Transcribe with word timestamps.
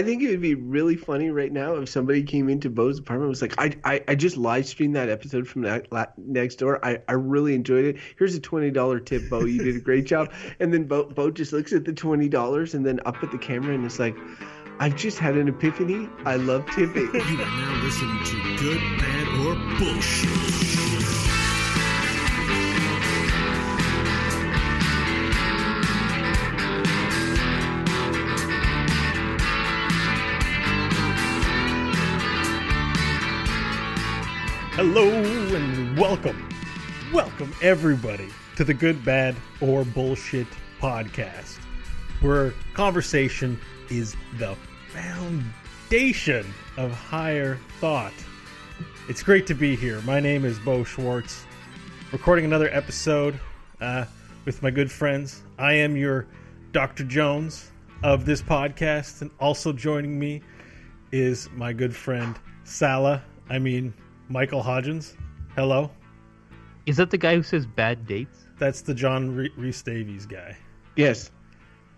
I 0.00 0.04
think 0.04 0.22
it 0.22 0.30
would 0.30 0.40
be 0.40 0.54
really 0.54 0.94
funny 0.94 1.30
right 1.30 1.50
now 1.50 1.74
if 1.74 1.88
somebody 1.88 2.22
came 2.22 2.48
into 2.48 2.70
Beau's 2.70 3.00
apartment 3.00 3.24
and 3.24 3.30
was 3.30 3.42
like, 3.42 3.54
I, 3.58 3.74
I, 3.82 4.04
I 4.06 4.14
just 4.14 4.36
live 4.36 4.64
streamed 4.64 4.94
that 4.94 5.08
episode 5.08 5.48
from 5.48 5.62
that, 5.62 5.90
la- 5.90 6.06
next 6.16 6.60
door. 6.60 6.78
I, 6.86 7.02
I 7.08 7.14
really 7.14 7.52
enjoyed 7.52 7.84
it. 7.84 7.96
Here's 8.16 8.36
a 8.36 8.40
$20 8.40 9.04
tip, 9.04 9.28
Beau. 9.28 9.40
You 9.40 9.60
did 9.60 9.74
a 9.74 9.80
great 9.80 10.06
job. 10.06 10.32
And 10.60 10.72
then 10.72 10.84
Beau, 10.84 11.02
Beau 11.06 11.32
just 11.32 11.52
looks 11.52 11.72
at 11.72 11.84
the 11.84 11.92
$20 11.92 12.74
and 12.74 12.86
then 12.86 13.00
up 13.06 13.16
at 13.24 13.32
the 13.32 13.38
camera 13.38 13.74
and 13.74 13.84
it's 13.84 13.98
like, 13.98 14.16
I've 14.78 14.94
just 14.94 15.18
had 15.18 15.36
an 15.36 15.48
epiphany. 15.48 16.08
I 16.24 16.36
love 16.36 16.64
tipping. 16.66 17.12
You 17.12 17.20
are 17.20 17.36
now 17.36 17.82
listening 17.82 18.24
to 18.24 18.56
Good, 18.56 18.80
Bad, 19.00 19.26
or 19.40 19.78
Bullshit. 19.80 20.67
Welcome. 36.08 36.48
Welcome 37.12 37.52
everybody 37.60 38.30
to 38.56 38.64
the 38.64 38.72
Good, 38.72 39.04
Bad, 39.04 39.36
or 39.60 39.84
Bullshit 39.84 40.46
podcast, 40.80 41.58
where 42.22 42.54
conversation 42.72 43.60
is 43.90 44.16
the 44.38 44.56
foundation 44.88 46.46
of 46.78 46.92
higher 46.92 47.58
thought. 47.78 48.14
It's 49.10 49.22
great 49.22 49.46
to 49.48 49.54
be 49.54 49.76
here. 49.76 50.00
My 50.00 50.18
name 50.18 50.46
is 50.46 50.58
Beau 50.58 50.82
Schwartz, 50.82 51.44
recording 52.10 52.46
another 52.46 52.70
episode 52.72 53.38
uh, 53.82 54.06
with 54.46 54.62
my 54.62 54.70
good 54.70 54.90
friends. 54.90 55.42
I 55.58 55.74
am 55.74 55.94
your 55.94 56.26
Dr. 56.72 57.04
Jones 57.04 57.70
of 58.02 58.24
this 58.24 58.40
podcast, 58.40 59.20
and 59.20 59.30
also 59.40 59.74
joining 59.74 60.18
me 60.18 60.40
is 61.12 61.50
my 61.54 61.74
good 61.74 61.94
friend 61.94 62.34
Sallah. 62.64 63.22
I 63.50 63.58
mean, 63.58 63.92
Michael 64.30 64.62
Hodgins. 64.62 65.14
Hello. 65.54 65.90
Is 66.88 66.96
that 66.96 67.10
the 67.10 67.18
guy 67.18 67.34
who 67.36 67.42
says 67.42 67.66
bad 67.66 68.06
dates? 68.06 68.46
That's 68.58 68.80
the 68.80 68.94
John 68.94 69.34
Re- 69.36 69.52
Rhys 69.56 69.82
Davies 69.82 70.26
guy. 70.26 70.56
yes. 70.96 71.30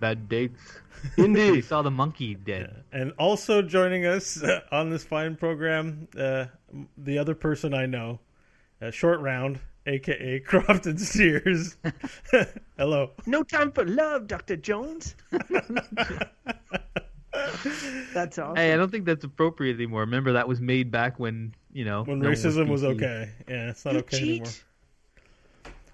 Bad 0.01 0.29
dates. 0.29 0.61
Indeed. 1.19 1.51
we 1.53 1.61
saw 1.61 1.83
the 1.83 1.91
monkey 1.91 2.35
dead. 2.35 2.85
And 2.91 3.13
also 3.19 3.61
joining 3.63 4.07
us 4.07 4.43
uh, 4.43 4.61
on 4.73 4.89
this 4.91 5.05
fine 5.05 5.37
program, 5.37 6.09
uh, 6.19 6.47
the 6.97 7.19
other 7.19 7.35
person 7.35 7.73
I 7.75 7.85
know, 7.87 8.19
uh, 8.81 8.91
Short 8.91 9.21
Round, 9.21 9.61
aka 9.87 10.41
Crofton 10.47 10.97
Sears. 10.99 11.77
Hello. 12.79 13.11
No 13.27 13.43
time 13.43 13.73
for 13.73 13.85
love, 13.85 14.27
Dr. 14.27 14.57
Jones. 14.57 15.15
That's 18.15 18.39
awesome. 18.39 18.57
Hey, 18.57 18.73
I 18.73 18.77
don't 18.77 18.91
think 18.91 19.05
that's 19.05 19.25
appropriate 19.25 19.75
anymore. 19.77 20.01
Remember 20.01 20.33
that 20.33 20.49
was 20.49 20.61
made 20.61 20.91
back 20.91 21.19
when 21.21 21.55
you 21.73 21.85
know 21.85 22.03
When 22.05 22.19
no 22.21 22.29
racism 22.31 22.69
was 22.69 22.83
PC. 22.83 22.95
okay. 22.97 23.31
Yeah, 23.49 23.71
it's 23.71 23.85
not 23.85 23.95
You 23.95 24.01
okay 24.01 24.19
cheat. 24.19 24.31
anymore. 24.31 24.53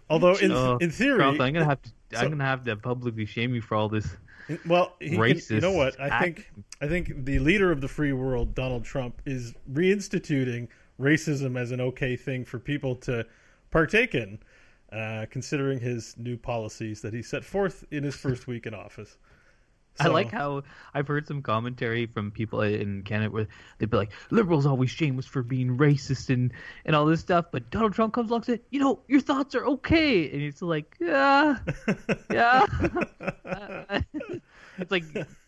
Although 0.09 0.37
in 0.37 0.53
Oh, 0.53 0.79
in 0.79 0.91
theory, 0.91 1.23
I'm 1.23 1.37
gonna 1.37 1.65
have 1.65 1.83
to. 1.83 1.91
So- 2.13 2.19
I'm 2.21 2.31
gonna 2.31 2.45
have 2.45 2.65
to 2.65 2.77
publicly 2.77 3.27
shame 3.27 3.55
you 3.55 3.61
for 3.61 3.75
all 3.75 3.89
this. 3.89 4.17
Well, 4.65 4.95
he, 5.01 5.17
you 5.17 5.61
know 5.61 5.73
what? 5.73 5.99
I 6.01 6.07
act. 6.07 6.23
think 6.23 6.53
I 6.81 6.87
think 6.87 7.25
the 7.25 7.41
leader 7.41 7.73
of 7.73 7.81
the 7.81 7.89
free 7.89 8.13
world, 8.13 8.55
Donald 8.55 8.85
Trump, 8.85 9.21
is 9.27 9.55
reinstituting 9.73 10.69
racism 11.01 11.59
as 11.59 11.73
an 11.73 11.81
okay 11.81 12.15
thing 12.15 12.45
for 12.45 12.59
people 12.61 12.95
to 12.95 13.27
partake 13.71 14.15
in, 14.15 14.39
uh, 14.93 15.27
considering 15.31 15.81
his 15.81 16.17
new 16.17 16.37
policies 16.37 17.01
that 17.03 17.13
he 17.13 17.23
set 17.23 17.45
forth 17.45 17.85
in 17.91 18.05
his 18.05 18.15
first 18.15 18.47
week 18.47 18.67
in 18.67 18.75
office. 18.75 19.19
I 20.01 20.09
like 20.09 20.31
how 20.31 20.63
I've 20.95 21.09
heard 21.09 21.27
some 21.27 21.41
commentary 21.43 22.07
from 22.07 22.31
people 22.31 22.61
in 22.61 23.03
Canada 23.03 23.31
where 23.31 23.47
they'd 23.79 23.89
be 23.89 23.97
like, 23.97 24.13
"Liberals 24.31 24.67
always 24.67 24.91
shame 24.91 25.19
us 25.19 25.25
for 25.25 25.43
being 25.43 25.79
racist 25.79 26.29
and 26.29 26.53
and 26.85 26.95
all 26.95 27.07
this 27.07 27.21
stuff," 27.21 27.47
but 27.51 27.71
Donald 27.71 27.95
Trump 27.95 28.13
comes 28.13 28.31
along 28.31 28.41
and 28.41 28.47
says, 28.47 28.59
"You 28.71 28.81
know, 28.81 29.01
your 29.09 29.21
thoughts 29.21 29.55
are 29.55 29.65
okay," 29.67 30.31
and 30.31 30.43
it's 30.43 30.61
like, 30.61 30.97
"Yeah, 31.01 31.57
yeah." 32.31 32.67
it's 34.79 34.91
like 34.91 35.05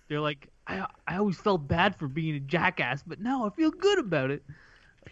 they're 0.09 0.21
like, 0.21 0.49
"I 0.67 0.87
I 1.07 1.17
always 1.17 1.37
felt 1.37 1.69
bad 1.69 1.97
for 1.97 2.09
being 2.09 2.35
a 2.37 2.41
jackass, 2.41 3.03
but 3.07 3.21
now 3.21 3.47
I 3.47 3.51
feel 3.51 3.71
good 3.71 3.99
about 3.99 4.31
it." 4.31 4.43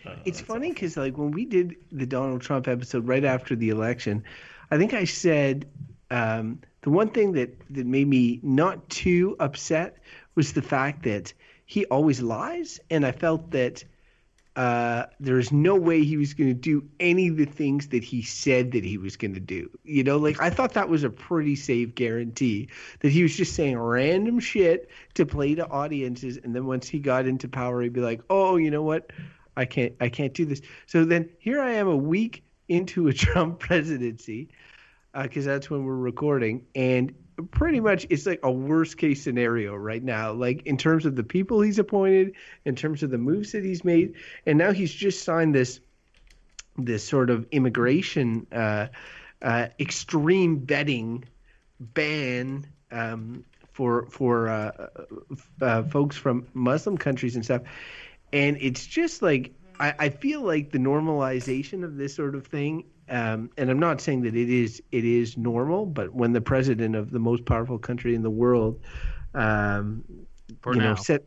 Uh, 0.06 0.16
it's 0.24 0.40
funny 0.40 0.72
because 0.72 0.96
like 0.96 1.18
when 1.18 1.30
we 1.30 1.44
did 1.44 1.76
the 1.92 2.06
Donald 2.06 2.40
Trump 2.40 2.68
episode 2.68 3.06
right 3.06 3.24
after 3.24 3.54
the 3.54 3.68
election, 3.68 4.24
I 4.70 4.78
think 4.78 4.94
I 4.94 5.04
said 5.04 5.66
um, 6.10 6.60
the 6.82 6.90
one 6.90 7.08
thing 7.08 7.32
that 7.32 7.58
that 7.70 7.86
made 7.86 8.08
me 8.08 8.40
not 8.42 8.88
too 8.88 9.36
upset 9.40 9.98
was 10.34 10.52
the 10.52 10.62
fact 10.62 11.02
that 11.04 11.32
he 11.64 11.84
always 11.86 12.20
lies, 12.20 12.78
and 12.90 13.04
I 13.04 13.12
felt 13.12 13.50
that 13.50 13.84
uh, 14.56 15.04
there's 15.20 15.52
no 15.52 15.74
way 15.74 16.02
he 16.02 16.16
was 16.16 16.32
going 16.32 16.48
to 16.48 16.54
do 16.54 16.88
any 16.98 17.28
of 17.28 17.36
the 17.36 17.44
things 17.44 17.88
that 17.88 18.02
he 18.02 18.22
said 18.22 18.72
that 18.72 18.84
he 18.84 18.96
was 18.96 19.16
going 19.16 19.34
to 19.34 19.40
do. 19.40 19.68
You 19.84 20.02
know, 20.02 20.16
like 20.16 20.40
I 20.40 20.48
thought 20.48 20.72
that 20.74 20.88
was 20.88 21.04
a 21.04 21.10
pretty 21.10 21.56
safe 21.56 21.94
guarantee 21.94 22.70
that 23.00 23.10
he 23.10 23.22
was 23.22 23.36
just 23.36 23.54
saying 23.54 23.78
random 23.78 24.40
shit 24.40 24.88
to 25.14 25.26
play 25.26 25.54
to 25.56 25.68
audiences, 25.68 26.38
and 26.42 26.54
then 26.54 26.66
once 26.66 26.88
he 26.88 26.98
got 26.98 27.26
into 27.26 27.48
power, 27.48 27.82
he'd 27.82 27.92
be 27.92 28.00
like, 28.00 28.22
"Oh, 28.30 28.56
you 28.56 28.70
know 28.70 28.82
what? 28.82 29.10
I 29.56 29.66
can't, 29.66 29.94
I 30.00 30.08
can't 30.08 30.32
do 30.32 30.46
this." 30.46 30.62
So 30.86 31.04
then 31.04 31.28
here 31.38 31.60
I 31.60 31.72
am, 31.72 31.88
a 31.88 31.96
week 31.96 32.42
into 32.68 33.08
a 33.08 33.12
Trump 33.24 33.58
presidency, 33.58 34.48
because 35.22 35.44
that's 35.44 35.70
when 35.70 35.84
we're 35.84 35.94
recording, 35.94 36.66
and 36.74 37.14
pretty 37.50 37.80
much 37.80 38.06
it's 38.08 38.26
like 38.26 38.40
a 38.42 38.50
worst 38.50 38.96
case 38.96 39.22
scenario 39.22 39.74
right 39.74 40.02
now 40.02 40.32
like 40.32 40.62
in 40.64 40.78
terms 40.78 41.04
of 41.04 41.16
the 41.16 41.22
people 41.22 41.60
he's 41.60 41.78
appointed 41.78 42.32
in 42.64 42.74
terms 42.74 43.02
of 43.02 43.10
the 43.10 43.18
moves 43.18 43.52
that 43.52 43.62
he's 43.62 43.84
made 43.84 44.14
and 44.46 44.56
now 44.56 44.72
he's 44.72 44.90
just 44.90 45.22
signed 45.22 45.54
this 45.54 45.78
this 46.78 47.06
sort 47.06 47.28
of 47.28 47.46
immigration 47.50 48.46
uh, 48.52 48.86
uh, 49.42 49.68
extreme 49.78 50.60
vetting 50.60 51.24
ban 51.80 52.66
um, 52.90 53.44
for 53.72 54.06
for 54.06 54.48
uh, 54.48 54.88
uh, 55.60 55.82
folks 55.84 56.16
from 56.16 56.46
Muslim 56.54 56.96
countries 56.96 57.34
and 57.36 57.44
stuff, 57.44 57.62
and 58.32 58.56
it's 58.60 58.86
just 58.86 59.22
like 59.22 59.52
I, 59.78 59.94
I 59.98 60.08
feel 60.08 60.42
like 60.42 60.70
the 60.70 60.78
normalization 60.78 61.84
of 61.84 61.96
this 61.96 62.14
sort 62.14 62.34
of 62.34 62.46
thing. 62.46 62.84
Um, 63.08 63.50
and 63.56 63.70
I'm 63.70 63.78
not 63.78 64.00
saying 64.00 64.22
that 64.22 64.34
it 64.34 64.50
is 64.50 64.82
it 64.90 65.04
is 65.04 65.36
normal, 65.36 65.86
but 65.86 66.12
when 66.14 66.32
the 66.32 66.40
president 66.40 66.96
of 66.96 67.10
the 67.10 67.18
most 67.20 67.44
powerful 67.44 67.78
country 67.78 68.14
in 68.14 68.22
the 68.22 68.30
world, 68.30 68.80
um, 69.34 70.02
For 70.60 70.74
you 70.74 70.80
now. 70.80 70.90
know, 70.90 70.94
set 70.96 71.24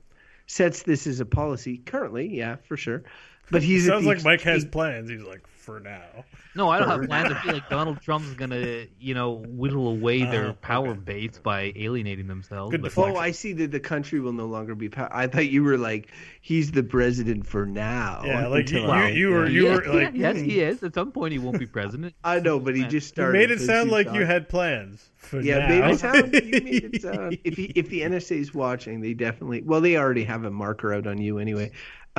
sets 0.47 0.84
this 0.84 1.07
as 1.07 1.19
a 1.19 1.25
policy 1.25 1.78
currently, 1.78 2.28
yeah, 2.28 2.57
for 2.68 2.75
sure. 2.75 3.03
But 3.51 3.63
he's 3.69 3.88
at 3.88 3.94
Sounds 3.94 4.06
like 4.06 4.23
Mike 4.23 4.41
has 4.41 4.63
extreme- 4.63 4.72
plans. 4.72 5.09
He's 5.09 5.23
like, 5.23 5.44
for 5.69 5.80
now. 5.80 6.25
No, 6.56 6.68
I 6.69 6.80
don't 6.80 6.90
have 6.90 7.03
plans. 7.03 7.31
I 7.31 7.40
feel 7.41 7.53
like 7.53 7.69
Donald 7.69 8.02
Trump's 8.02 8.34
gonna, 8.34 8.85
you 9.00 9.13
know, 9.13 9.44
whittle 9.47 9.88
away 9.90 10.24
Oh, 10.24 10.31
their 10.31 10.53
power 10.53 10.90
okay. 10.90 11.00
base 11.00 11.38
by 11.38 11.72
alienating 11.75 12.28
themselves. 12.28 12.72
Good 12.72 12.81
but- 12.81 12.97
Oh, 12.97 13.16
I 13.16 13.31
see 13.31 13.53
that 13.53 13.72
the 13.72 13.80
country 13.80 14.19
will 14.19 14.34
no 14.34 14.46
longer 14.46 14.74
be. 14.75 14.90
Pa- 14.90 15.09
I 15.12 15.28
thought 15.28 15.47
you 15.50 15.63
were 15.63 15.78
like 15.78 16.09
he's 16.41 16.72
the 16.72 16.84
president 16.84 17.46
for 17.46 17.66
now. 17.66 18.24
Yeah, 18.25 18.47
like 18.47 18.69
you, 18.72 18.80
you, 18.80 19.06
you 19.07 19.30
were 19.30 19.47
you 19.47 19.63
Yeah, 19.68 19.75
were 19.75 19.84
like 19.85 20.13
yeah, 20.16 20.34
yes, 20.34 20.38
he 20.38 20.56
hmm. 20.56 20.69
is. 20.69 20.84
At 20.84 20.96
some 20.96 21.12
point, 21.12 21.34
he 21.34 21.40
won't 21.40 21.59
be 21.59 21.68
president. 21.68 22.16
I 22.24 22.40
know, 22.40 22.59
but 22.59 22.75
he 22.75 22.81
just 22.84 22.94
you 22.94 23.00
started. 23.01 23.38
made 23.38 23.51
it 23.51 23.59
sound 23.62 23.90
she 23.90 23.91
like 23.94 24.12
you 24.12 24.25
had 24.25 24.50
plans 24.50 25.07
for 25.18 25.40
Yeah, 25.41 25.59
now. 25.59 25.68
made 25.68 25.94
it 25.94 26.00
sound. 26.00 26.34
You 26.34 26.41
made 26.63 26.84
it 26.96 27.01
sound. 27.03 27.38
If 27.44 27.56
he, 27.57 27.66
if 27.75 27.90
the 27.90 28.01
NSA 28.01 28.38
is 28.40 28.53
watching, 28.53 29.01
they 29.01 29.13
definitely. 29.13 29.62
Well, 29.62 29.81
they 29.81 29.97
already 29.97 30.24
have 30.24 30.44
a 30.46 30.51
marker 30.51 30.94
out 30.94 31.06
on 31.07 31.19
you 31.19 31.38
anyway. 31.38 31.72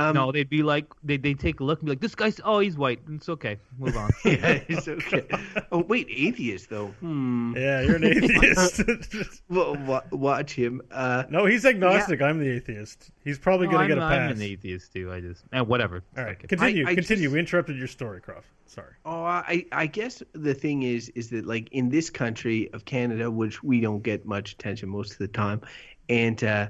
Um, 0.09 0.15
no, 0.15 0.31
they'd 0.31 0.49
be 0.49 0.63
like, 0.63 0.85
they 1.03 1.17
they 1.17 1.33
take 1.33 1.59
a 1.59 1.63
look 1.63 1.79
and 1.79 1.85
be 1.87 1.91
like, 1.91 1.99
this 2.01 2.15
guy's, 2.15 2.39
oh, 2.43 2.59
he's 2.59 2.75
white. 2.77 2.99
It's 3.09 3.29
okay. 3.29 3.57
Move 3.79 3.95
on. 3.97 4.09
yeah, 4.25 4.59
it's 4.67 4.87
okay. 4.87 5.25
Oh 5.71 5.79
wait, 5.83 6.07
atheist 6.09 6.69
though. 6.69 6.87
Hmm. 6.99 7.55
yeah, 7.55 7.81
you're 7.81 7.95
an 7.97 8.03
atheist. 8.05 9.41
Well, 9.49 9.75
wa- 9.85 10.03
watch 10.11 10.53
him. 10.53 10.81
Uh, 10.91 11.23
no, 11.29 11.45
he's 11.45 11.65
agnostic. 11.65 12.21
I'm 12.21 12.39
the 12.39 12.49
atheist. 12.49 13.11
He's 13.23 13.37
probably 13.39 13.67
No, 13.67 13.73
gonna 13.73 13.83
I'm, 13.83 13.89
get 13.89 13.97
a 13.97 14.01
I'm 14.01 14.29
pass. 14.29 14.35
an 14.37 14.41
atheist 14.41 14.93
too. 14.93 15.11
I 15.11 15.19
just, 15.19 15.43
eh, 15.53 15.59
whatever. 15.61 16.03
All 16.17 16.23
right, 16.23 16.37
Okay. 16.37 16.47
continue. 16.47 16.85
I- 16.87 16.91
I 16.91 16.95
continue. 16.95 17.23
just- 17.25 17.33
We 17.33 17.39
interrupted 17.39 17.77
your 17.77 17.87
story, 17.87 18.21
Croft. 18.21 18.47
Sorry. 18.65 18.93
Oh, 19.05 19.23
I 19.23 19.65
I 19.73 19.85
guess 19.85 20.23
the 20.33 20.53
thing 20.53 20.83
is 20.83 21.09
is 21.09 21.29
that 21.31 21.45
like 21.45 21.67
in 21.73 21.89
this 21.89 22.09
country 22.09 22.69
of 22.73 22.85
Canada, 22.85 23.29
which 23.29 23.61
we 23.61 23.81
don't 23.81 24.01
get 24.01 24.25
much 24.25 24.53
attention 24.53 24.87
most 24.87 25.11
of 25.13 25.17
the 25.17 25.27
time, 25.27 25.59
and 26.07 26.41
uh, 26.43 26.67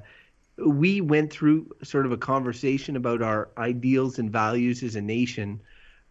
we 0.57 1.01
went 1.01 1.31
through 1.31 1.69
sort 1.83 2.05
of 2.05 2.11
a 2.11 2.17
conversation 2.17 2.95
about 2.95 3.21
our 3.21 3.49
ideals 3.57 4.19
and 4.19 4.31
values 4.31 4.83
as 4.83 4.95
a 4.95 5.01
nation 5.01 5.61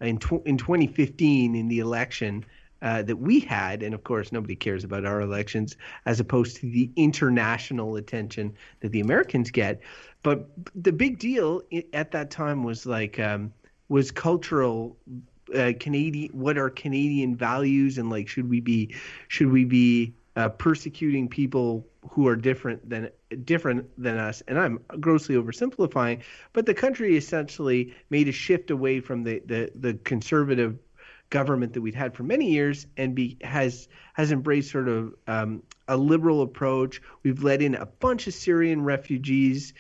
in 0.01 0.19
tw- 0.19 0.45
in 0.47 0.57
2015 0.57 1.55
in 1.55 1.69
the 1.69 1.79
election. 1.79 2.45
Uh, 2.83 3.03
that 3.03 3.17
we 3.17 3.41
had, 3.41 3.83
and 3.83 3.93
of 3.93 4.05
course, 4.05 4.33
nobody 4.33 4.57
cares 4.57 4.85
about 4.85 5.05
our 5.05 5.21
elections 5.21 5.77
as 6.07 6.19
opposed 6.19 6.57
to 6.57 6.63
the 6.63 6.91
international 6.97 7.97
attention 7.97 8.57
that 8.81 8.91
the 8.91 9.01
Americans 9.01 9.51
get. 9.51 9.83
But 10.23 10.49
the 10.75 10.91
big 10.91 11.19
deal 11.19 11.61
at 11.93 12.13
that 12.13 12.31
time 12.31 12.65
was 12.65 12.87
like 12.87 13.19
um, 13.21 13.53
was 13.91 14.11
cultural 14.11 14.97
uh, 15.55 15.73
Canadian 15.79 16.31
what 16.33 16.57
are 16.57 16.71
Canadian 16.71 17.37
values 17.37 17.99
and 17.99 18.09
like 18.09 18.29
should 18.29 18.49
we 18.49 18.61
be 18.61 18.95
should 19.29 19.51
we 19.51 19.65
be 19.65 20.15
uh, 20.37 20.49
persecuting 20.49 21.29
people 21.29 21.87
who 22.11 22.27
are 22.27 22.37
different 22.37 22.89
than 22.89 23.11
different 23.45 23.87
than 24.03 24.17
us 24.17 24.43
and 24.49 24.59
i'm 24.59 24.81
grossly 25.01 25.35
oversimplifying 25.35 26.21
but 26.53 26.65
the 26.65 26.75
country 26.75 27.17
essentially 27.17 27.95
made 28.09 28.27
a 28.29 28.33
shift 28.33 28.71
away 28.71 29.01
from 29.01 29.23
the 29.23 29.43
the, 29.47 29.71
the 29.75 29.95
conservative 30.05 30.79
government 31.31 31.73
that 31.73 31.81
we'd 31.81 31.95
had 31.95 32.15
for 32.15 32.25
many 32.25 32.51
years 32.51 32.87
and 32.97 33.15
be 33.15 33.39
has 33.41 33.89
has 34.15 34.33
embraced 34.33 34.71
sort 34.71 34.89
of 34.89 35.15
um, 35.27 35.63
a 35.89 35.97
liberal 35.97 36.43
approach. 36.43 37.01
We've 37.23 37.43
let 37.43 37.63
in 37.63 37.77
a 37.77 37.87
bunch 37.87 38.27
of 38.27 38.35
syrian 38.35 38.83
refugees 38.83 39.73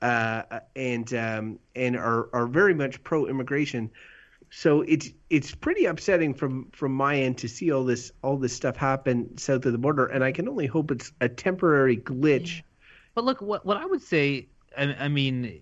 uh, 0.00 0.60
and 0.76 1.12
um, 1.14 1.58
and 1.74 1.96
are 1.96 2.28
are 2.32 2.46
very 2.46 2.74
much 2.74 3.02
pro 3.02 3.26
immigration 3.26 3.90
so 4.50 4.82
it's 4.82 5.10
it's 5.30 5.54
pretty 5.54 5.84
upsetting 5.84 6.34
from 6.34 6.70
from 6.72 6.92
my 6.92 7.16
end 7.16 7.38
to 7.38 7.48
see 7.48 7.70
all 7.70 7.84
this 7.84 8.12
all 8.22 8.36
this 8.36 8.52
stuff 8.52 8.76
happen 8.76 9.36
south 9.36 9.66
of 9.66 9.72
the 9.72 9.78
border, 9.78 10.06
and 10.06 10.24
I 10.24 10.32
can 10.32 10.48
only 10.48 10.66
hope 10.66 10.90
it's 10.90 11.12
a 11.20 11.28
temporary 11.28 11.96
glitch. 11.96 12.62
But 13.14 13.24
look, 13.24 13.42
what 13.42 13.66
what 13.66 13.76
I 13.76 13.84
would 13.84 14.02
say, 14.02 14.48
I, 14.76 14.94
I 14.98 15.08
mean, 15.08 15.60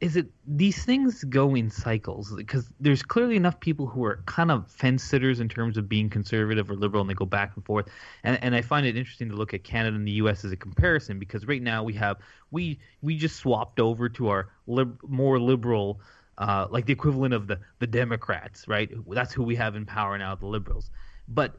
is 0.00 0.16
it 0.16 0.26
these 0.46 0.84
things 0.84 1.24
go 1.24 1.54
in 1.54 1.70
cycles 1.70 2.34
because 2.36 2.70
there's 2.78 3.02
clearly 3.02 3.36
enough 3.36 3.58
people 3.60 3.86
who 3.86 4.04
are 4.04 4.22
kind 4.26 4.50
of 4.50 4.70
fence 4.70 5.02
sitters 5.02 5.40
in 5.40 5.48
terms 5.48 5.78
of 5.78 5.88
being 5.88 6.10
conservative 6.10 6.70
or 6.70 6.74
liberal, 6.74 7.00
and 7.00 7.08
they 7.08 7.14
go 7.14 7.24
back 7.24 7.52
and 7.56 7.64
forth. 7.64 7.88
And 8.22 8.38
and 8.42 8.54
I 8.54 8.60
find 8.60 8.86
it 8.86 8.98
interesting 8.98 9.30
to 9.30 9.36
look 9.36 9.54
at 9.54 9.64
Canada 9.64 9.96
and 9.96 10.06
the 10.06 10.12
U.S. 10.12 10.44
as 10.44 10.52
a 10.52 10.56
comparison 10.56 11.18
because 11.18 11.46
right 11.46 11.62
now 11.62 11.82
we 11.82 11.94
have 11.94 12.18
we 12.50 12.78
we 13.00 13.16
just 13.16 13.36
swapped 13.36 13.80
over 13.80 14.10
to 14.10 14.28
our 14.28 14.48
lib, 14.66 14.98
more 15.08 15.40
liberal 15.40 16.00
uh, 16.38 16.66
like 16.70 16.86
the 16.86 16.92
equivalent 16.92 17.34
of 17.34 17.46
the 17.46 17.58
the 17.78 17.86
Democrats, 17.86 18.68
right? 18.68 18.90
That's 19.08 19.32
who 19.32 19.42
we 19.42 19.56
have 19.56 19.74
in 19.74 19.86
power 19.86 20.16
now, 20.18 20.34
the 20.34 20.46
liberals. 20.46 20.90
But 21.28 21.56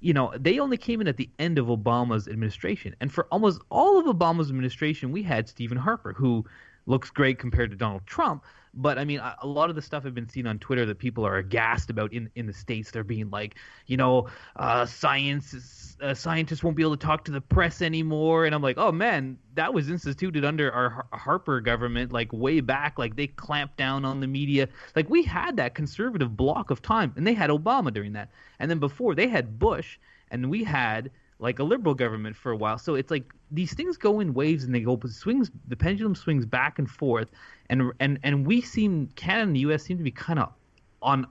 you 0.00 0.12
know, 0.12 0.32
they 0.38 0.58
only 0.60 0.76
came 0.76 1.00
in 1.00 1.08
at 1.08 1.16
the 1.16 1.28
end 1.38 1.58
of 1.58 1.66
Obama's 1.66 2.28
administration, 2.28 2.94
and 3.00 3.12
for 3.12 3.26
almost 3.26 3.60
all 3.70 3.98
of 3.98 4.06
Obama's 4.06 4.48
administration, 4.48 5.12
we 5.12 5.22
had 5.22 5.48
Stephen 5.48 5.76
Harper, 5.76 6.12
who 6.12 6.44
looks 6.86 7.10
great 7.10 7.38
compared 7.38 7.70
to 7.70 7.76
Donald 7.76 8.06
Trump. 8.06 8.44
But 8.74 8.98
I 8.98 9.04
mean, 9.04 9.20
a 9.20 9.46
lot 9.46 9.70
of 9.70 9.76
the 9.76 9.82
stuff 9.82 10.04
I've 10.06 10.14
been 10.14 10.28
seeing 10.28 10.46
on 10.46 10.58
Twitter 10.58 10.86
that 10.86 10.98
people 10.98 11.26
are 11.26 11.36
aghast 11.36 11.90
about 11.90 12.12
in, 12.12 12.30
in 12.34 12.46
the 12.46 12.52
states, 12.52 12.90
they're 12.90 13.04
being 13.04 13.30
like, 13.30 13.56
you 13.86 13.96
know, 13.96 14.28
uh, 14.56 14.86
science 14.86 15.96
uh, 16.00 16.14
scientists 16.14 16.62
won't 16.62 16.76
be 16.76 16.82
able 16.82 16.96
to 16.96 17.06
talk 17.06 17.24
to 17.24 17.32
the 17.32 17.40
press 17.40 17.82
anymore, 17.82 18.44
and 18.44 18.54
I'm 18.54 18.62
like, 18.62 18.78
oh 18.78 18.92
man, 18.92 19.38
that 19.54 19.72
was 19.74 19.90
instituted 19.90 20.44
under 20.44 20.70
our 20.72 21.06
Harper 21.12 21.60
government, 21.60 22.12
like 22.12 22.32
way 22.32 22.60
back. 22.60 22.98
Like 22.98 23.16
they 23.16 23.26
clamped 23.26 23.76
down 23.76 24.04
on 24.04 24.20
the 24.20 24.26
media. 24.26 24.68
Like 24.94 25.10
we 25.10 25.22
had 25.22 25.56
that 25.56 25.74
conservative 25.74 26.36
block 26.36 26.70
of 26.70 26.82
time, 26.82 27.12
and 27.16 27.26
they 27.26 27.34
had 27.34 27.50
Obama 27.50 27.92
during 27.92 28.12
that, 28.12 28.30
and 28.58 28.70
then 28.70 28.78
before 28.78 29.14
they 29.14 29.28
had 29.28 29.58
Bush, 29.58 29.98
and 30.30 30.50
we 30.50 30.64
had 30.64 31.10
like 31.38 31.58
a 31.58 31.62
liberal 31.62 31.94
government 31.94 32.36
for 32.36 32.50
a 32.50 32.56
while. 32.56 32.78
So 32.78 32.94
it's 32.94 33.10
like 33.10 33.32
these 33.50 33.72
things 33.74 33.96
go 33.96 34.20
in 34.20 34.34
waves 34.34 34.64
and 34.64 34.74
they 34.74 34.80
go 34.80 34.96
but 34.96 35.10
swings. 35.10 35.50
The 35.68 35.76
pendulum 35.76 36.14
swings 36.14 36.46
back 36.46 36.78
and 36.78 36.90
forth, 36.90 37.30
and 37.70 37.92
and 38.00 38.18
and 38.22 38.46
we 38.46 38.60
seem 38.60 39.08
Canada 39.14 39.46
and 39.46 39.56
the 39.56 39.60
U.S. 39.60 39.84
seem 39.84 39.98
to 39.98 40.04
be 40.04 40.10
kind 40.10 40.38
of 40.38 40.52
on 41.00 41.26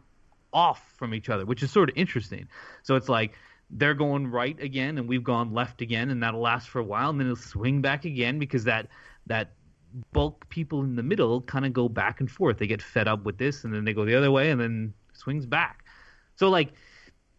off 0.53 0.93
from 0.97 1.13
each 1.13 1.29
other, 1.29 1.45
which 1.45 1.61
is 1.61 1.71
sort 1.71 1.89
of 1.89 1.97
interesting. 1.97 2.47
So 2.83 2.95
it's 2.95 3.09
like 3.09 3.33
they're 3.69 3.93
going 3.93 4.27
right 4.27 4.57
again, 4.61 4.97
and 4.97 5.09
we've 5.09 5.23
gone 5.23 5.53
left 5.53 5.81
again, 5.81 6.09
and 6.09 6.23
that'll 6.23 6.39
last 6.39 6.69
for 6.69 6.79
a 6.79 6.83
while, 6.83 7.09
and 7.09 7.19
then 7.19 7.27
it'll 7.27 7.35
swing 7.35 7.81
back 7.81 8.05
again 8.05 8.39
because 8.39 8.63
that 8.63 8.87
that 9.25 9.51
bulk 10.13 10.47
people 10.49 10.83
in 10.83 10.95
the 10.95 11.03
middle 11.03 11.41
kind 11.41 11.65
of 11.65 11.73
go 11.73 11.89
back 11.89 12.19
and 12.19 12.29
forth. 12.31 12.57
They 12.57 12.67
get 12.67 12.81
fed 12.81 13.07
up 13.09 13.23
with 13.25 13.37
this, 13.37 13.65
and 13.65 13.73
then 13.73 13.83
they 13.83 13.93
go 13.93 14.05
the 14.05 14.15
other 14.15 14.31
way, 14.31 14.51
and 14.51 14.61
then 14.61 14.93
swings 15.11 15.45
back. 15.45 15.83
So 16.35 16.49
like 16.49 16.73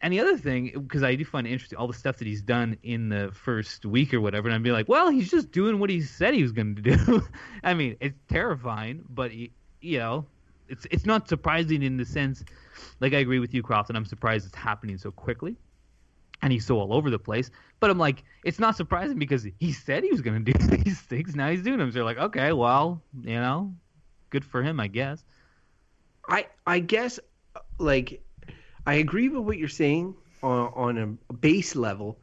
and 0.01 0.13
the 0.13 0.21
other 0.21 0.37
thing, 0.37 0.71
because 0.75 1.03
I 1.03 1.17
do 1.17 1.25
find 1.25 1.47
it 1.47 1.51
interesting, 1.51 1.77
all 1.77 1.89
the 1.89 1.95
stuff 1.95 2.19
that 2.19 2.27
he's 2.27 2.43
done 2.43 2.77
in 2.85 3.09
the 3.09 3.31
first 3.33 3.85
week 3.85 4.15
or 4.15 4.21
whatever, 4.21 4.49
and 4.49 4.55
I'd 4.55 4.63
be 4.63 4.71
like, 4.71 4.89
well, 4.89 5.09
he's 5.09 5.31
just 5.31 5.51
doing 5.51 5.81
what 5.81 5.91
he 5.91 6.01
said 6.01 6.35
he 6.35 6.43
was 6.43 6.53
going 6.53 6.77
to 6.77 6.83
do. 6.83 7.23
I 7.65 7.75
mean, 7.75 7.97
it's 8.01 8.19
terrifying, 8.29 9.05
but 9.09 9.33
you 9.35 9.99
know, 9.99 10.25
it's 10.69 10.87
it's 10.91 11.05
not 11.05 11.29
surprising 11.29 11.83
in 11.83 11.97
the 11.97 12.05
sense, 12.05 12.45
like 13.01 13.13
I 13.13 13.19
agree 13.19 13.41
with 13.41 13.53
you, 13.53 13.63
Crofton. 13.63 13.97
I'm 13.97 14.05
surprised 14.05 14.47
it's 14.47 14.55
happening 14.55 14.99
so 14.99 15.11
quickly, 15.11 15.57
and 16.43 16.53
he's 16.53 16.65
so 16.65 16.79
all 16.79 16.93
over 16.93 17.11
the 17.11 17.19
place. 17.19 17.51
But 17.81 17.91
I'm 17.91 17.99
like, 17.99 18.23
it's 18.45 18.61
not 18.61 18.77
surprising 18.77 19.19
because 19.19 19.47
he 19.59 19.73
said 19.73 20.05
he 20.05 20.13
was 20.13 20.21
going 20.21 20.45
to 20.45 20.53
do 20.53 20.77
these 20.85 21.01
things. 21.01 21.35
Now 21.35 21.51
he's 21.51 21.63
doing 21.63 21.79
them. 21.79 21.91
So 21.91 21.97
they're 21.97 22.05
like, 22.05 22.19
okay, 22.19 22.53
well, 22.53 23.03
you 23.23 23.35
know, 23.41 23.75
good 24.31 24.45
for 24.45 24.63
him, 24.63 24.79
I 24.79 24.87
guess. 24.87 25.25
I 26.29 26.47
I 26.67 26.79
guess 26.79 27.19
like 27.79 28.23
I 28.89 28.95
agree 28.95 29.29
with 29.29 29.43
what 29.43 29.59
you're 29.59 29.69
saying 29.69 30.15
on, 30.43 30.73
on 30.75 31.19
a 31.29 31.33
base 31.35 31.77
level, 31.77 32.17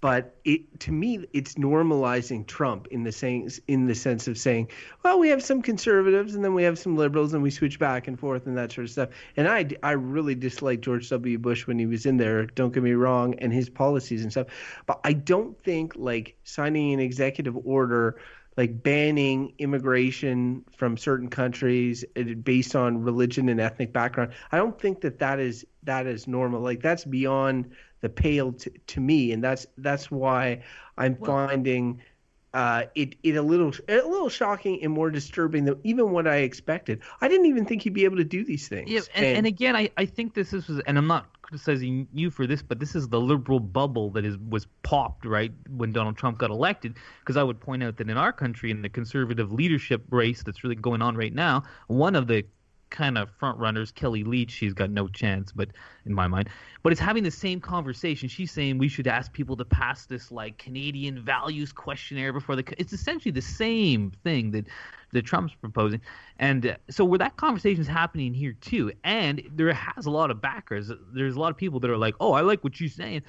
but 0.00 0.34
it 0.44 0.80
to 0.80 0.90
me 0.90 1.24
it's 1.32 1.54
normalizing 1.54 2.44
Trump 2.48 2.88
in 2.88 3.04
the 3.04 3.12
saying 3.12 3.48
in 3.68 3.86
the 3.86 3.94
sense 3.94 4.26
of 4.26 4.36
saying, 4.36 4.70
well, 5.04 5.20
we 5.20 5.28
have 5.28 5.40
some 5.40 5.62
conservatives 5.62 6.34
and 6.34 6.44
then 6.44 6.52
we 6.52 6.64
have 6.64 6.80
some 6.80 6.96
liberals 6.96 7.32
and 7.32 7.44
we 7.44 7.50
switch 7.50 7.78
back 7.78 8.08
and 8.08 8.18
forth 8.18 8.48
and 8.48 8.58
that 8.58 8.72
sort 8.72 8.86
of 8.86 8.90
stuff. 8.90 9.10
And 9.36 9.46
I 9.46 9.68
I 9.84 9.92
really 9.92 10.34
dislike 10.34 10.80
George 10.80 11.08
W. 11.10 11.38
Bush 11.38 11.68
when 11.68 11.78
he 11.78 11.86
was 11.86 12.04
in 12.06 12.16
there. 12.16 12.46
Don't 12.46 12.74
get 12.74 12.82
me 12.82 12.94
wrong, 12.94 13.36
and 13.38 13.52
his 13.52 13.70
policies 13.70 14.24
and 14.24 14.32
stuff, 14.32 14.48
but 14.86 14.98
I 15.04 15.12
don't 15.12 15.56
think 15.62 15.92
like 15.94 16.34
signing 16.42 16.92
an 16.92 16.98
executive 16.98 17.56
order 17.64 18.16
like 18.60 18.82
banning 18.82 19.54
immigration 19.56 20.62
from 20.76 20.94
certain 20.94 21.30
countries 21.30 22.04
based 22.42 22.76
on 22.76 23.02
religion 23.02 23.48
and 23.48 23.58
ethnic 23.58 23.90
background. 23.90 24.32
I 24.52 24.58
don't 24.58 24.78
think 24.78 25.00
that 25.00 25.18
that 25.20 25.40
is 25.40 25.64
that 25.84 26.06
is 26.06 26.28
normal. 26.28 26.60
Like 26.60 26.82
that's 26.82 27.06
beyond 27.06 27.70
the 28.02 28.10
pale 28.10 28.52
to, 28.52 28.70
to 28.88 29.00
me, 29.00 29.32
and 29.32 29.42
that's 29.42 29.66
that's 29.78 30.10
why 30.10 30.62
I'm 30.98 31.16
well, 31.18 31.48
finding 31.48 32.02
uh, 32.52 32.84
it 32.94 33.14
it 33.22 33.36
a 33.36 33.42
little 33.42 33.72
a 33.88 33.96
little 33.96 34.28
shocking 34.28 34.82
and 34.82 34.92
more 34.92 35.10
disturbing 35.10 35.64
than 35.64 35.78
even 35.84 36.10
what 36.10 36.26
I 36.26 36.38
expected. 36.38 37.00
I 37.20 37.28
didn't 37.28 37.46
even 37.46 37.64
think 37.64 37.82
he'd 37.82 37.94
be 37.94 38.04
able 38.04 38.16
to 38.16 38.24
do 38.24 38.44
these 38.44 38.68
things. 38.68 38.90
Yeah, 38.90 39.00
and, 39.14 39.24
and, 39.24 39.36
and 39.38 39.46
again, 39.46 39.76
I, 39.76 39.90
I 39.96 40.06
think 40.06 40.34
this 40.34 40.52
is 40.52 40.68
and 40.86 40.98
I'm 40.98 41.06
not 41.06 41.28
criticizing 41.42 42.06
you 42.12 42.30
for 42.30 42.46
this, 42.46 42.62
but 42.62 42.78
this 42.78 42.94
is 42.94 43.08
the 43.08 43.20
liberal 43.20 43.60
bubble 43.60 44.10
that 44.10 44.24
is 44.24 44.36
was 44.38 44.66
popped 44.82 45.24
right 45.24 45.52
when 45.68 45.92
Donald 45.92 46.16
Trump 46.16 46.38
got 46.38 46.50
elected. 46.50 46.94
Because 47.20 47.36
I 47.36 47.42
would 47.42 47.60
point 47.60 47.82
out 47.82 47.96
that 47.98 48.08
in 48.08 48.16
our 48.16 48.32
country, 48.32 48.70
in 48.70 48.82
the 48.82 48.88
conservative 48.88 49.52
leadership 49.52 50.02
race 50.10 50.42
that's 50.42 50.64
really 50.64 50.76
going 50.76 51.02
on 51.02 51.16
right 51.16 51.34
now, 51.34 51.62
one 51.86 52.16
of 52.16 52.26
the 52.26 52.44
kind 52.90 53.16
of 53.16 53.30
front 53.30 53.58
runners, 53.58 53.90
Kellie 53.90 54.24
Leitch, 54.24 54.50
she's 54.50 54.74
got 54.74 54.90
no 54.90 55.08
chance, 55.08 55.52
but 55.52 55.68
in 56.04 56.12
my 56.12 56.26
mind, 56.26 56.48
but 56.82 56.92
it's 56.92 57.00
having 57.00 57.22
the 57.22 57.30
same 57.30 57.60
conversation. 57.60 58.28
She's 58.28 58.50
saying 58.50 58.78
we 58.78 58.88
should 58.88 59.06
ask 59.06 59.32
people 59.32 59.56
to 59.56 59.64
pass 59.64 60.06
this 60.06 60.30
like 60.30 60.58
Canadian 60.58 61.22
values 61.22 61.72
questionnaire 61.72 62.32
before 62.32 62.56
the. 62.56 62.64
It's 62.78 62.92
essentially 62.92 63.32
the 63.32 63.42
same 63.42 64.12
thing 64.22 64.50
that 64.52 64.66
that 65.12 65.22
Trump's 65.22 65.54
proposing, 65.54 66.00
and 66.38 66.66
uh, 66.66 66.76
so 66.88 67.04
where 67.04 67.18
that 67.18 67.36
conversation 67.36 67.80
is 67.80 67.88
happening 67.88 68.34
here 68.34 68.56
too, 68.60 68.92
and 69.04 69.42
there 69.52 69.72
has 69.72 70.06
a 70.06 70.10
lot 70.10 70.30
of 70.30 70.40
backers. 70.40 70.90
There's 71.12 71.36
a 71.36 71.40
lot 71.40 71.50
of 71.50 71.56
people 71.56 71.80
that 71.80 71.90
are 71.90 71.98
like, 71.98 72.14
"Oh, 72.20 72.32
I 72.32 72.42
like 72.42 72.62
what 72.64 72.80
you're 72.80 72.90
saying." 72.90 73.22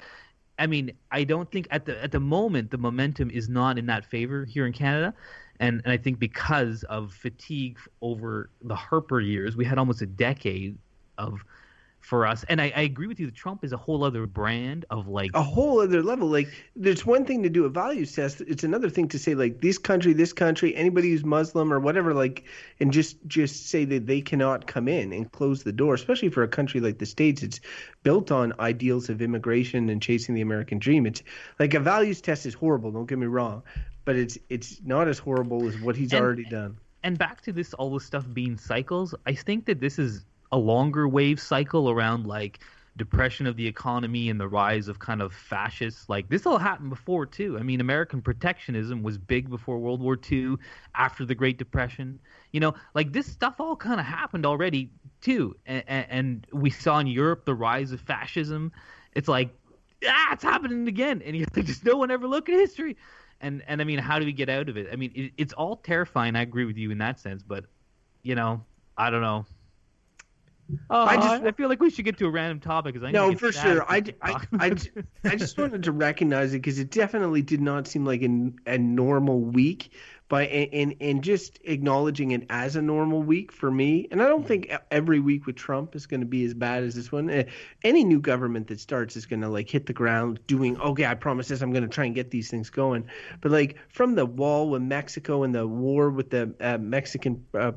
I 0.58 0.66
mean, 0.66 0.92
I 1.10 1.24
don't 1.24 1.50
think 1.50 1.66
at 1.70 1.86
the 1.86 2.02
at 2.02 2.12
the 2.12 2.20
moment 2.20 2.70
the 2.70 2.78
momentum 2.78 3.30
is 3.30 3.48
not 3.48 3.78
in 3.78 3.86
that 3.86 4.04
favor 4.04 4.44
here 4.44 4.66
in 4.66 4.72
Canada, 4.72 5.14
and 5.60 5.82
and 5.84 5.92
I 5.92 5.96
think 5.96 6.18
because 6.18 6.84
of 6.84 7.12
fatigue 7.12 7.78
over 8.00 8.50
the 8.62 8.74
Harper 8.74 9.20
years, 9.20 9.56
we 9.56 9.64
had 9.64 9.78
almost 9.78 10.02
a 10.02 10.06
decade 10.06 10.78
of 11.18 11.44
for 12.02 12.26
us. 12.26 12.44
And 12.48 12.60
I, 12.60 12.72
I, 12.74 12.80
agree 12.82 13.06
with 13.06 13.20
you. 13.20 13.26
that 13.26 13.34
Trump 13.34 13.64
is 13.64 13.72
a 13.72 13.76
whole 13.76 14.04
other 14.04 14.26
brand 14.26 14.84
of 14.90 15.06
like 15.06 15.30
a 15.34 15.42
whole 15.42 15.80
other 15.80 16.02
level. 16.02 16.28
Like 16.28 16.48
there's 16.74 17.06
one 17.06 17.24
thing 17.24 17.44
to 17.44 17.48
do 17.48 17.64
a 17.64 17.68
values 17.68 18.14
test. 18.14 18.40
It's 18.40 18.64
another 18.64 18.90
thing 18.90 19.08
to 19.08 19.18
say 19.18 19.34
like 19.34 19.60
this 19.60 19.78
country, 19.78 20.12
this 20.12 20.32
country, 20.32 20.74
anybody 20.74 21.10
who's 21.10 21.24
Muslim 21.24 21.72
or 21.72 21.78
whatever, 21.78 22.12
like, 22.12 22.44
and 22.80 22.92
just 22.92 23.16
just 23.26 23.68
say 23.68 23.84
that 23.84 24.06
they 24.06 24.20
cannot 24.20 24.66
come 24.66 24.88
in 24.88 25.12
and 25.12 25.30
close 25.30 25.62
the 25.62 25.72
door. 25.72 25.94
Especially 25.94 26.28
for 26.28 26.42
a 26.42 26.48
country 26.48 26.80
like 26.80 26.98
the 26.98 27.06
states, 27.06 27.42
it's 27.42 27.60
built 28.02 28.32
on 28.32 28.52
ideals 28.58 29.08
of 29.08 29.22
immigration 29.22 29.88
and 29.88 30.02
chasing 30.02 30.34
the 30.34 30.42
American 30.42 30.78
dream. 30.78 31.06
It's 31.06 31.22
like 31.58 31.72
a 31.74 31.80
values 31.80 32.20
test 32.20 32.46
is 32.46 32.54
horrible. 32.54 32.90
Don't 32.90 33.06
get 33.06 33.18
me 33.18 33.26
wrong, 33.26 33.62
but 34.04 34.16
it's 34.16 34.38
it's 34.48 34.80
not 34.84 35.08
as 35.08 35.18
horrible 35.18 35.66
as 35.66 35.80
what 35.80 35.96
he's 35.96 36.12
and, 36.12 36.22
already 36.22 36.44
done. 36.44 36.78
And 37.02 37.18
back 37.18 37.40
to 37.42 37.52
this, 37.52 37.74
all 37.74 37.92
this 37.92 38.04
stuff 38.04 38.24
being 38.32 38.56
cycles. 38.56 39.14
I 39.26 39.34
think 39.34 39.66
that 39.66 39.80
this 39.80 39.98
is 39.98 40.24
a 40.52 40.58
longer 40.58 41.08
wave 41.08 41.40
cycle 41.40 41.90
around 41.90 42.26
like 42.26 42.60
depression 42.96 43.46
of 43.46 43.56
the 43.56 43.66
economy 43.66 44.28
and 44.28 44.38
the 44.38 44.46
rise 44.46 44.88
of 44.88 44.98
kind 44.98 45.22
of 45.22 45.32
fascists. 45.32 46.08
Like 46.08 46.28
this 46.28 46.46
all 46.46 46.58
happened 46.58 46.90
before 46.90 47.26
too. 47.26 47.58
I 47.58 47.62
mean, 47.62 47.80
American 47.80 48.20
protectionism 48.20 49.02
was 49.02 49.18
big 49.18 49.48
before 49.48 49.78
World 49.78 50.00
War 50.00 50.18
II, 50.30 50.56
after 50.94 51.24
the 51.24 51.34
Great 51.34 51.58
Depression. 51.58 52.18
You 52.52 52.60
know, 52.60 52.74
like 52.94 53.12
this 53.12 53.26
stuff 53.26 53.60
all 53.60 53.76
kind 53.76 53.98
of 53.98 54.06
happened 54.06 54.44
already 54.44 54.90
too. 55.20 55.56
And, 55.66 55.84
and, 55.88 56.46
we 56.52 56.70
saw 56.70 56.98
in 56.98 57.06
Europe 57.06 57.44
the 57.46 57.54
rise 57.54 57.92
of 57.92 58.00
fascism. 58.00 58.72
It's 59.14 59.28
like, 59.28 59.50
ah, 60.06 60.32
it's 60.32 60.42
happening 60.42 60.86
again. 60.88 61.22
And 61.24 61.36
you 61.36 61.46
just 61.54 61.84
no 61.84 61.96
one 61.96 62.10
ever 62.10 62.26
look 62.26 62.48
at 62.48 62.54
history. 62.54 62.96
And 63.42 63.62
and 63.66 63.80
I 63.80 63.84
mean, 63.84 63.98
how 63.98 64.18
do 64.18 64.24
we 64.24 64.32
get 64.32 64.48
out 64.48 64.68
of 64.68 64.76
it? 64.76 64.88
I 64.92 64.96
mean, 64.96 65.12
it, 65.14 65.32
it's 65.36 65.52
all 65.52 65.76
terrifying. 65.76 66.36
I 66.36 66.42
agree 66.42 66.64
with 66.64 66.76
you 66.76 66.90
in 66.90 66.98
that 66.98 67.18
sense, 67.20 67.42
but 67.42 67.64
you 68.22 68.34
know, 68.34 68.64
I 68.96 69.10
don't 69.10 69.22
know 69.22 69.46
Oh, 70.90 71.04
I 71.04 71.14
I, 71.14 71.16
just- 71.16 71.42
I 71.42 71.52
feel 71.52 71.68
like 71.68 71.80
we 71.80 71.90
should 71.90 72.04
get 72.04 72.18
to 72.18 72.26
a 72.26 72.30
random 72.30 72.60
topic 72.60 72.94
because 72.94 73.06
I 73.06 73.12
No, 73.12 73.34
for 73.34 73.52
sure. 73.52 73.82
I, 73.90 74.02
I, 74.22 74.40
I, 74.58 74.76
I 75.24 75.36
just 75.36 75.58
wanted 75.58 75.82
to 75.84 75.92
recognize 75.92 76.54
it 76.54 76.58
because 76.58 76.78
it 76.78 76.90
definitely 76.90 77.42
did 77.42 77.60
not 77.60 77.86
seem 77.86 78.04
like 78.04 78.22
a, 78.22 78.52
a 78.66 78.78
normal 78.78 79.40
week. 79.40 79.92
By 80.32 80.44
and 80.44 80.94
and 80.98 81.22
just 81.22 81.58
acknowledging 81.62 82.30
it 82.30 82.46
as 82.48 82.74
a 82.74 82.80
normal 82.80 83.22
week 83.22 83.52
for 83.52 83.70
me, 83.70 84.08
and 84.10 84.22
I 84.22 84.28
don't 84.28 84.48
think 84.48 84.64
e, 84.72 84.76
every 84.90 85.20
week 85.20 85.44
with 85.44 85.56
Trump 85.56 85.94
is 85.94 86.06
going 86.06 86.20
to 86.20 86.26
be 86.26 86.42
as 86.46 86.54
bad 86.54 86.84
as 86.84 86.94
this 86.94 87.12
one. 87.12 87.28
Eh, 87.28 87.44
Any 87.84 88.02
new 88.02 88.18
government 88.18 88.68
that 88.68 88.80
starts 88.80 89.14
is 89.14 89.26
going 89.26 89.42
to 89.42 89.50
like 89.50 89.68
hit 89.68 89.84
the 89.84 89.92
ground 89.92 90.40
doing, 90.46 90.80
okay, 90.80 91.04
I 91.04 91.16
promise 91.16 91.48
this, 91.48 91.60
I'm 91.60 91.70
going 91.70 91.82
to 91.82 91.88
try 91.90 92.06
and 92.06 92.14
get 92.14 92.30
these 92.30 92.48
things 92.48 92.70
going. 92.70 93.10
But 93.42 93.52
like 93.52 93.76
from 93.90 94.14
the 94.14 94.24
wall 94.24 94.70
with 94.70 94.80
Mexico 94.80 95.42
and 95.42 95.54
the 95.54 95.66
war 95.66 96.08
with 96.08 96.30
the 96.30 96.54
uh, 96.60 96.78
Mexican 96.78 97.44
uh, 97.52 97.72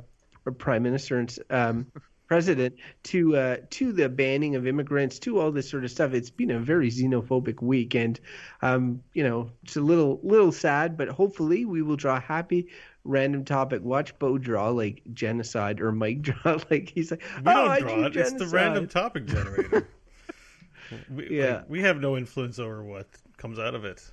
prime 0.57 0.83
minister 0.83 1.19
and 1.19 1.37
um, 1.49 1.87
president 2.27 2.75
to 3.03 3.35
uh, 3.35 3.57
to 3.71 3.91
the 3.91 4.09
banning 4.09 4.55
of 4.55 4.67
immigrants 4.67 5.19
to 5.19 5.39
all 5.39 5.51
this 5.51 5.69
sort 5.69 5.83
of 5.83 5.91
stuff. 5.91 6.13
It's 6.13 6.29
been 6.29 6.51
a 6.51 6.59
very 6.59 6.89
xenophobic 6.89 7.61
week, 7.61 7.95
and 7.95 8.19
um, 8.61 9.01
you 9.13 9.23
know 9.23 9.49
it's 9.63 9.75
a 9.75 9.81
little 9.81 10.19
little 10.23 10.51
sad, 10.51 10.97
but 10.97 11.07
hopefully 11.07 11.65
we 11.65 11.81
will 11.81 11.95
draw 11.95 12.19
happy. 12.19 12.67
Random 13.03 13.45
topic. 13.45 13.83
Watch 13.83 14.17
Beau 14.17 14.39
draw 14.39 14.69
like 14.69 15.03
genocide 15.13 15.79
or 15.79 15.91
Mike 15.91 16.21
draw 16.23 16.57
like 16.71 16.89
he's 16.89 17.11
like. 17.11 17.21
We 17.37 17.51
oh, 17.51 17.67
don't 17.67 17.79
draw 17.81 17.89
drew 17.89 18.05
it. 18.05 18.15
It's 18.15 18.33
the 18.33 18.47
random 18.47 18.87
topic 18.87 19.25
generator. 19.27 19.87
we, 21.13 21.37
Yeah. 21.37 21.57
like, 21.57 21.69
we 21.69 21.81
have 21.81 21.99
no 21.99 22.17
influence 22.17 22.57
over 22.57 22.83
what 22.83 23.07
comes 23.37 23.59
out 23.59 23.75
of 23.75 23.85
it. 23.85 24.03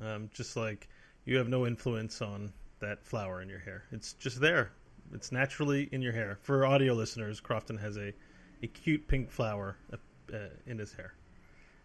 Um, 0.00 0.30
just 0.34 0.56
like 0.56 0.88
you 1.26 1.36
have 1.36 1.48
no 1.48 1.66
influence 1.66 2.22
on 2.22 2.52
that 2.80 3.04
flower 3.04 3.40
in 3.42 3.48
your 3.48 3.58
hair. 3.60 3.84
It's 3.92 4.14
just 4.14 4.40
there. 4.40 4.72
It's 5.14 5.32
naturally 5.32 5.88
in 5.90 6.02
your 6.02 6.12
hair. 6.12 6.38
For 6.42 6.66
audio 6.66 6.94
listeners, 6.94 7.40
Crofton 7.40 7.78
has 7.78 7.96
a, 7.96 8.12
a 8.62 8.66
cute 8.66 9.08
pink 9.08 9.30
flower 9.30 9.76
uh, 9.92 9.96
uh, 10.34 10.38
in 10.66 10.78
his 10.78 10.92
hair. 10.92 11.14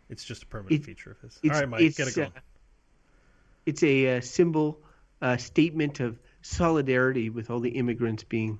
It's 0.09 0.23
just 0.23 0.43
a 0.43 0.45
permanent 0.45 0.81
It- 0.81 0.85
feature 0.85 1.11
of 1.11 1.19
his. 1.21 1.39
It's, 1.43 1.53
All 1.55 1.59
right, 1.61 1.69
Mike, 1.69 1.81
it's, 1.81 1.97
get 1.97 2.07
it 2.09 2.15
going. 2.15 2.27
uh, 2.35 2.39
it's 3.65 3.81
a 3.83 4.17
uh, 4.17 4.21
symbol, 4.21 4.79
uh, 5.21 5.37
statement 5.37 5.99
of 5.99 6.19
solidarity 6.43 7.29
with 7.31 7.49
all 7.49 7.59
the 7.59 7.71
immigrants 7.71 8.23
being 8.23 8.59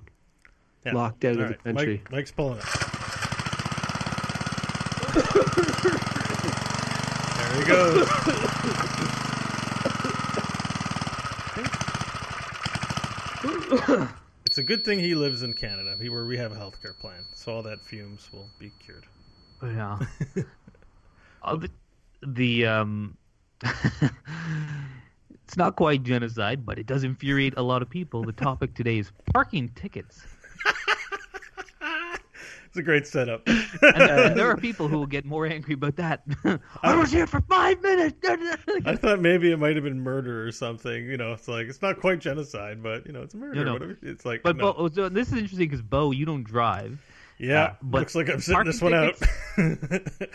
Yeah. 0.84 0.94
locked 0.94 1.24
out 1.24 1.36
All 1.36 1.42
of 1.42 1.48
the 1.48 1.54
country. 1.54 2.00
Mike, 2.04 2.10
Mike's 2.12 2.32
pulling 2.32 2.58
it. 2.58 2.64
there 7.36 7.60
he 7.60 7.64
goes. 7.64 8.08
It's 14.56 14.62
a 14.62 14.64
good 14.64 14.86
thing 14.86 15.00
he 15.00 15.14
lives 15.14 15.42
in 15.42 15.52
Canada, 15.52 15.98
where 16.08 16.24
we 16.24 16.38
have 16.38 16.50
a 16.50 16.54
healthcare 16.54 16.98
plan, 16.98 17.26
so 17.34 17.52
all 17.52 17.62
that 17.64 17.84
fumes 17.84 18.30
will 18.32 18.48
be 18.58 18.72
cured. 18.82 19.04
Yeah. 19.62 19.98
Uh, 21.42 21.56
the, 21.56 21.70
the 22.26 22.66
um, 22.66 23.18
it's 23.62 25.56
not 25.58 25.76
quite 25.76 26.02
genocide, 26.02 26.64
but 26.64 26.78
it 26.78 26.86
does 26.86 27.04
infuriate 27.04 27.52
a 27.58 27.62
lot 27.62 27.82
of 27.82 27.90
people. 27.90 28.24
The 28.24 28.32
topic 28.32 28.74
today 28.74 28.98
is 28.98 29.12
parking 29.34 29.68
tickets, 29.76 30.22
It's 32.76 32.80
a 32.82 32.84
great 32.84 33.06
setup. 33.06 33.48
and, 33.48 34.02
and 34.02 34.36
there 34.38 34.50
are 34.50 34.56
people 34.58 34.86
who 34.86 34.98
will 34.98 35.06
get 35.06 35.24
more 35.24 35.46
angry 35.46 35.72
about 35.72 35.96
that. 35.96 36.22
I 36.82 36.94
was 36.94 37.10
here 37.10 37.26
for 37.26 37.40
five 37.40 37.80
minutes. 37.82 38.18
I 38.84 38.96
thought 38.96 39.18
maybe 39.18 39.50
it 39.50 39.56
might 39.56 39.76
have 39.76 39.84
been 39.84 39.98
murder 39.98 40.46
or 40.46 40.52
something. 40.52 41.06
You 41.06 41.16
know, 41.16 41.32
it's 41.32 41.48
like 41.48 41.68
it's 41.68 41.80
not 41.80 42.00
quite 42.00 42.18
genocide, 42.18 42.82
but 42.82 43.06
you 43.06 43.14
know, 43.14 43.22
it's 43.22 43.34
murder. 43.34 43.64
no. 43.64 43.72
Whatever. 43.72 43.98
It's 44.02 44.26
like, 44.26 44.42
but 44.42 44.58
no. 44.58 44.74
Beau, 44.74 44.90
so 44.90 45.08
this 45.08 45.28
is 45.28 45.38
interesting 45.38 45.70
because 45.70 45.80
Beau, 45.80 46.10
you 46.10 46.26
don't 46.26 46.44
drive. 46.44 47.00
yeah, 47.38 47.62
uh, 47.62 47.74
but 47.80 48.00
looks 48.00 48.14
like 48.14 48.28
I'm 48.28 48.40
sitting 48.40 48.64
this 48.64 48.82
one 48.82 48.92
out. 48.92 49.18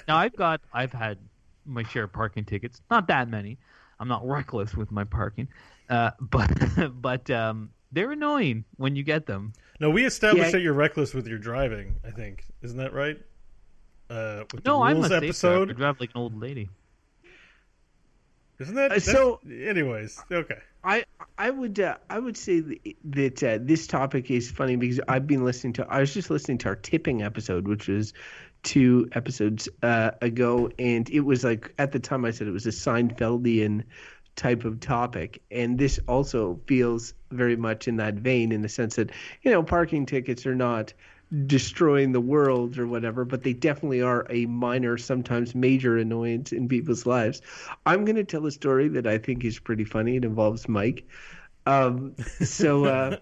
Now 0.07 0.17
I've 0.17 0.35
got 0.35 0.61
I've 0.73 0.93
had 0.93 1.19
my 1.67 1.83
share 1.83 2.05
of 2.05 2.13
parking 2.13 2.45
tickets. 2.45 2.81
Not 2.89 3.05
that 3.09 3.29
many. 3.29 3.59
I'm 3.99 4.07
not 4.07 4.27
reckless 4.27 4.73
with 4.73 4.91
my 4.91 5.03
parking, 5.03 5.47
uh, 5.91 6.09
but 6.19 6.49
but 6.99 7.29
um, 7.29 7.69
they're 7.91 8.11
annoying 8.11 8.65
when 8.77 8.95
you 8.95 9.03
get 9.03 9.25
them. 9.25 9.53
no, 9.79 9.89
we 9.89 10.05
established 10.05 10.45
Yeah. 10.47 10.51
that 10.51 10.61
you're 10.61 10.73
reckless 10.73 11.13
with 11.13 11.27
your 11.27 11.39
driving. 11.39 11.95
I 12.05 12.11
think 12.11 12.45
isn't 12.61 12.77
that 12.77 12.93
right? 12.93 13.19
Uh, 14.09 14.43
with 14.53 14.63
the 14.63 14.69
No, 14.69 14.81
I'm 14.83 14.97
a 14.97 14.99
rules 14.99 15.07
safe 15.07 15.09
driver. 15.09 15.25
I 15.25 15.27
episode, 15.27 15.77
drive 15.77 15.99
like 15.99 16.09
an 16.15 16.21
old 16.21 16.39
lady. 16.39 16.69
isn't 18.59 18.75
that 18.75 18.91
Uh, 18.91 18.99
so- 18.99 19.39
Anyways, 19.49 20.21
okay. 20.31 20.57
I 20.83 21.05
I 21.37 21.49
would 21.51 21.79
uh, 21.79 21.97
I 22.09 22.17
would 22.19 22.35
say 22.37 22.61
that 23.03 23.43
uh, 23.43 23.59
this 23.61 23.85
topic 23.87 24.31
is 24.31 24.49
funny 24.49 24.75
because 24.75 24.99
I've 25.07 25.27
been 25.27 25.43
listening 25.43 25.73
to 25.73 25.85
I 25.87 25.99
was 25.99 26.13
just 26.13 26.29
listening 26.31 26.57
to 26.59 26.69
our 26.69 26.75
tipping 26.75 27.21
episode, 27.21 27.67
which 27.67 27.87
was 27.87 28.13
two 28.63 29.07
episodes 29.13 29.69
uh, 29.83 30.11
ago, 30.21 30.69
and 30.79 31.07
it 31.09 31.19
was 31.21 31.43
like 31.43 31.71
at 31.77 31.91
the 31.91 31.99
time 31.99 32.25
I 32.25 32.31
said 32.31 32.47
it 32.47 32.51
was 32.51 32.65
a 32.65 32.69
Seinfeldian 32.71 33.83
type 34.35 34.65
of 34.65 34.79
topic, 34.79 35.41
and 35.51 35.77
this 35.77 35.99
also 36.07 36.59
feels 36.65 37.13
very 37.31 37.55
much 37.55 37.87
in 37.87 37.97
that 37.97 38.15
vein 38.15 38.51
in 38.51 38.61
the 38.61 38.69
sense 38.69 38.95
that 38.95 39.11
you 39.43 39.51
know 39.51 39.63
parking 39.63 40.05
tickets 40.05 40.45
are 40.45 40.55
not 40.55 40.93
destroying 41.45 42.11
the 42.11 42.21
world 42.21 42.77
or 42.77 42.85
whatever, 42.85 43.23
but 43.23 43.43
they 43.43 43.53
definitely 43.53 44.01
are 44.01 44.25
a 44.29 44.45
minor, 44.47 44.97
sometimes 44.97 45.55
major 45.55 45.97
annoyance 45.97 46.51
in 46.51 46.67
people's 46.67 47.05
lives. 47.05 47.41
I'm 47.85 48.03
going 48.03 48.17
to 48.17 48.23
tell 48.23 48.45
a 48.45 48.51
story 48.51 48.89
that 48.89 49.07
I 49.07 49.17
think 49.17 49.45
is 49.45 49.57
pretty 49.57 49.85
funny. 49.85 50.17
It 50.17 50.25
involves 50.25 50.67
Mike. 50.67 51.07
Um, 51.65 52.15
so, 52.43 52.85
uh, 52.85 53.17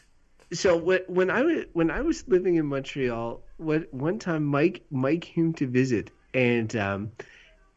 so 0.52 0.76
when, 0.76 1.30
I 1.30 1.42
was 1.42 1.64
when 1.72 1.90
I 1.90 2.00
was 2.00 2.26
living 2.26 2.56
in 2.56 2.66
Montreal, 2.66 3.42
what 3.58 3.92
one 3.94 4.18
time 4.18 4.44
Mike 4.44 4.82
Mike 4.90 5.22
came 5.22 5.52
to 5.54 5.66
visit, 5.68 6.10
and 6.34 6.74
um, 6.74 7.12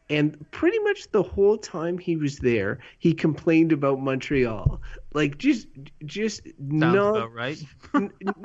and 0.08 0.48
pretty 0.52 0.78
much 0.80 1.10
the 1.10 1.22
whole 1.22 1.58
time 1.58 1.98
he 1.98 2.16
was 2.16 2.38
there, 2.38 2.78
he 2.98 3.12
complained 3.12 3.72
about 3.72 3.98
Montreal, 4.00 4.80
like 5.12 5.36
just 5.36 5.66
just 6.04 6.44
Sounds 6.44 6.54
non 6.58 7.16
about 7.16 7.32
right. 7.32 7.60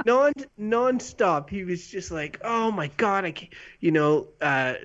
non 0.05 0.33
nonstop. 0.59 1.49
He 1.49 1.63
was 1.63 1.87
just 1.87 2.09
like, 2.09 2.39
"Oh 2.43 2.71
my 2.71 2.87
god, 2.97 3.25
I 3.25 3.31
can't." 3.31 3.53
You 3.79 3.91
know, 3.91 4.29
uh, 4.41 4.75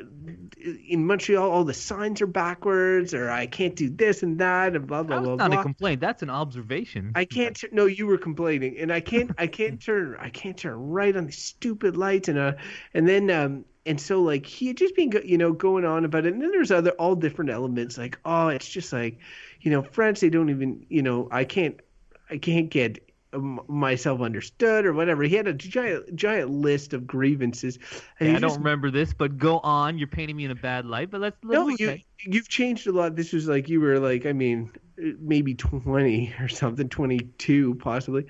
in 0.88 1.06
Montreal, 1.06 1.50
all 1.50 1.64
the 1.64 1.73
signs 1.75 2.21
are 2.21 2.26
backwards, 2.26 3.14
or 3.14 3.30
I 3.30 3.47
can't 3.47 3.75
do 3.75 3.88
this 3.88 4.23
and 4.23 4.38
that, 4.40 4.76
and 4.76 4.87
blah 4.87 5.02
blah 5.02 5.21
blah 5.21 5.30
was 5.30 5.38
not 5.38 5.52
blah. 5.52 5.61
a 5.61 5.62
complaint. 5.62 6.00
That's 6.02 6.23
an 6.23 6.30
observation. 6.30 7.12
I 7.14 7.25
can't. 7.25 7.59
No, 7.73 7.87
you 7.87 8.06
were 8.06 8.18
complaining, 8.18 8.76
and 8.78 8.92
I 8.92 9.00
can't. 9.00 9.30
I 9.38 9.47
can't 9.47 9.80
turn. 9.83 10.16
I 10.21 10.28
can't 10.28 10.59
turn 10.59 10.75
right 10.75 11.16
on 11.16 11.25
the 11.25 11.33
stupid 11.33 11.97
lights, 11.97 12.28
and 12.28 12.38
uh, 12.38 12.52
and 12.92 13.09
then 13.09 13.30
um, 13.30 13.64
and 13.87 14.00
so 14.00 14.21
like 14.21 14.45
he 14.45 14.66
had 14.66 14.76
just 14.76 14.95
been, 14.97 15.12
you 15.25 15.38
know, 15.38 15.52
going 15.52 15.85
on 15.85 16.05
about 16.05 16.26
it, 16.26 16.35
and 16.35 16.43
then 16.43 16.50
there's 16.50 16.71
other 16.71 16.90
all 16.93 17.14
different 17.14 17.50
elements, 17.50 17.97
like 17.97 18.19
oh, 18.25 18.49
it's 18.49 18.69
just 18.69 18.93
like, 18.93 19.19
you 19.61 19.71
know, 19.71 19.83
French. 19.83 20.21
They 20.21 20.31
don't 20.31 20.50
even, 20.50 20.85
you 20.88 21.02
know, 21.02 21.28
I 21.31 21.45
can't, 21.45 21.81
I 22.28 22.38
can't 22.38 22.69
get 22.69 22.99
um, 23.33 23.61
myself 23.69 24.21
understood 24.21 24.87
or 24.87 24.93
whatever. 24.93 25.23
He 25.23 25.37
had 25.37 25.47
a 25.47 25.52
giant, 25.52 26.16
giant 26.16 26.50
list 26.50 26.93
of 26.93 27.07
grievances. 27.07 27.78
Yeah, 28.21 28.37
I 28.37 28.38
don't 28.40 28.59
remember 28.59 28.90
this, 28.90 29.14
but 29.14 29.38
go 29.38 29.61
on. 29.61 29.99
You're 29.99 30.09
painting 30.09 30.37
me 30.37 30.45
in 30.45 30.50
a 30.50 30.57
bad 30.57 30.85
light, 30.85 31.11
but 31.11 31.21
let's. 31.21 31.37
no, 31.43 31.66
let's 31.66 31.81
you 31.81 31.90
okay. 31.90 32.05
you've 32.25 32.49
changed 32.49 32.87
a 32.88 32.93
lot. 32.93 33.14
This 33.14 33.33
was 33.33 33.47
like 33.47 33.69
you 33.69 33.81
were 33.81 33.99
like 33.99 34.26
I 34.26 34.33
mean 34.33 34.71
maybe 34.97 35.55
twenty 35.55 36.35
or 36.40 36.49
something, 36.49 36.88
twenty 36.88 37.21
two 37.38 37.76
possibly. 37.76 38.26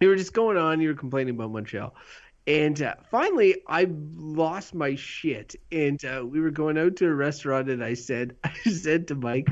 You 0.00 0.08
were 0.08 0.16
just 0.16 0.34
going 0.34 0.58
on. 0.58 0.80
You 0.80 0.88
were 0.88 0.94
complaining 0.94 1.36
about 1.36 1.52
Montreal, 1.52 1.94
and 2.46 2.80
uh, 2.82 2.94
finally 3.10 3.62
I 3.66 3.88
lost 4.14 4.74
my 4.74 4.94
shit. 4.94 5.56
And 5.72 6.02
uh, 6.04 6.24
we 6.26 6.40
were 6.40 6.50
going 6.50 6.78
out 6.78 6.96
to 6.96 7.06
a 7.06 7.14
restaurant, 7.14 7.68
and 7.68 7.82
I 7.82 7.94
said 7.94 8.36
I 8.44 8.70
said 8.70 9.08
to 9.08 9.14
Mike, 9.14 9.48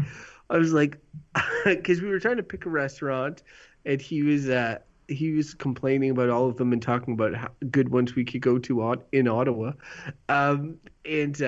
I 0.51 0.59
was 0.59 0.73
like, 0.73 0.99
because 1.65 2.01
we 2.01 2.09
were 2.09 2.21
trying 2.21 2.37
to 2.37 2.43
pick 2.43 2.67
a 2.67 2.71
restaurant, 2.71 3.43
and 3.85 4.01
he 4.01 4.23
was 4.23 4.49
uh, 4.49 4.79
he 5.09 5.33
was 5.33 5.55
complaining 5.55 6.11
about 6.11 6.31
all 6.31 6.49
of 6.49 6.57
them 6.57 6.73
and 6.73 6.81
talking 6.81 7.15
about 7.15 7.35
how 7.35 7.49
good 7.71 7.91
ones 7.91 8.15
we 8.15 8.25
could 8.25 8.41
go 8.41 8.59
to 8.59 8.83
on, 8.83 9.03
in 9.13 9.29
Ottawa, 9.29 9.73
um, 10.29 10.77
and. 11.05 11.43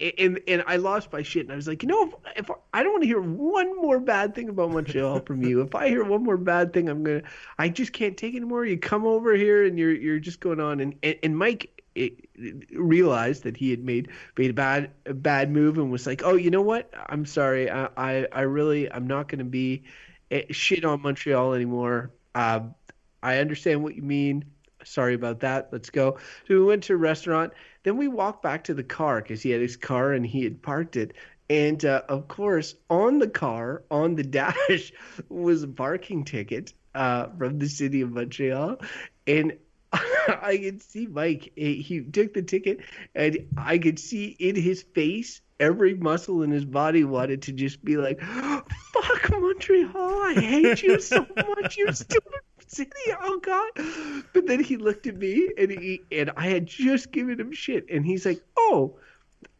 Uh, 0.00 0.10
and 0.18 0.40
and 0.46 0.62
I 0.66 0.76
lost 0.76 1.12
my 1.12 1.22
shit, 1.22 1.44
and 1.44 1.52
I 1.52 1.56
was 1.56 1.68
like, 1.68 1.82
you 1.82 1.88
know, 1.88 2.12
if, 2.34 2.44
if 2.44 2.50
I 2.72 2.82
don't 2.82 2.92
want 2.92 3.02
to 3.02 3.08
hear 3.08 3.20
one 3.20 3.76
more 3.76 4.00
bad 4.00 4.34
thing 4.34 4.48
about 4.48 4.70
Montreal 4.70 5.20
from 5.26 5.42
you, 5.42 5.60
if 5.62 5.74
I 5.74 5.88
hear 5.88 6.04
one 6.04 6.22
more 6.22 6.36
bad 6.36 6.72
thing, 6.72 6.88
I'm 6.88 7.02
gonna, 7.02 7.22
I 7.58 7.68
just 7.68 7.92
can't 7.92 8.16
take 8.16 8.34
it 8.34 8.38
anymore. 8.38 8.64
You 8.64 8.78
come 8.78 9.06
over 9.06 9.34
here, 9.34 9.64
and 9.64 9.78
you're 9.78 9.94
you're 9.94 10.20
just 10.20 10.40
going 10.40 10.60
on, 10.60 10.80
and 10.80 10.94
and, 11.02 11.16
and 11.22 11.38
Mike 11.38 11.82
it, 11.94 12.28
realized 12.72 13.42
that 13.42 13.56
he 13.56 13.70
had 13.70 13.84
made 13.84 14.08
made 14.36 14.50
a 14.50 14.54
bad 14.54 14.90
a 15.06 15.14
bad 15.14 15.50
move, 15.50 15.78
and 15.78 15.90
was 15.90 16.06
like, 16.06 16.22
oh, 16.24 16.34
you 16.34 16.50
know 16.50 16.62
what? 16.62 16.92
I'm 17.08 17.26
sorry, 17.26 17.70
I 17.70 17.88
I, 17.96 18.26
I 18.32 18.40
really 18.42 18.90
I'm 18.90 19.06
not 19.06 19.28
gonna 19.28 19.44
be 19.44 19.84
eh, 20.30 20.44
shit 20.50 20.84
on 20.84 21.02
Montreal 21.02 21.54
anymore. 21.54 22.12
Um, 22.34 22.74
I 23.22 23.38
understand 23.38 23.82
what 23.82 23.96
you 23.96 24.02
mean. 24.02 24.44
Sorry 24.84 25.14
about 25.14 25.40
that. 25.40 25.68
Let's 25.72 25.90
go. 25.90 26.18
So 26.46 26.54
we 26.54 26.64
went 26.64 26.84
to 26.84 26.94
a 26.94 26.96
restaurant. 26.96 27.52
Then 27.82 27.96
we 27.96 28.08
walked 28.08 28.42
back 28.42 28.64
to 28.64 28.74
the 28.74 28.84
car 28.84 29.20
because 29.20 29.42
he 29.42 29.50
had 29.50 29.60
his 29.60 29.76
car 29.76 30.12
and 30.12 30.24
he 30.24 30.44
had 30.44 30.62
parked 30.62 30.96
it. 30.96 31.14
And 31.50 31.82
uh, 31.84 32.02
of 32.08 32.28
course, 32.28 32.74
on 32.90 33.18
the 33.18 33.28
car, 33.28 33.82
on 33.90 34.14
the 34.14 34.22
dash, 34.22 34.92
was 35.28 35.62
a 35.62 35.68
parking 35.68 36.24
ticket 36.24 36.72
uh, 36.94 37.28
from 37.38 37.58
the 37.58 37.68
city 37.68 38.02
of 38.02 38.12
Montreal. 38.12 38.78
And 39.26 39.58
I 39.92 40.58
could 40.62 40.82
see 40.82 41.06
Mike. 41.06 41.52
He, 41.56 41.76
he 41.76 42.00
took 42.02 42.34
the 42.34 42.42
ticket, 42.42 42.80
and 43.14 43.48
I 43.56 43.78
could 43.78 43.98
see 43.98 44.26
in 44.38 44.54
his 44.56 44.82
face 44.82 45.40
every 45.58 45.94
muscle 45.94 46.42
in 46.42 46.50
his 46.50 46.64
body 46.64 47.04
wanted 47.04 47.42
to 47.42 47.52
just 47.52 47.82
be 47.82 47.96
like, 47.96 48.20
"Fuck 48.20 49.30
Montreal! 49.30 49.96
I 49.96 50.34
hate 50.34 50.82
you 50.82 51.00
so 51.00 51.26
much, 51.36 51.78
you 51.78 51.92
stupid 51.92 52.40
city! 52.68 52.90
Oh 53.20 53.38
God!" 53.40 54.24
But 54.34 54.46
then 54.46 54.62
he 54.62 54.76
looked 54.76 55.06
at 55.06 55.16
me, 55.16 55.50
and 55.58 55.70
he 55.70 56.02
and 56.12 56.30
I 56.36 56.46
had 56.48 56.66
just 56.66 57.12
given 57.12 57.38
him 57.40 57.52
shit, 57.52 57.86
and 57.90 58.04
he's 58.06 58.24
like, 58.26 58.40
"Oh, 58.56 58.96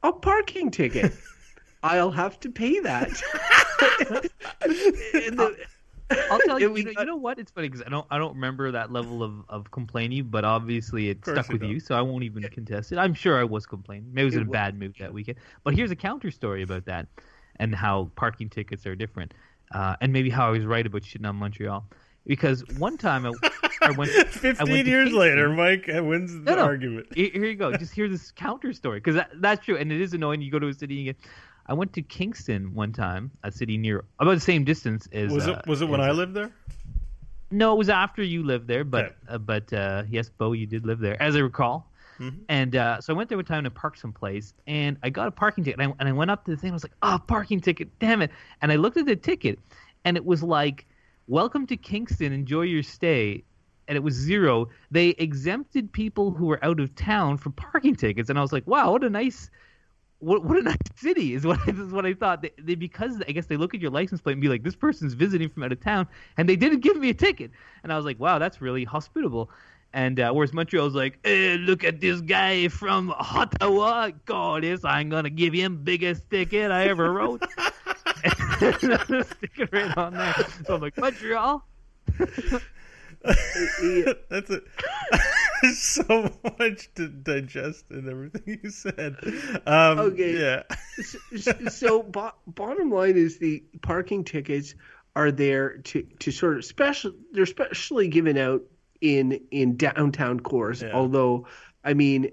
a 0.02 0.12
parking 0.12 0.70
ticket. 0.70 1.12
I'll 1.82 2.10
have 2.10 2.38
to 2.40 2.50
pay 2.50 2.80
that." 2.80 3.08
and 5.14 5.38
the, 5.38 5.56
I'll 6.30 6.38
tell 6.40 6.60
you, 6.60 6.74
you 6.76 6.84
know, 6.84 6.92
got- 6.94 7.00
you 7.00 7.06
know 7.06 7.16
what? 7.16 7.38
It's 7.38 7.50
funny 7.50 7.68
because 7.68 7.82
I 7.86 7.88
don't, 7.90 8.06
I 8.10 8.18
don't 8.18 8.34
remember 8.34 8.70
that 8.72 8.92
level 8.92 9.22
of, 9.22 9.32
of 9.48 9.70
complaining, 9.70 10.24
but 10.24 10.44
obviously 10.44 11.10
it 11.10 11.18
stuck 11.24 11.48
with 11.48 11.62
you, 11.62 11.80
so 11.80 11.94
I 11.94 12.00
won't 12.02 12.24
even 12.24 12.42
contest 12.44 12.92
it. 12.92 12.98
I'm 12.98 13.14
sure 13.14 13.38
I 13.38 13.44
was 13.44 13.66
complaining. 13.66 14.08
Maybe 14.12 14.22
I 14.22 14.24
was 14.26 14.34
It 14.34 14.40
in 14.40 14.46
a 14.46 14.50
wa- 14.50 14.52
bad 14.52 14.78
mood 14.78 14.94
that 14.98 15.12
weekend. 15.12 15.38
But 15.64 15.74
here's 15.74 15.90
a 15.90 15.96
counter 15.96 16.30
story 16.30 16.62
about 16.62 16.84
that, 16.86 17.06
and 17.56 17.74
how 17.74 18.10
parking 18.16 18.48
tickets 18.48 18.86
are 18.86 18.94
different, 18.94 19.34
uh, 19.72 19.96
and 20.00 20.12
maybe 20.12 20.30
how 20.30 20.48
I 20.48 20.50
was 20.50 20.64
right 20.64 20.86
about 20.86 21.02
shitting 21.02 21.28
on 21.28 21.36
Montreal, 21.36 21.84
because 22.28 22.64
one 22.78 22.96
time 22.96 23.26
I, 23.26 23.32
I 23.82 23.90
went. 23.90 24.12
I 24.12 24.22
15 24.24 24.70
went 24.72 24.84
to 24.84 24.90
years 24.90 25.12
later, 25.12 25.48
Mike 25.48 25.86
wins 25.88 26.32
the 26.32 26.40
No, 26.42 26.54
no. 26.56 26.62
argument. 26.62 27.06
Here 27.16 27.44
you 27.44 27.56
go. 27.56 27.76
Just 27.76 27.92
hear 27.92 28.08
this 28.08 28.30
counter 28.30 28.72
story 28.72 29.00
because 29.00 29.16
that, 29.16 29.30
that's 29.40 29.64
true, 29.64 29.76
and 29.76 29.90
it 29.90 30.00
is 30.00 30.14
annoying. 30.14 30.40
You 30.42 30.52
go 30.52 30.60
to 30.60 30.68
a 30.68 30.74
city 30.74 30.98
and 30.98 31.06
you 31.06 31.12
get. 31.14 31.20
I 31.66 31.74
went 31.74 31.92
to 31.94 32.02
Kingston 32.02 32.72
one 32.74 32.92
time, 32.92 33.30
a 33.42 33.50
city 33.52 33.76
near 33.76 34.04
about 34.20 34.34
the 34.34 34.40
same 34.40 34.62
distance 34.64 35.08
as. 35.12 35.32
Was 35.32 35.48
uh, 35.48 35.52
it 35.54 35.66
was 35.66 35.82
it 35.82 35.88
when 35.88 36.00
as- 36.00 36.06
I 36.06 36.12
lived 36.12 36.34
there? 36.34 36.52
No, 37.50 37.72
it 37.72 37.78
was 37.78 37.88
after 37.88 38.22
you 38.22 38.42
lived 38.42 38.68
there, 38.68 38.84
but 38.84 39.04
Okay. 39.06 39.14
uh, 39.30 39.38
but 39.38 39.72
uh, 39.72 40.02
yes, 40.08 40.28
Beau, 40.28 40.52
you 40.52 40.66
did 40.66 40.84
live 40.86 40.98
there, 41.00 41.20
as 41.20 41.34
I 41.34 41.40
recall. 41.40 41.90
Mhm. 42.18 42.40
And 42.48 42.76
uh, 42.76 43.00
so 43.00 43.14
I 43.14 43.16
went 43.16 43.28
there 43.30 43.38
one 43.38 43.44
time 43.44 43.64
to 43.64 43.70
park 43.70 43.96
someplace, 43.96 44.52
and 44.66 44.98
I 45.02 45.08
got 45.08 45.28
a 45.28 45.30
parking 45.30 45.64
ticket. 45.64 45.80
And 45.80 45.92
I, 45.92 45.94
and 46.00 46.08
I 46.08 46.12
went 46.12 46.30
up 46.30 46.44
to 46.44 46.50
the 46.50 46.56
thing. 46.58 46.70
I 46.70 46.74
was 46.74 46.82
like, 46.84 46.92
"Oh, 47.02 47.18
parking 47.26 47.60
ticket! 47.60 47.88
Damn 48.00 48.20
it!" 48.22 48.30
And 48.60 48.70
I 48.72 48.76
looked 48.76 48.96
at 48.98 49.06
the 49.06 49.16
ticket, 49.16 49.58
and 50.04 50.16
it 50.16 50.24
was 50.26 50.42
like, 50.42 50.84
"Welcome 51.28 51.66
to 51.68 51.76
Kingston. 51.76 52.32
Enjoy 52.32 52.62
your 52.62 52.82
stay." 52.82 53.44
And 53.86 53.96
it 53.96 54.02
was 54.02 54.14
zero. 54.14 54.68
They 54.90 55.10
exempted 55.10 55.92
people 55.92 56.32
who 56.32 56.46
were 56.46 56.62
out 56.64 56.80
of 56.80 56.94
town 56.94 57.36
from 57.36 57.52
parking 57.52 57.94
tickets, 57.94 58.28
and 58.30 58.38
I 58.38 58.42
was 58.42 58.52
like, 58.52 58.66
"Wow, 58.66 58.92
what 58.92 59.04
a 59.04 59.10
nice." 59.10 59.50
What, 60.20 60.44
what 60.44 60.58
a 60.58 60.62
nice 60.72 60.76
city 60.96 61.34
is 61.34 61.46
what 61.46 61.60
is 61.68 61.92
what 61.92 62.04
I 62.04 62.12
thought. 62.12 62.42
They, 62.42 62.50
they 62.58 62.74
because 62.74 63.22
I 63.28 63.30
guess 63.30 63.46
they 63.46 63.56
look 63.56 63.72
at 63.72 63.80
your 63.80 63.92
license 63.92 64.20
plate 64.20 64.32
and 64.32 64.42
be 64.42 64.48
like, 64.48 64.64
this 64.64 64.74
person's 64.74 65.14
visiting 65.14 65.48
from 65.48 65.62
out 65.62 65.70
of 65.70 65.80
town, 65.80 66.08
and 66.36 66.48
they 66.48 66.56
didn't 66.56 66.80
give 66.80 66.96
me 66.96 67.10
a 67.10 67.14
ticket. 67.14 67.52
And 67.84 67.92
I 67.92 67.96
was 67.96 68.04
like, 68.04 68.18
wow, 68.18 68.40
that's 68.40 68.60
really 68.60 68.82
hospitable. 68.82 69.48
And 69.92 70.20
uh, 70.20 70.32
whereas 70.32 70.52
was 70.52 70.94
like, 70.94 71.18
eh, 71.24 71.56
look 71.60 71.82
at 71.82 72.00
this 72.00 72.20
guy 72.20 72.68
from 72.68 73.10
Ottawa, 73.10 74.10
God, 74.26 74.62
this 74.62 74.84
I'm 74.84 75.08
gonna 75.08 75.30
give 75.30 75.54
him 75.54 75.82
biggest 75.82 76.28
ticket 76.30 76.70
I 76.70 76.88
ever 76.88 77.12
wrote. 77.12 77.42
Stick 78.56 78.82
it 79.58 79.72
right 79.72 79.96
on 79.96 80.14
there. 80.14 80.34
So 80.66 80.74
I'm 80.76 80.80
like, 80.80 80.96
Montreal. 80.98 81.64
That's 83.24 84.50
it. 84.50 84.64
so 85.74 86.32
much 86.58 86.92
to 86.94 87.08
digest 87.08 87.90
in 87.90 88.08
everything 88.08 88.60
you 88.62 88.70
said. 88.70 89.16
Um, 89.66 89.98
Okay. 89.98 90.38
Yeah. 90.40 90.62
S- 90.98 91.16
so 91.76 92.02
bo- 92.02 92.32
bottom 92.46 92.90
line 92.90 93.16
is 93.16 93.38
the 93.38 93.62
parking 93.82 94.24
tickets 94.24 94.74
are 95.16 95.30
there 95.32 95.78
to, 95.78 96.02
to 96.20 96.30
sort 96.30 96.58
of 96.58 96.64
special 96.64 97.12
they're 97.32 97.46
specially 97.46 98.06
given 98.08 98.38
out 98.38 98.62
in 99.00 99.40
in 99.50 99.76
downtown 99.76 100.38
cores 100.38 100.82
Yeah. 100.82 100.92
although 100.92 101.46
i 101.82 101.94
mean 101.94 102.30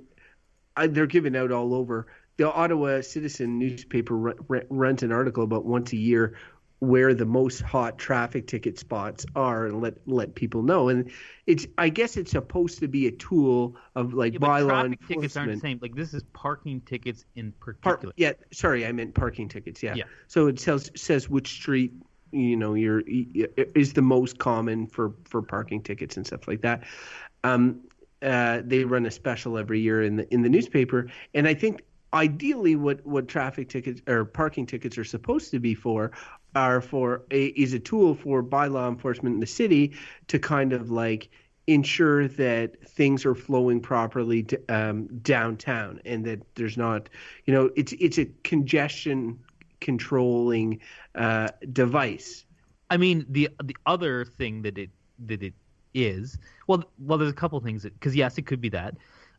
I, 0.77 0.85
they're 0.87 1.07
given 1.07 1.35
out 1.35 1.51
all 1.51 1.73
over 1.73 2.05
the 2.37 2.51
ottawa 2.51 3.01
citizen 3.01 3.57
newspaper 3.59 4.29
r- 4.29 4.35
r- 4.49 4.63
runs 4.69 5.03
an 5.03 5.11
article 5.11 5.43
about 5.43 5.65
once 5.65 5.93
a 5.93 5.97
year 5.97 6.37
where 6.79 7.13
the 7.13 7.25
most 7.25 7.61
hot 7.61 7.97
traffic 7.97 8.47
ticket 8.47 8.77
spots 8.77 9.25
are 9.35 9.65
and 9.65 9.81
let 9.81 9.93
let 10.07 10.35
people 10.35 10.61
know 10.61 10.89
and 10.89 11.09
it's 11.47 11.65
i 11.77 11.87
guess 11.87 12.17
it's 12.17 12.31
supposed 12.31 12.79
to 12.79 12.87
be 12.87 13.07
a 13.07 13.11
tool 13.11 13.75
of 13.95 14.13
like 14.13 14.33
Yeah, 14.33 14.39
bylaw 14.39 14.67
traffic 14.67 15.07
tickets 15.07 15.37
aren't 15.37 15.53
the 15.53 15.59
same. 15.59 15.79
Like 15.81 15.95
this 15.95 16.13
is 16.13 16.23
parking 16.33 16.81
tickets 16.81 17.25
in 17.35 17.53
Par- 17.53 17.75
particular. 17.93 18.13
yeah, 18.17 18.33
sorry, 18.51 18.85
I 18.85 18.91
meant 18.91 19.15
parking 19.15 19.47
tickets. 19.47 19.81
Yeah. 19.81 19.95
Yeah. 19.95 20.03
So 20.27 20.47
it 20.47 20.59
says 20.59 20.91
says 20.95 21.29
which 21.29 21.47
street 21.53 21.93
you 22.31 22.57
know 22.57 22.73
you're 22.73 23.01
is 23.07 23.93
the 23.93 24.01
most 24.01 24.37
common 24.37 24.87
for 24.87 25.13
for 25.23 25.41
parking 25.41 25.81
tickets 25.81 26.17
and 26.17 26.27
stuff 26.27 26.45
like 26.47 26.61
that. 26.61 26.83
Um, 27.45 27.81
uh, 28.21 28.61
they 28.65 28.83
run 28.83 29.05
a 29.05 29.11
special 29.11 29.57
every 29.57 29.79
year 29.79 30.03
in 30.03 30.17
the 30.17 30.33
in 30.33 30.41
the 30.41 30.49
newspaper, 30.49 31.09
and 31.33 31.47
I 31.47 31.53
think 31.53 31.81
ideally 32.15 32.75
what 32.75 33.05
what 33.05 33.27
traffic 33.27 33.69
tickets 33.69 34.01
or 34.07 34.25
parking 34.25 34.65
tickets 34.65 34.97
are 34.97 35.03
supposed 35.03 35.51
to 35.51 35.59
be 35.59 35.75
for 35.75 36.11
are 36.55 36.79
for 36.81 37.23
a, 37.31 37.47
is 37.47 37.73
a 37.73 37.79
tool 37.79 38.15
for 38.15 38.41
by 38.41 38.67
law 38.67 38.87
enforcement 38.87 39.33
in 39.33 39.39
the 39.41 39.45
city 39.45 39.93
to 40.27 40.39
kind 40.39 40.71
of 40.71 40.89
like 40.89 41.29
ensure 41.67 42.27
that 42.27 42.79
things 42.89 43.25
are 43.25 43.35
flowing 43.35 43.81
properly 43.81 44.43
to, 44.43 44.61
um, 44.69 45.07
downtown 45.23 45.99
and 46.05 46.23
that 46.23 46.39
there's 46.55 46.77
not 46.77 47.09
you 47.45 47.53
know 47.53 47.69
it's 47.75 47.93
it's 47.99 48.17
a 48.17 48.25
congestion 48.43 49.37
controlling 49.81 50.79
uh, 51.15 51.49
device. 51.73 52.45
I 52.89 52.97
mean, 52.97 53.25
the 53.29 53.49
the 53.63 53.75
other 53.85 54.25
thing 54.25 54.61
that 54.61 54.77
it 54.77 54.89
that 55.25 55.43
it 55.43 55.53
is 55.93 56.37
well, 56.67 56.83
well, 56.99 57.17
there's 57.17 57.31
a 57.31 57.35
couple 57.35 57.59
things 57.59 57.83
because 57.83 58.15
yes, 58.15 58.37
it 58.37 58.45
could 58.45 58.61
be 58.61 58.69
that, 58.69 58.95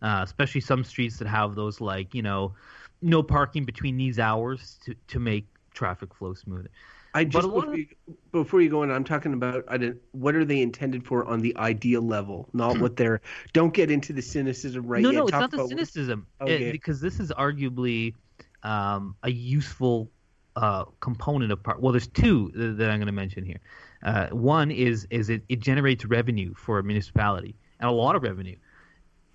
uh, 0.07 0.23
especially 0.23 0.61
some 0.61 0.85
streets 0.85 1.19
that 1.19 1.29
have 1.29 1.55
those 1.55 1.81
like 1.81 2.15
you 2.15 2.23
know, 2.23 2.55
no 3.03 3.23
parking 3.23 3.65
between 3.65 3.97
these 3.97 4.19
hours 4.19 4.79
to 4.85 4.95
to 5.09 5.19
make 5.19 5.45
traffic 5.75 6.15
flow 6.15 6.35
smoother. 6.35 6.71
I 7.15 7.25
just 7.25 7.49
before 7.49 7.73
of- 7.73 7.79
you, 7.79 7.87
before 8.31 8.61
you 8.61 8.69
go 8.69 8.83
on, 8.83 8.91
I'm 8.91 9.05
talking 9.05 9.33
about 9.33 9.65
I 9.69 9.79
didn't, 9.79 10.01
what 10.13 10.35
are 10.35 10.45
they 10.45 10.61
intended 10.61 11.03
for 11.05 11.25
on 11.25 11.41
the 11.41 11.57
ideal 11.57 12.03
level, 12.03 12.49
not 12.53 12.79
what 12.83 12.97
they're. 12.97 13.21
Don't 13.53 13.73
get 13.75 13.91
into 13.91 14.13
the 14.13 14.23
cynicism 14.23 14.87
right 14.87 15.03
no, 15.03 15.11
yet. 15.11 15.19
no, 15.19 15.23
it's 15.25 15.33
not 15.33 15.51
the 15.51 15.57
what- 15.59 15.69
cynicism 15.71 16.27
It- 16.41 16.45
Okay. 16.45 16.73
because 16.73 17.01
this 17.01 17.19
is 17.19 17.31
arguably 17.33 18.15
um, 18.63 19.17
a 19.23 19.31
useful 19.31 20.11
uh, 20.57 20.85
component 21.01 21.53
of 21.53 21.63
part. 21.63 21.81
Well, 21.81 21.93
there's 21.93 22.07
two 22.07 22.51
that, 22.55 22.79
that 22.79 22.91
I'm 22.91 22.99
going 22.99 23.07
to 23.07 23.13
mention 23.13 23.45
here. 23.45 23.61
Uh, 24.03 24.27
one 24.29 24.71
is 24.71 25.07
is 25.11 25.31
it, 25.31 25.43
it 25.49 25.61
generates 25.61 26.05
revenue 26.05 26.53
for 26.55 26.79
a 26.79 26.83
municipality 26.83 27.57
and 27.81 27.89
a 27.89 27.93
lot 27.93 28.15
of 28.17 28.23
revenue, 28.23 28.57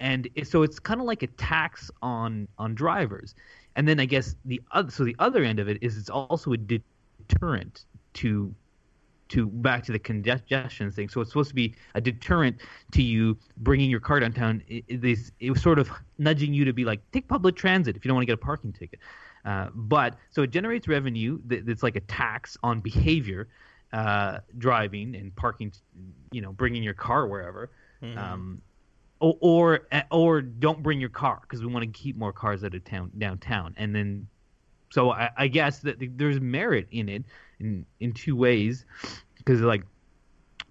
and 0.02 0.28
it, 0.36 0.48
so 0.48 0.64
it's 0.64 0.80
kind 0.80 1.00
of 1.00 1.06
like 1.06 1.24
a 1.24 1.28
tax 1.28 1.90
on 2.02 2.48
on 2.58 2.76
drivers. 2.76 3.36
And 3.78 3.88
then 3.88 4.02
I 4.02 4.06
guess 4.06 4.36
the 4.44 4.60
other 4.72 4.92
so 4.92 5.06
the 5.06 5.16
other 5.20 5.44
end 5.44 5.60
of 5.60 5.70
it 5.70 5.78
is 5.82 5.98
it's 5.98 6.10
also 6.10 6.52
a 6.52 6.58
deterrent 6.58 7.86
to 8.16 8.54
to 9.30 9.46
back 9.48 9.84
to 9.86 9.94
the 9.94 10.00
congestion 10.00 10.92
thing. 10.92 11.08
So 11.08 11.22
it's 11.22 11.30
supposed 11.30 11.50
to 11.50 11.56
be 11.56 11.74
a 11.96 12.02
deterrent 12.02 12.58
to 12.92 13.02
you 13.02 13.38
bringing 13.58 13.90
your 13.90 14.02
car 14.02 14.20
downtown. 14.20 14.62
It, 14.68 14.84
it, 14.90 15.32
it 15.40 15.52
was 15.52 15.62
sort 15.62 15.80
of 15.80 15.90
nudging 16.18 16.54
you 16.54 16.66
to 16.66 16.74
be 16.74 16.84
like, 16.84 17.00
take 17.14 17.30
public 17.30 17.56
transit 17.56 17.96
if 17.96 18.04
you 18.04 18.10
don't 18.10 18.16
want 18.16 18.24
to 18.24 18.32
get 18.34 18.34
a 18.34 18.46
parking 18.46 18.74
ticket. 18.74 19.00
Uh, 19.46 19.68
but 19.74 20.18
so 20.32 20.42
it 20.42 20.52
generates 20.52 20.86
revenue 20.90 21.40
that, 21.46 21.66
that's 21.66 21.82
like 21.82 21.96
a 21.96 22.02
tax 22.02 22.58
on 22.62 22.82
behavior, 22.82 23.48
uh, 23.94 24.40
driving 24.58 25.16
and 25.16 25.34
parking, 25.38 25.72
you 26.34 26.42
know, 26.42 26.52
bringing 26.52 26.84
your 26.84 26.94
car 26.94 27.26
wherever. 27.26 27.70
Um, 28.18 28.62
or, 29.22 29.88
or 30.10 30.42
don't 30.42 30.82
bring 30.82 31.00
your 31.00 31.10
car 31.10 31.40
because 31.42 31.62
we 31.62 31.72
want 31.72 31.84
to 31.86 31.92
keep 31.92 32.18
more 32.18 32.34
cars 32.34 32.64
out 32.64 32.74
of 32.74 32.84
town 32.84 33.12
downtown. 33.18 33.74
And 33.78 33.96
then, 33.96 34.28
so 34.90 35.12
I, 35.12 35.30
I 35.38 35.48
guess 35.48 35.80
that 35.80 35.98
there's 36.18 36.40
merit 36.40 36.88
in 36.92 37.08
it 37.08 37.24
in 37.60 37.86
in 38.00 38.14
two 38.14 38.36
ways 38.36 38.86
because 39.38 39.62
like 39.62 39.84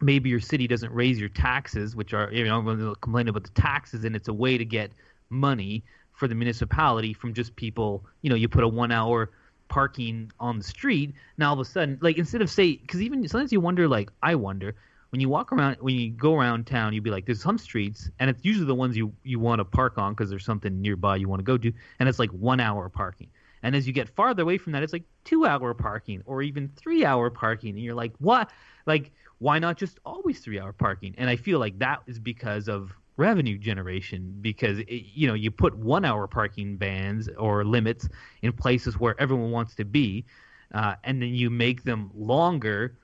maybe 0.00 0.28
your 0.28 0.40
city 0.40 0.66
doesn't 0.66 0.92
raise 0.92 1.18
your 1.18 1.28
taxes, 1.28 1.94
which 1.94 2.12
are 2.12 2.30
you 2.32 2.44
know 2.44 2.58
everyone's 2.58 2.96
complaining 3.00 3.30
about 3.30 3.44
the 3.44 3.60
taxes, 3.60 4.04
and 4.04 4.16
it's 4.16 4.28
a 4.28 4.34
way 4.34 4.58
to 4.58 4.64
get 4.64 4.90
money 5.30 5.84
for 6.12 6.26
the 6.26 6.34
municipality 6.34 7.14
from 7.14 7.32
just 7.32 7.54
people. 7.56 8.04
You 8.22 8.30
know, 8.30 8.36
you 8.36 8.48
put 8.48 8.64
a 8.64 8.68
one 8.68 8.90
hour 8.90 9.30
parking 9.68 10.32
on 10.40 10.58
the 10.58 10.64
street. 10.64 11.14
Now 11.38 11.50
all 11.50 11.54
of 11.54 11.60
a 11.60 11.64
sudden, 11.64 11.98
like 12.00 12.18
instead 12.18 12.42
of 12.42 12.50
say, 12.50 12.76
because 12.76 13.00
even 13.00 13.26
sometimes 13.28 13.52
you 13.52 13.60
wonder, 13.60 13.86
like 13.86 14.10
I 14.22 14.34
wonder 14.34 14.74
when 15.10 15.20
you 15.20 15.28
walk 15.28 15.52
around, 15.52 15.76
when 15.80 15.94
you 15.96 16.10
go 16.10 16.34
around 16.36 16.66
town, 16.66 16.92
you'd 16.92 17.04
be 17.04 17.10
like, 17.10 17.26
there's 17.26 17.42
some 17.42 17.58
streets, 17.58 18.10
and 18.18 18.30
it's 18.30 18.44
usually 18.44 18.66
the 18.66 18.74
ones 18.74 18.96
you 18.96 19.12
you 19.22 19.38
want 19.38 19.58
to 19.58 19.64
park 19.64 19.98
on 19.98 20.14
because 20.14 20.30
there's 20.30 20.44
something 20.44 20.80
nearby 20.80 21.16
you 21.16 21.28
want 21.28 21.40
to 21.40 21.44
go 21.44 21.58
to, 21.58 21.72
and 21.98 22.08
it's 22.08 22.18
like 22.18 22.30
one 22.30 22.60
hour 22.60 22.88
parking. 22.88 23.28
And 23.62 23.76
as 23.76 23.86
you 23.86 23.92
get 23.92 24.08
farther 24.08 24.42
away 24.42 24.56
from 24.56 24.72
that, 24.72 24.82
it's 24.82 24.92
like 24.92 25.04
two 25.24 25.44
hour 25.44 25.74
parking 25.74 26.22
or 26.24 26.42
even 26.42 26.70
three 26.76 27.04
hour 27.04 27.28
parking. 27.28 27.70
And 27.70 27.80
you're 27.80 27.94
like, 27.94 28.12
what? 28.18 28.50
Like, 28.86 29.12
why 29.38 29.58
not 29.58 29.76
just 29.76 29.98
always 30.04 30.40
three 30.40 30.58
hour 30.58 30.72
parking? 30.72 31.14
And 31.18 31.28
I 31.28 31.36
feel 31.36 31.58
like 31.58 31.78
that 31.78 32.02
is 32.06 32.18
because 32.18 32.68
of 32.68 32.92
revenue 33.16 33.58
generation 33.58 34.34
because 34.40 34.78
it, 34.78 35.04
you 35.12 35.28
know 35.28 35.34
you 35.34 35.50
put 35.50 35.76
one 35.76 36.06
hour 36.06 36.26
parking 36.26 36.78
bans 36.78 37.28
or 37.36 37.64
limits 37.64 38.08
in 38.40 38.50
places 38.50 38.98
where 38.98 39.20
everyone 39.20 39.50
wants 39.50 39.74
to 39.74 39.84
be 39.84 40.24
uh, 40.72 40.94
and 41.04 41.20
then 41.20 41.34
you 41.34 41.50
make 41.50 41.84
them 41.84 42.10
longer 42.14 42.96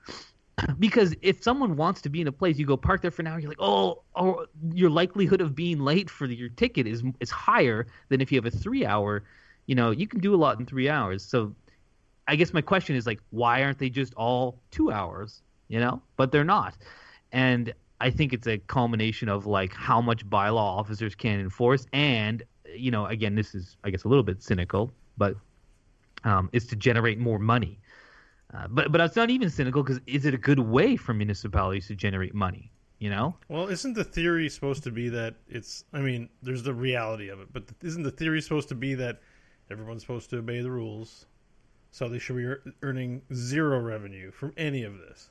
because 0.79 1.15
if 1.21 1.43
someone 1.43 1.75
wants 1.75 2.01
to 2.01 2.09
be 2.09 2.21
in 2.21 2.27
a 2.27 2.31
place, 2.31 2.57
you 2.57 2.65
go 2.65 2.77
park 2.77 3.01
there 3.01 3.11
for 3.11 3.21
an 3.21 3.27
hour. 3.27 3.39
You're 3.39 3.49
like, 3.49 3.61
oh, 3.61 4.01
oh, 4.15 4.45
your 4.73 4.89
likelihood 4.89 5.41
of 5.41 5.55
being 5.55 5.79
late 5.79 6.09
for 6.09 6.25
your 6.25 6.49
ticket 6.49 6.87
is 6.87 7.03
is 7.19 7.29
higher 7.29 7.87
than 8.09 8.21
if 8.21 8.31
you 8.31 8.37
have 8.37 8.45
a 8.45 8.55
three 8.55 8.85
hour. 8.85 9.23
You 9.67 9.75
know, 9.75 9.91
you 9.91 10.07
can 10.07 10.19
do 10.19 10.33
a 10.33 10.37
lot 10.37 10.59
in 10.59 10.65
three 10.65 10.89
hours. 10.89 11.23
So, 11.23 11.53
I 12.27 12.35
guess 12.35 12.53
my 12.53 12.61
question 12.61 12.95
is 12.95 13.05
like, 13.05 13.19
why 13.31 13.63
aren't 13.63 13.79
they 13.79 13.89
just 13.89 14.13
all 14.15 14.59
two 14.71 14.91
hours? 14.91 15.41
You 15.67 15.79
know, 15.79 16.01
but 16.15 16.31
they're 16.31 16.45
not, 16.45 16.75
and 17.31 17.73
I 17.99 18.09
think 18.09 18.31
it's 18.31 18.47
a 18.47 18.57
culmination 18.57 19.27
of 19.27 19.45
like 19.45 19.73
how 19.73 20.01
much 20.01 20.25
bylaw 20.29 20.79
officers 20.79 21.13
can 21.13 21.39
enforce, 21.39 21.85
and 21.93 22.41
you 22.73 22.89
know, 22.91 23.05
again, 23.05 23.35
this 23.35 23.53
is 23.53 23.75
I 23.83 23.89
guess 23.89 24.05
a 24.05 24.07
little 24.07 24.23
bit 24.23 24.41
cynical, 24.41 24.91
but 25.17 25.35
um, 26.23 26.49
is 26.53 26.65
to 26.67 26.75
generate 26.75 27.19
more 27.19 27.37
money. 27.37 27.79
Uh, 28.57 28.67
but 28.69 28.91
but 28.91 29.01
it's 29.01 29.15
not 29.15 29.29
even 29.29 29.49
cynical 29.49 29.83
because 29.83 30.01
is 30.07 30.25
it 30.25 30.33
a 30.33 30.37
good 30.37 30.59
way 30.59 30.95
for 30.95 31.13
municipalities 31.13 31.87
to 31.87 31.95
generate 31.95 32.33
money? 32.33 32.71
You 32.99 33.11
know? 33.11 33.35
Well, 33.49 33.67
isn't 33.67 33.93
the 33.93 34.03
theory 34.03 34.49
supposed 34.49 34.83
to 34.83 34.91
be 34.91 35.09
that 35.09 35.35
it's? 35.47 35.83
I 35.93 35.99
mean, 35.99 36.29
there's 36.41 36.63
the 36.63 36.73
reality 36.73 37.29
of 37.29 37.39
it, 37.39 37.53
but 37.53 37.65
isn't 37.83 38.01
the 38.01 38.11
theory 38.11 38.41
supposed 38.41 38.69
to 38.69 38.75
be 38.75 38.95
that 38.95 39.19
everyone's 39.69 40.01
supposed 40.01 40.31
to 40.31 40.39
obey 40.39 40.61
the 40.61 40.71
rules, 40.71 41.27
so 41.91 42.09
they 42.09 42.17
should 42.17 42.37
be 42.37 42.71
earning 42.81 43.21
zero 43.33 43.79
revenue 43.79 44.31
from 44.31 44.53
any 44.57 44.83
of 44.83 44.97
this? 44.97 45.29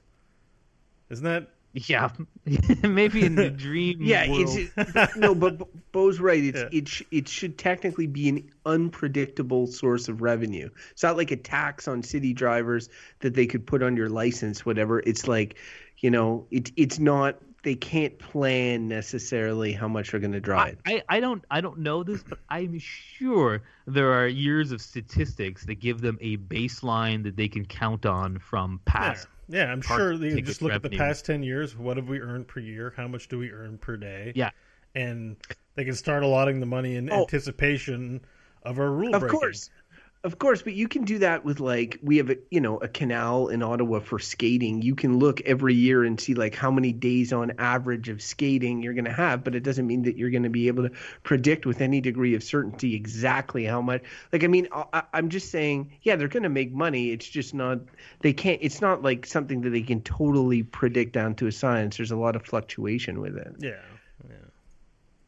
Isn't 1.11 1.25
that 1.25 1.49
Yeah, 1.79 2.09
maybe 2.83 3.25
in 3.27 3.35
the 3.35 3.51
dream. 3.67 3.99
Yeah, 4.01 4.31
world. 4.31 4.49
it's 4.49 5.17
no, 5.17 5.35
but 5.35 5.61
Beau's 5.93 6.19
right. 6.21 6.43
It's 6.43 6.59
Yeah. 6.59 6.69
it 6.73 6.89
sh- 6.89 7.03
it 7.11 7.29
should 7.29 7.59
technically 7.59 8.07
be 8.07 8.29
an 8.31 8.51
unpredictable 8.65 9.67
source 9.67 10.09
of 10.09 10.23
revenue. 10.23 10.71
It's 10.93 11.03
not 11.03 11.17
like 11.19 11.31
a 11.33 11.37
tax 11.37 11.87
on 11.87 12.03
city 12.03 12.33
drivers 12.33 12.89
that 13.21 13.35
they 13.35 13.47
could 13.47 13.67
put 13.67 13.83
on 13.83 13.95
your 13.97 14.09
license, 14.09 14.65
whatever. 14.65 15.01
It's 15.01 15.29
like, 15.29 15.59
you 15.99 16.11
know, 16.11 16.47
it 16.51 16.73
it's 16.77 16.99
not. 16.99 17.37
They 17.63 17.75
can't 17.75 18.17
plan 18.21 18.87
necessarily 18.87 19.73
how 19.73 19.89
much 19.89 20.13
they're 20.13 20.21
going 20.21 20.33
to 20.33 20.41
drive. 20.41 20.79
I. 20.87 21.03
I, 21.09 21.17
I 21.17 21.21
don't 21.21 21.45
I 21.51 21.61
don't 21.61 21.79
know 21.81 22.05
this, 22.05 22.23
but 22.23 22.39
I'm 22.49 22.79
sure 22.79 23.63
there 23.87 24.13
are 24.13 24.29
years 24.29 24.71
of 24.73 24.81
statistics 24.81 25.67
that 25.67 25.75
give 25.81 26.01
them 26.01 26.17
a 26.21 26.37
baseline 26.39 27.25
that 27.25 27.37
they 27.37 27.49
can 27.49 27.65
count 27.67 28.07
on 28.07 28.39
from 28.39 28.81
past. 28.85 29.27
yeah 29.27 29.33
I'm 29.53 29.81
sure 29.83 30.17
they 30.17 30.41
just 30.41 30.63
look 30.63 30.73
at 30.73 30.83
the 30.83 30.91
past 30.91 31.25
ten 31.27 31.43
years. 31.43 31.77
What 31.77 31.97
have 31.97 32.09
we 32.09 32.21
earned 32.21 32.49
per 32.49 32.61
year? 32.61 32.93
How 32.97 33.07
much 33.09 33.29
do 33.29 33.39
we 33.39 33.51
earn 33.53 33.79
per 33.79 33.97
day? 33.97 34.33
Yeah. 34.35 34.51
and 34.95 35.37
they 35.75 35.85
can 35.85 35.95
start 35.95 36.23
allotting 36.23 36.59
the 36.59 36.65
money 36.67 36.97
in 36.97 37.11
Oh. 37.13 37.21
anticipation 37.23 38.23
of 38.63 38.79
our 38.81 38.91
rule 38.91 39.15
Of 39.15 39.21
breaking. 39.21 39.39
course. 39.39 39.69
Of 40.25 40.41
course, 40.41 40.63
but 40.63 40.73
you 40.73 40.89
can 40.89 41.05
do 41.05 41.19
that 41.19 41.45
with 41.45 41.61
like 41.61 42.01
we 42.03 42.17
have 42.17 42.31
a 42.31 42.39
you 42.51 42.61
know 42.61 42.79
a 42.79 42.89
canal 42.89 43.47
in 43.47 43.63
Ottawa 43.63 44.01
for 44.01 44.19
skating. 44.19 44.83
You 44.83 44.97
can 44.97 45.19
look 45.19 45.41
every 45.43 45.75
year 45.75 46.03
and 46.03 46.21
see 46.21 46.35
like 46.35 46.55
how 46.55 46.73
many 46.73 46.93
days 46.93 47.33
on 47.33 47.53
average 47.59 48.09
of 48.09 48.21
skating 48.21 48.83
you're 48.83 48.95
going 48.95 49.05
to 49.05 49.13
have, 49.13 49.45
but 49.45 49.55
it 49.55 49.63
doesn't 49.63 49.87
mean 49.87 50.03
that 50.03 50.17
you're 50.17 50.31
going 50.31 50.43
to 50.43 50.51
be 50.51 50.67
able 50.67 50.89
to 50.89 50.95
predict 51.23 51.65
with 51.65 51.81
any 51.81 52.01
degree 52.01 52.35
of 52.35 52.43
certainty 52.43 52.97
exactly 52.97 53.65
how 53.65 53.81
much. 53.81 54.03
Like 54.33 54.43
I 54.43 54.49
mean, 54.49 54.67
I, 54.73 55.05
I'm 55.13 55.29
just 55.29 55.53
saying, 55.53 55.93
yeah, 56.03 56.17
they're 56.17 56.27
going 56.27 56.43
to 56.43 56.49
make 56.49 56.73
money. 56.73 57.13
It's 57.13 57.29
just 57.29 57.55
not 57.55 57.79
they 58.21 58.33
can't. 58.33 58.59
It's 58.63 58.81
not 58.81 59.03
like 59.03 59.27
something 59.27 59.61
that 59.61 59.71
they 59.71 59.83
can 59.83 60.01
totally 60.01 60.65
predict 60.65 61.13
down 61.13 61.37
to 61.37 61.47
a 61.47 61.53
science. 61.53 61.99
There's 61.99 62.11
a 62.11 62.17
lot 62.17 62.35
of 62.35 62.45
fluctuation 62.45 63.21
with 63.21 63.37
it. 63.37 63.55
Yeah, 63.61 63.71
yeah. 64.29 64.35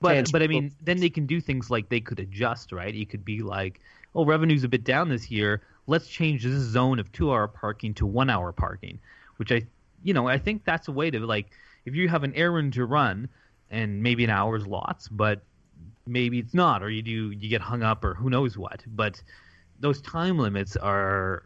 But 0.00 0.08
Trans- 0.14 0.32
but 0.32 0.42
I 0.42 0.48
mean, 0.48 0.72
then 0.82 0.98
they 0.98 1.10
can 1.10 1.26
do 1.26 1.40
things 1.40 1.70
like 1.70 1.88
they 1.88 2.00
could 2.00 2.18
adjust, 2.18 2.72
right? 2.72 2.92
You 2.92 3.06
could 3.06 3.24
be 3.24 3.42
like, 3.42 3.80
oh, 4.14 4.24
revenue's 4.24 4.64
a 4.64 4.68
bit 4.68 4.84
down 4.84 5.08
this 5.08 5.30
year. 5.30 5.62
Let's 5.86 6.08
change 6.08 6.44
this 6.44 6.52
zone 6.52 6.98
of 6.98 7.10
two-hour 7.12 7.48
parking 7.48 7.94
to 7.94 8.06
one-hour 8.06 8.52
parking, 8.52 8.98
which 9.36 9.52
I, 9.52 9.62
you 10.02 10.12
know, 10.12 10.28
I 10.28 10.38
think 10.38 10.64
that's 10.64 10.88
a 10.88 10.92
way 10.92 11.10
to 11.10 11.20
like, 11.20 11.50
if 11.84 11.94
you 11.94 12.08
have 12.08 12.24
an 12.24 12.34
errand 12.34 12.74
to 12.74 12.84
run, 12.84 13.28
and 13.70 14.02
maybe 14.02 14.24
an 14.24 14.30
hour's 14.30 14.66
lots, 14.66 15.08
but 15.08 15.42
maybe 16.06 16.38
it's 16.38 16.54
not, 16.54 16.82
or 16.82 16.90
you 16.90 17.02
do 17.02 17.30
you 17.30 17.48
get 17.48 17.60
hung 17.60 17.82
up, 17.82 18.02
or 18.04 18.14
who 18.14 18.30
knows 18.30 18.56
what. 18.56 18.82
But 18.86 19.22
those 19.78 20.00
time 20.00 20.38
limits 20.38 20.76
are, 20.76 21.44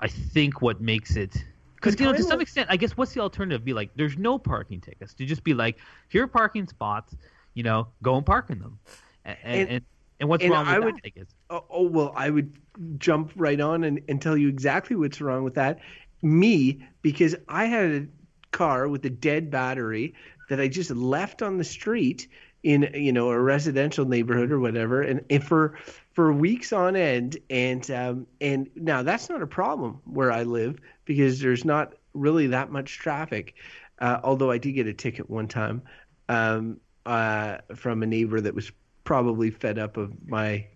I 0.00 0.08
think, 0.08 0.62
what 0.62 0.80
makes 0.80 1.16
it. 1.16 1.36
Because 1.74 1.98
you 1.98 2.06
know, 2.06 2.12
to 2.12 2.22
some 2.22 2.40
extent, 2.40 2.68
I 2.70 2.76
guess 2.76 2.96
what's 2.96 3.12
the 3.12 3.20
alternative? 3.20 3.64
Be 3.64 3.74
like, 3.74 3.90
there's 3.96 4.16
no 4.16 4.38
parking 4.38 4.80
tickets. 4.80 5.14
To 5.14 5.26
just 5.26 5.44
be 5.44 5.52
like, 5.52 5.78
here 6.08 6.22
are 6.22 6.28
parking 6.28 6.66
spots. 6.66 7.14
You 7.54 7.62
know, 7.62 7.88
go 8.02 8.16
and 8.16 8.24
park 8.24 8.50
in 8.50 8.58
them. 8.60 8.78
And 9.24 9.36
and, 9.42 9.68
And- 9.70 9.84
and, 10.20 10.28
what's 10.28 10.44
and 10.44 10.52
wrong 10.52 10.66
with 10.66 10.74
I 10.74 11.10
that? 11.12 11.26
I. 11.50 11.54
Oh, 11.54 11.64
oh 11.70 11.82
well, 11.88 12.12
I 12.16 12.30
would 12.30 12.56
jump 12.98 13.32
right 13.36 13.60
on 13.60 13.84
and, 13.84 14.00
and 14.08 14.20
tell 14.20 14.36
you 14.36 14.48
exactly 14.48 14.96
what's 14.96 15.20
wrong 15.20 15.44
with 15.44 15.54
that. 15.54 15.80
Me, 16.22 16.86
because 17.02 17.34
I 17.48 17.66
had 17.66 17.90
a 17.90 18.06
car 18.50 18.88
with 18.88 19.04
a 19.04 19.10
dead 19.10 19.50
battery 19.50 20.14
that 20.48 20.60
I 20.60 20.68
just 20.68 20.90
left 20.90 21.42
on 21.42 21.58
the 21.58 21.64
street 21.64 22.28
in 22.62 22.90
you 22.94 23.12
know 23.12 23.30
a 23.30 23.38
residential 23.38 24.06
neighborhood 24.06 24.50
or 24.50 24.58
whatever, 24.58 25.02
and, 25.02 25.22
and 25.28 25.44
for 25.44 25.78
for 26.12 26.32
weeks 26.32 26.72
on 26.72 26.96
end, 26.96 27.36
and 27.50 27.88
um, 27.90 28.26
and 28.40 28.70
now 28.74 29.02
that's 29.02 29.28
not 29.28 29.42
a 29.42 29.46
problem 29.46 30.00
where 30.04 30.32
I 30.32 30.44
live 30.44 30.78
because 31.04 31.40
there's 31.40 31.64
not 31.64 31.94
really 32.14 32.48
that 32.48 32.70
much 32.70 32.98
traffic. 32.98 33.54
Uh, 33.98 34.18
although 34.24 34.50
I 34.50 34.58
did 34.58 34.72
get 34.72 34.86
a 34.86 34.94
ticket 34.94 35.30
one 35.30 35.46
time 35.46 35.82
um, 36.28 36.80
uh, 37.06 37.58
from 37.76 38.02
a 38.02 38.06
neighbor 38.06 38.40
that 38.40 38.54
was 38.54 38.72
probably 39.04 39.50
fed 39.50 39.78
up 39.78 39.96
of 39.96 40.12
my 40.28 40.66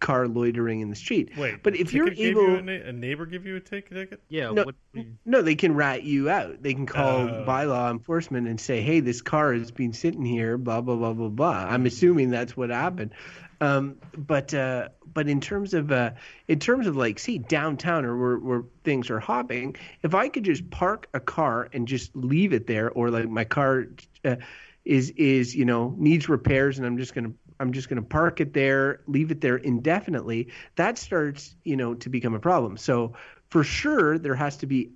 car 0.00 0.26
loitering 0.26 0.80
in 0.80 0.88
the 0.88 0.96
street. 0.96 1.30
Wait, 1.36 1.62
but 1.62 1.76
if 1.76 1.92
you're 1.92 2.10
able, 2.10 2.42
you 2.42 2.56
a, 2.56 2.62
na- 2.62 2.88
a 2.88 2.92
neighbor 2.92 3.26
give 3.26 3.46
you 3.46 3.56
a 3.56 3.60
ticket? 3.60 4.20
Yeah. 4.28 4.50
no, 4.50 4.64
what, 4.64 4.74
no, 5.24 5.42
they 5.42 5.54
can 5.54 5.74
rat 5.74 6.02
you 6.04 6.30
out. 6.30 6.62
They 6.62 6.72
can 6.74 6.86
call 6.86 7.20
Oh. 7.28 7.44
bylaw 7.46 7.90
enforcement 7.90 8.48
and 8.48 8.58
say, 8.60 8.80
"Hey, 8.80 9.00
this 9.00 9.20
car 9.20 9.52
has 9.52 9.70
been 9.70 9.92
sitting 9.92 10.24
here." 10.24 10.56
Blah 10.56 10.80
blah 10.80 10.96
blah 10.96 11.12
blah 11.12 11.28
blah. 11.28 11.66
I'm 11.68 11.86
assuming 11.86 12.30
that's 12.30 12.56
what 12.56 12.70
happened. 12.70 13.12
Um, 13.62 13.96
but 14.16 14.54
uh, 14.54 14.88
but 15.12 15.28
in 15.28 15.42
terms 15.42 15.74
of 15.74 15.92
uh, 15.92 16.12
in 16.48 16.58
terms 16.60 16.86
of 16.86 16.96
like, 16.96 17.18
see 17.18 17.36
downtown 17.36 18.06
or 18.06 18.16
where, 18.16 18.38
where 18.38 18.62
things 18.84 19.10
are 19.10 19.20
hopping, 19.20 19.76
if 20.02 20.14
I 20.14 20.30
could 20.30 20.44
just 20.44 20.70
park 20.70 21.08
a 21.12 21.20
car 21.20 21.68
and 21.74 21.86
just 21.86 22.16
leave 22.16 22.54
it 22.54 22.66
there, 22.66 22.90
or 22.90 23.10
like 23.10 23.28
my 23.28 23.44
car 23.44 23.84
uh, 24.24 24.36
is 24.86 25.10
is 25.10 25.54
you 25.54 25.66
know 25.66 25.94
needs 25.98 26.26
repairs, 26.26 26.78
and 26.78 26.86
I'm 26.86 26.96
just 26.96 27.14
gonna 27.14 27.32
I'm 27.60 27.72
just 27.72 27.88
going 27.88 28.02
to 28.02 28.08
park 28.08 28.40
it 28.40 28.54
there, 28.54 29.02
leave 29.06 29.30
it 29.30 29.40
there 29.40 29.56
indefinitely, 29.56 30.48
that 30.76 30.98
starts, 30.98 31.54
you 31.62 31.76
know, 31.76 31.94
to 31.94 32.08
become 32.08 32.34
a 32.34 32.40
problem. 32.40 32.76
So 32.76 33.12
for 33.50 33.62
sure, 33.62 34.18
there 34.18 34.34
has 34.34 34.56
to 34.58 34.66
be 34.66 34.90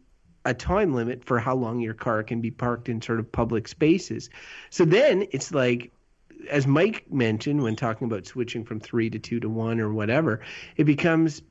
a 0.44 0.54
time 0.54 0.94
limit 0.94 1.24
for 1.24 1.38
how 1.38 1.54
long 1.54 1.80
your 1.80 1.94
car 1.94 2.22
can 2.22 2.40
be 2.40 2.50
parked 2.50 2.88
in 2.88 3.00
sort 3.00 3.18
of 3.20 3.30
public 3.30 3.68
spaces. 3.68 4.30
So 4.70 4.84
then 4.84 5.26
it's 5.30 5.52
like, 5.52 5.92
as 6.50 6.66
Mike 6.66 7.10
mentioned 7.10 7.62
when 7.62 7.76
talking 7.76 8.06
about 8.06 8.26
switching 8.26 8.64
from 8.64 8.80
three 8.80 9.08
to 9.10 9.18
two 9.18 9.40
to 9.40 9.48
one 9.48 9.80
or 9.80 9.92
whatever, 9.92 10.40
it 10.76 10.84
becomes 10.84 11.42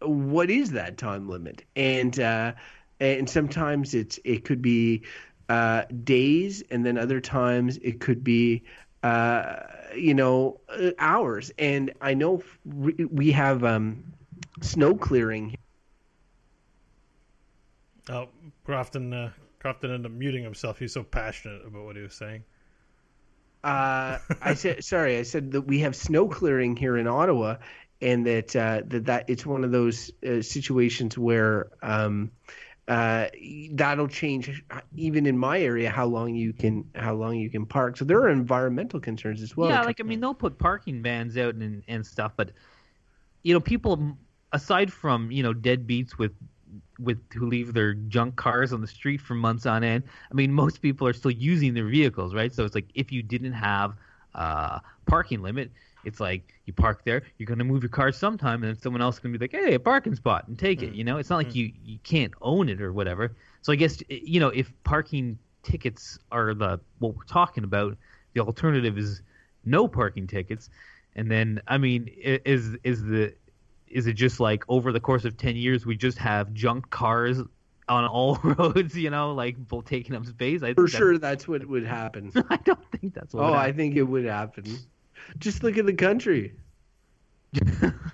what 0.00 0.50
is 0.50 0.72
that 0.72 0.98
time 0.98 1.28
limit? 1.28 1.64
And 1.76 2.18
uh, 2.18 2.52
and 3.00 3.28
sometimes 3.28 3.94
it's 3.94 4.18
it 4.24 4.44
could 4.44 4.62
be 4.62 5.02
uh, 5.48 5.84
days, 6.04 6.62
and 6.70 6.84
then 6.84 6.98
other 6.98 7.20
times 7.20 7.78
it 7.78 8.00
could 8.00 8.22
be 8.22 8.64
uh, 9.02 9.56
you 9.96 10.14
know 10.14 10.60
uh, 10.68 10.90
hours. 10.98 11.50
And 11.58 11.92
I 12.00 12.14
know 12.14 12.42
we 12.64 12.92
we 13.04 13.32
have 13.32 13.64
um, 13.64 14.12
snow 14.60 14.94
clearing. 14.94 15.56
Oh, 18.08 18.28
Crofton, 18.64 19.12
uh, 19.12 19.30
Crofton 19.60 19.90
ended 19.92 20.10
up 20.10 20.16
muting 20.16 20.42
himself. 20.42 20.78
He's 20.78 20.92
so 20.92 21.02
passionate 21.02 21.64
about 21.64 21.84
what 21.84 21.96
he 21.96 22.02
was 22.02 22.14
saying. 22.14 22.42
Uh, 23.62 24.18
I 24.40 24.54
said 24.56 24.84
sorry. 24.84 25.18
I 25.18 25.22
said 25.22 25.52
that 25.52 25.62
we 25.62 25.80
have 25.80 25.94
snow 25.94 26.28
clearing 26.28 26.76
here 26.76 26.96
in 26.96 27.06
Ottawa, 27.06 27.56
and 28.00 28.26
that 28.26 28.56
uh, 28.56 28.82
that 28.86 29.06
that 29.06 29.24
it's 29.28 29.46
one 29.46 29.64
of 29.64 29.70
those 29.70 30.10
uh, 30.26 30.42
situations 30.42 31.16
where 31.16 31.70
um, 31.82 32.32
uh, 32.88 33.28
that'll 33.72 34.08
change 34.08 34.64
even 34.96 35.26
in 35.26 35.38
my 35.38 35.60
area 35.60 35.88
how 35.88 36.06
long 36.06 36.34
you 36.34 36.52
can 36.52 36.84
how 36.94 37.14
long 37.14 37.36
you 37.36 37.48
can 37.48 37.64
park. 37.64 37.96
So 37.96 38.04
there 38.04 38.18
are 38.18 38.28
environmental 38.28 38.98
concerns 38.98 39.40
as 39.40 39.56
well. 39.56 39.70
yeah, 39.70 39.82
like 39.82 40.00
I 40.00 40.02
mean, 40.02 40.20
they'll 40.20 40.34
put 40.34 40.58
parking 40.58 41.00
bans 41.02 41.36
out 41.36 41.54
and 41.54 41.82
and 41.86 42.04
stuff, 42.04 42.32
but 42.36 42.50
you 43.42 43.54
know, 43.54 43.60
people 43.60 44.16
aside 44.52 44.92
from 44.92 45.30
you 45.30 45.42
know 45.42 45.54
deadbeats 45.54 46.18
with 46.18 46.32
with 46.98 47.18
who 47.32 47.46
leave 47.46 47.72
their 47.72 47.94
junk 47.94 48.36
cars 48.36 48.72
on 48.72 48.80
the 48.80 48.86
street 48.86 49.20
for 49.20 49.34
months 49.34 49.66
on 49.66 49.84
end. 49.84 50.04
I 50.30 50.34
mean, 50.34 50.52
most 50.52 50.82
people 50.82 51.06
are 51.06 51.12
still 51.12 51.30
using 51.30 51.74
their 51.74 51.86
vehicles, 51.86 52.34
right? 52.34 52.52
So 52.52 52.64
it's 52.64 52.74
like 52.74 52.86
if 52.94 53.12
you 53.12 53.22
didn't 53.22 53.52
have 53.52 53.94
uh, 54.34 54.80
parking 55.06 55.42
limit, 55.42 55.70
it's 56.04 56.20
like 56.20 56.54
you 56.66 56.72
park 56.72 57.04
there, 57.04 57.22
you're 57.38 57.46
gonna 57.46 57.64
move 57.64 57.82
your 57.82 57.90
car 57.90 58.12
sometime, 58.12 58.62
and 58.62 58.74
then 58.74 58.80
someone 58.80 59.02
else 59.02 59.16
is 59.16 59.20
gonna 59.20 59.38
be 59.38 59.44
like, 59.44 59.52
"Hey, 59.52 59.74
a 59.74 59.80
parking 59.80 60.14
spot," 60.14 60.48
and 60.48 60.58
take 60.58 60.82
it. 60.82 60.92
Mm. 60.92 60.96
You 60.96 61.04
know, 61.04 61.18
it's 61.18 61.30
not 61.30 61.36
like 61.36 61.50
mm. 61.50 61.56
you 61.56 61.72
you 61.84 61.98
can't 62.02 62.32
own 62.40 62.68
it 62.68 62.80
or 62.80 62.92
whatever. 62.92 63.36
So 63.62 63.72
I 63.72 63.76
guess 63.76 64.02
eh, 64.10 64.20
you 64.22 64.40
know 64.40 64.48
if 64.48 64.72
parking 64.84 65.38
tickets 65.62 66.18
are 66.30 66.54
the 66.54 66.80
what 66.98 67.16
we're 67.16 67.24
talking 67.24 67.64
about, 67.64 67.96
the 68.34 68.40
alternative 68.40 68.98
is 68.98 69.22
no 69.64 69.88
parking 69.88 70.26
tickets. 70.26 70.70
And 71.14 71.30
then 71.30 71.60
I 71.66 71.78
mean, 71.78 72.08
is 72.16 72.76
is 72.84 73.02
the 73.02 73.34
is 73.88 74.06
it 74.06 74.14
just 74.14 74.40
like 74.40 74.64
over 74.68 74.92
the 74.92 75.00
course 75.00 75.24
of 75.24 75.36
10 75.36 75.54
years 75.56 75.84
we 75.84 75.94
just 75.96 76.16
have 76.16 76.52
junk 76.54 76.88
cars 76.88 77.42
on 77.88 78.06
all 78.06 78.36
roads, 78.42 78.96
you 78.96 79.10
know, 79.10 79.34
like 79.34 79.56
taking 79.84 80.16
up 80.16 80.24
space. 80.26 80.62
I 80.62 80.74
For 80.74 80.88
sure, 80.88 81.18
that's 81.18 81.46
what 81.46 81.66
would 81.66 81.84
happen. 81.84 82.32
I 82.50 82.56
don't 82.56 82.90
think 82.90 83.14
that's 83.14 83.34
what. 83.34 83.44
oh, 83.44 83.50
would 83.50 83.56
I 83.56 83.72
think 83.72 83.96
it 83.96 84.04
would 84.04 84.24
happen. 84.24 84.78
Just 85.38 85.62
look 85.62 85.78
at 85.78 85.86
the 85.86 85.94
country. 85.94 86.54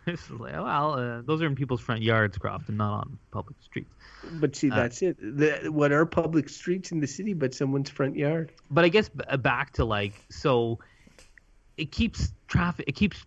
Like, 0.06 0.54
well, 0.54 0.94
uh, 0.94 1.22
those 1.22 1.42
are 1.42 1.46
in 1.46 1.54
people's 1.54 1.80
front 1.82 2.02
yards, 2.02 2.38
Croft, 2.38 2.68
and 2.68 2.78
not 2.78 3.00
on 3.00 3.18
public 3.30 3.56
streets. 3.60 3.90
But 4.40 4.56
see, 4.56 4.70
Uh, 4.70 4.76
that's 4.76 5.02
it. 5.02 5.16
The, 5.20 5.68
what 5.70 5.92
are 5.92 6.06
public 6.06 6.48
streets 6.48 6.92
in 6.92 7.00
the 7.00 7.06
city 7.06 7.34
but 7.34 7.52
someone's 7.54 7.90
front 7.90 8.16
yard? 8.16 8.52
But 8.70 8.84
I 8.84 8.88
guess 8.88 9.10
b- 9.10 9.24
uh, 9.28 9.36
back 9.36 9.72
to 9.74 9.84
like 9.84 10.14
so, 10.30 10.78
it 11.76 11.92
keeps 11.92 12.32
traffic. 12.48 12.86
It 12.88 12.92
keeps. 12.92 13.24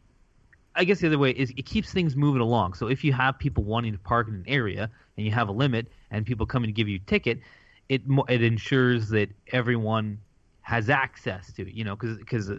I 0.75 0.85
guess 0.85 1.01
the 1.01 1.07
other 1.07 1.19
way 1.19 1.31
is 1.31 1.51
it 1.55 1.65
keeps 1.65 1.91
things 1.91 2.15
moving 2.15 2.41
along. 2.41 2.73
So 2.73 2.87
if 2.87 3.03
you 3.03 3.13
have 3.13 3.37
people 3.37 3.63
wanting 3.63 3.91
to 3.91 3.99
park 3.99 4.27
in 4.27 4.35
an 4.35 4.45
area 4.47 4.89
and 5.17 5.25
you 5.25 5.31
have 5.33 5.49
a 5.49 5.51
limit 5.51 5.91
and 6.09 6.25
people 6.25 6.45
come 6.45 6.63
and 6.63 6.73
give 6.73 6.87
you 6.87 6.95
a 6.95 7.09
ticket, 7.09 7.41
it 7.89 8.01
it 8.27 8.41
ensures 8.41 9.09
that 9.09 9.29
everyone 9.51 10.17
has 10.61 10.89
access 10.89 11.51
to 11.53 11.61
it. 11.67 11.73
You 11.73 11.83
know, 11.83 11.95
because 11.95 12.49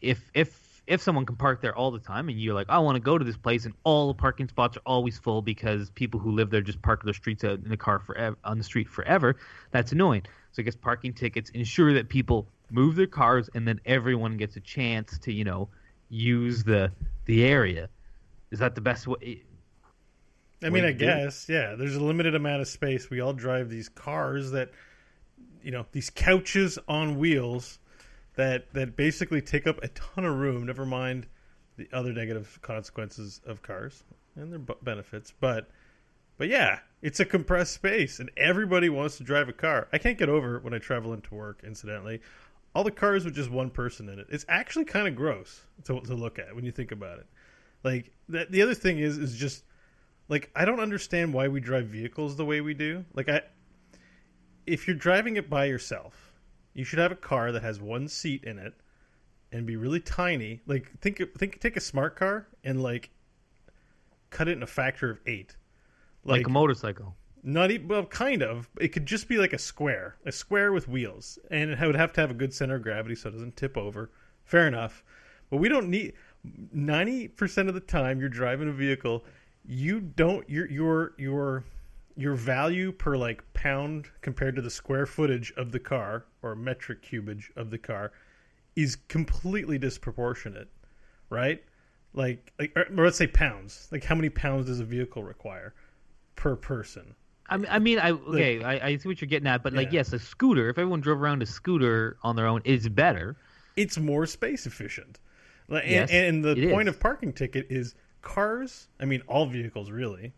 if 0.00 0.30
if 0.34 0.67
if 0.88 1.02
someone 1.02 1.26
can 1.26 1.36
park 1.36 1.60
there 1.60 1.76
all 1.76 1.90
the 1.90 1.98
time 1.98 2.30
and 2.30 2.40
you're 2.40 2.54
like, 2.54 2.70
I 2.70 2.78
want 2.78 2.96
to 2.96 3.00
go 3.00 3.18
to 3.18 3.24
this 3.24 3.36
place 3.36 3.66
and 3.66 3.74
all 3.84 4.08
the 4.08 4.14
parking 4.14 4.48
spots 4.48 4.78
are 4.78 4.82
always 4.86 5.18
full 5.18 5.42
because 5.42 5.90
people 5.90 6.18
who 6.18 6.32
live 6.32 6.48
there 6.48 6.62
just 6.62 6.80
park 6.80 7.04
their 7.04 7.12
streets 7.12 7.44
out 7.44 7.60
in 7.62 7.68
the 7.68 7.76
car 7.76 7.98
forever 7.98 8.36
on 8.42 8.56
the 8.56 8.64
street 8.64 8.88
forever, 8.88 9.36
that's 9.70 9.92
annoying. 9.92 10.22
So 10.52 10.62
I 10.62 10.64
guess 10.64 10.74
parking 10.74 11.12
tickets 11.12 11.50
ensure 11.50 11.92
that 11.92 12.08
people 12.08 12.48
move 12.70 12.96
their 12.96 13.06
cars 13.06 13.50
and 13.54 13.68
then 13.68 13.80
everyone 13.84 14.38
gets 14.38 14.56
a 14.56 14.60
chance 14.60 15.18
to, 15.20 15.32
you 15.32 15.44
know, 15.44 15.68
use 16.08 16.64
the 16.64 16.90
the 17.26 17.44
area. 17.44 17.90
Is 18.50 18.58
that 18.60 18.74
the 18.74 18.80
best 18.80 19.06
way? 19.06 19.44
I 20.62 20.70
mean, 20.70 20.84
I 20.84 20.92
do 20.92 21.04
it. 21.04 21.08
guess, 21.08 21.48
yeah. 21.50 21.74
There's 21.74 21.96
a 21.96 22.02
limited 22.02 22.34
amount 22.34 22.62
of 22.62 22.68
space. 22.68 23.10
We 23.10 23.20
all 23.20 23.34
drive 23.34 23.68
these 23.68 23.90
cars 23.90 24.52
that, 24.52 24.70
you 25.62 25.70
know, 25.70 25.84
these 25.92 26.08
couches 26.08 26.78
on 26.88 27.18
wheels 27.18 27.78
that 28.38 28.72
that 28.72 28.96
basically 28.96 29.42
take 29.42 29.66
up 29.66 29.82
a 29.82 29.88
ton 29.88 30.24
of 30.24 30.36
room. 30.36 30.64
Never 30.64 30.86
mind 30.86 31.26
the 31.76 31.88
other 31.92 32.12
negative 32.12 32.58
consequences 32.62 33.40
of 33.44 33.62
cars 33.62 34.04
and 34.36 34.52
their 34.52 34.60
benefits. 34.60 35.32
But, 35.40 35.68
but 36.38 36.48
yeah, 36.48 36.78
it's 37.02 37.18
a 37.18 37.24
compressed 37.24 37.74
space, 37.74 38.20
and 38.20 38.30
everybody 38.36 38.88
wants 38.88 39.18
to 39.18 39.24
drive 39.24 39.48
a 39.48 39.52
car. 39.52 39.88
I 39.92 39.98
can't 39.98 40.16
get 40.16 40.28
over 40.28 40.60
when 40.60 40.72
I 40.72 40.78
travel 40.78 41.12
into 41.12 41.34
work. 41.34 41.62
Incidentally, 41.66 42.20
all 42.76 42.84
the 42.84 42.92
cars 42.92 43.24
with 43.24 43.34
just 43.34 43.50
one 43.50 43.70
person 43.70 44.08
in 44.08 44.20
it. 44.20 44.28
It's 44.30 44.46
actually 44.48 44.84
kind 44.84 45.08
of 45.08 45.16
gross 45.16 45.62
to 45.84 46.00
to 46.00 46.14
look 46.14 46.38
at 46.38 46.54
when 46.54 46.64
you 46.64 46.70
think 46.70 46.92
about 46.92 47.18
it. 47.18 47.26
Like 47.82 48.12
that. 48.28 48.52
The 48.52 48.62
other 48.62 48.74
thing 48.74 49.00
is 49.00 49.18
is 49.18 49.36
just 49.36 49.64
like 50.28 50.48
I 50.54 50.64
don't 50.64 50.80
understand 50.80 51.34
why 51.34 51.48
we 51.48 51.58
drive 51.58 51.86
vehicles 51.86 52.36
the 52.36 52.44
way 52.44 52.60
we 52.60 52.74
do. 52.74 53.04
Like 53.14 53.28
I 53.28 53.42
if 54.64 54.86
you're 54.86 54.96
driving 54.96 55.36
it 55.36 55.50
by 55.50 55.64
yourself, 55.64 56.27
you 56.78 56.84
should 56.84 57.00
have 57.00 57.10
a 57.10 57.16
car 57.16 57.50
that 57.50 57.62
has 57.62 57.80
one 57.80 58.06
seat 58.06 58.44
in 58.44 58.56
it 58.56 58.72
and 59.50 59.66
be 59.66 59.74
really 59.74 59.98
tiny. 59.98 60.60
Like 60.64 60.92
think 61.00 61.20
think 61.36 61.58
take 61.58 61.76
a 61.76 61.80
smart 61.80 62.14
car 62.14 62.46
and 62.62 62.80
like 62.80 63.10
cut 64.30 64.46
it 64.46 64.52
in 64.52 64.62
a 64.62 64.66
factor 64.66 65.10
of 65.10 65.18
8. 65.26 65.56
Like, 66.22 66.46
a 66.46 66.50
motorcycle. 66.50 67.16
Not 67.42 67.72
even 67.72 67.88
well, 67.88 68.04
kind 68.04 68.44
of. 68.44 68.70
It 68.80 68.88
could 68.88 69.06
just 69.06 69.26
be 69.26 69.38
like 69.38 69.52
a 69.52 69.58
square, 69.58 70.18
a 70.24 70.30
square 70.30 70.72
with 70.72 70.86
wheels, 70.86 71.36
and 71.50 71.72
it 71.72 71.80
would 71.80 71.96
have 71.96 72.12
to 72.12 72.20
have 72.20 72.30
a 72.30 72.34
good 72.34 72.54
center 72.54 72.76
of 72.76 72.82
gravity 72.82 73.16
so 73.16 73.28
it 73.28 73.32
doesn't 73.32 73.56
tip 73.56 73.76
over. 73.76 74.12
Fair 74.44 74.68
enough, 74.68 75.02
but 75.50 75.56
we 75.56 75.68
don't 75.68 75.88
need. 75.88 76.12
Ninety 76.72 77.26
percent 77.26 77.68
of 77.68 77.74
the 77.74 77.80
time, 77.80 78.20
you're 78.20 78.28
driving 78.28 78.68
a 78.68 78.72
vehicle, 78.72 79.24
you 79.66 80.00
don't 80.00 80.48
your 80.48 80.70
your 80.70 81.14
your 81.18 81.64
your 82.18 82.34
value 82.34 82.90
per 82.90 83.16
like 83.16 83.44
pound 83.54 84.08
compared 84.22 84.56
to 84.56 84.60
the 84.60 84.68
square 84.70 85.06
footage 85.06 85.52
of 85.56 85.70
the 85.70 85.78
car 85.78 86.24
or 86.42 86.56
metric 86.56 87.00
cubage 87.00 87.44
of 87.56 87.70
the 87.70 87.78
car 87.78 88.10
is 88.74 88.96
completely 88.96 89.78
disproportionate, 89.78 90.68
right? 91.30 91.62
Like, 92.14 92.52
like 92.58 92.76
or 92.76 93.04
let's 93.04 93.16
say 93.16 93.28
pounds. 93.28 93.86
Like, 93.92 94.02
how 94.02 94.16
many 94.16 94.30
pounds 94.30 94.66
does 94.66 94.80
a 94.80 94.84
vehicle 94.84 95.22
require 95.22 95.74
per 96.34 96.56
person? 96.56 97.14
I 97.48 97.56
mean, 97.56 97.68
I 97.70 97.78
mean, 97.78 97.98
I 98.00 98.10
okay, 98.10 98.64
I, 98.64 98.88
I 98.88 98.96
see 98.96 99.08
what 99.08 99.20
you're 99.20 99.28
getting 99.28 99.46
at, 99.46 99.62
but 99.62 99.72
like, 99.72 99.88
Yeah. 99.92 100.00
yes, 100.00 100.12
a 100.12 100.18
scooter. 100.18 100.68
If 100.70 100.76
everyone 100.76 101.00
drove 101.00 101.22
around 101.22 101.40
a 101.42 101.46
scooter 101.46 102.16
on 102.24 102.34
their 102.34 102.48
own, 102.48 102.62
is 102.64 102.88
better. 102.88 103.36
it's 103.76 103.96
more 103.96 104.26
space 104.26 104.66
efficient. 104.66 105.20
Like, 105.68 105.84
and- 105.84 105.92
Yes, 105.92 106.10
and, 106.10 106.44
the 106.44 106.68
point 106.70 106.88
is. 106.88 106.96
of 106.96 107.00
parking 107.00 107.32
ticket 107.32 107.68
is 107.70 107.94
cars. 108.22 108.88
I 108.98 109.04
mean, 109.04 109.22
all 109.28 109.46
vehicles 109.46 109.92
really 109.92 110.32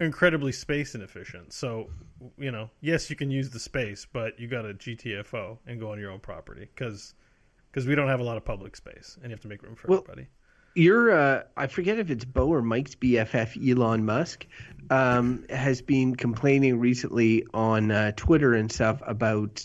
incredibly 0.00 0.52
space 0.52 0.94
inefficient. 0.94 1.52
So, 1.52 1.90
you 2.38 2.50
know, 2.50 2.70
yes, 2.80 3.10
you 3.10 3.16
can 3.16 3.30
use 3.30 3.50
the 3.50 3.60
space, 3.60 4.06
but 4.12 4.38
you 4.38 4.48
got 4.48 4.64
a 4.64 4.74
GTFO 4.74 5.58
and 5.66 5.80
go 5.80 5.92
on 5.92 5.98
your 5.98 6.10
own 6.10 6.20
property 6.20 6.68
because 6.74 7.14
because 7.70 7.86
we 7.86 7.94
don't 7.94 8.08
have 8.08 8.20
a 8.20 8.24
lot 8.24 8.36
of 8.36 8.44
public 8.44 8.76
space 8.76 9.16
and 9.16 9.30
you 9.30 9.34
have 9.34 9.40
to 9.40 9.48
make 9.48 9.62
room 9.62 9.74
for 9.74 9.88
Well, 9.88 9.98
everybody. 10.00 10.28
You're, 10.76 11.12
uh, 11.12 11.42
I 11.56 11.68
forget 11.68 11.98
if 12.00 12.10
it's 12.10 12.24
Beau 12.24 12.48
or 12.48 12.62
Mike's 12.62 12.96
BFF, 12.96 13.56
Elon 13.68 14.04
Musk, 14.04 14.44
um, 14.90 15.44
has 15.48 15.80
been 15.82 16.16
complaining 16.16 16.80
recently 16.80 17.46
on 17.54 17.90
uh, 17.92 18.10
Twitter 18.16 18.54
and 18.54 18.70
stuff 18.70 19.00
about 19.06 19.64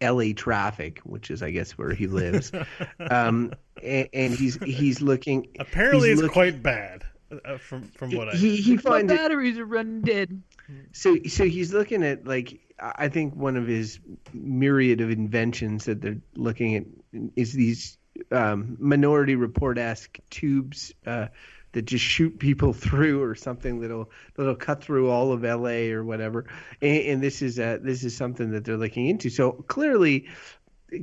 LA 0.00 0.26
traffic, 0.36 1.00
which 1.04 1.30
is, 1.32 1.42
I 1.42 1.50
guess, 1.50 1.72
where 1.72 1.92
he 1.94 2.06
lives. 2.06 2.52
um, 3.10 3.52
and, 3.82 4.08
and 4.12 4.34
he's 4.34 4.56
he's 4.62 5.00
looking. 5.00 5.48
Apparently, 5.58 6.10
he's 6.10 6.18
it's 6.18 6.22
looking- 6.22 6.32
quite 6.32 6.62
bad 6.62 7.02
uh, 7.30 7.58
from 7.58 7.82
from 7.82 8.12
what 8.12 8.28
I. 8.28 8.36
He 8.36 8.56
he 8.56 8.76
My 8.76 8.82
finds 8.82 9.12
it 9.12 9.16
batteries 9.16 9.58
are 9.58 9.64
running 9.64 10.02
dead. 10.02 10.42
So, 10.92 11.16
so 11.28 11.44
he's 11.44 11.72
looking 11.72 12.02
at 12.02 12.26
like 12.26 12.60
I 12.80 13.08
think 13.08 13.34
one 13.34 13.56
of 13.56 13.66
his 13.66 14.00
myriad 14.32 15.00
of 15.00 15.10
inventions 15.10 15.84
that 15.86 16.00
they're 16.00 16.20
looking 16.34 16.76
at 16.76 16.84
is 17.36 17.52
these 17.52 17.98
um, 18.30 18.76
Minority 18.78 19.34
Report 19.34 19.78
esque 19.78 20.18
tubes 20.30 20.92
uh, 21.06 21.28
that 21.72 21.82
just 21.82 22.04
shoot 22.04 22.38
people 22.38 22.72
through 22.74 23.22
or 23.22 23.34
something 23.34 23.80
that'll 23.80 24.10
that'll 24.36 24.56
cut 24.56 24.82
through 24.82 25.10
all 25.10 25.32
of 25.32 25.44
L.A. 25.44 25.92
or 25.92 26.04
whatever. 26.04 26.46
And, 26.82 27.02
and 27.02 27.22
this 27.22 27.42
is 27.42 27.58
uh, 27.58 27.78
this 27.80 28.04
is 28.04 28.16
something 28.16 28.50
that 28.52 28.64
they're 28.64 28.76
looking 28.76 29.06
into. 29.06 29.30
So 29.30 29.52
clearly, 29.52 30.28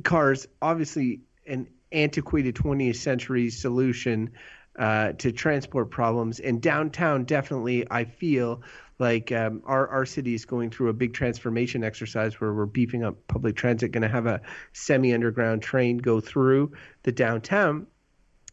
cars 0.02 0.46
obviously 0.62 1.20
an 1.46 1.68
antiquated 1.92 2.56
20th 2.56 2.96
century 2.96 3.50
solution 3.50 4.32
uh, 4.78 5.12
to 5.12 5.32
transport 5.32 5.90
problems. 5.90 6.40
And 6.40 6.60
downtown, 6.60 7.24
definitely, 7.24 7.86
I 7.90 8.04
feel 8.04 8.62
like 8.98 9.32
um, 9.32 9.62
our 9.64 9.88
our 9.88 10.06
city 10.06 10.34
is 10.34 10.44
going 10.44 10.70
through 10.70 10.88
a 10.88 10.92
big 10.92 11.14
transformation 11.14 11.82
exercise 11.82 12.40
where 12.40 12.52
we're 12.52 12.66
beefing 12.66 13.04
up 13.04 13.16
public 13.26 13.56
transit. 13.56 13.92
Going 13.92 14.02
to 14.02 14.08
have 14.08 14.26
a 14.26 14.40
semi 14.72 15.12
underground 15.12 15.62
train 15.62 15.98
go 15.98 16.20
through 16.20 16.72
the 17.02 17.12
downtown. 17.12 17.86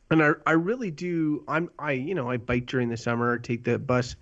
And 0.09 0.21
I, 0.21 0.31
I 0.45 0.51
really 0.53 0.91
do. 0.91 1.43
I'm 1.47 1.69
I 1.79 1.93
you 1.93 2.15
know 2.15 2.29
I 2.29 2.37
bike 2.37 2.65
during 2.65 2.89
the 2.89 2.97
summer, 2.97 3.37
take 3.37 3.63
the 3.63 3.79
bus 3.79 4.15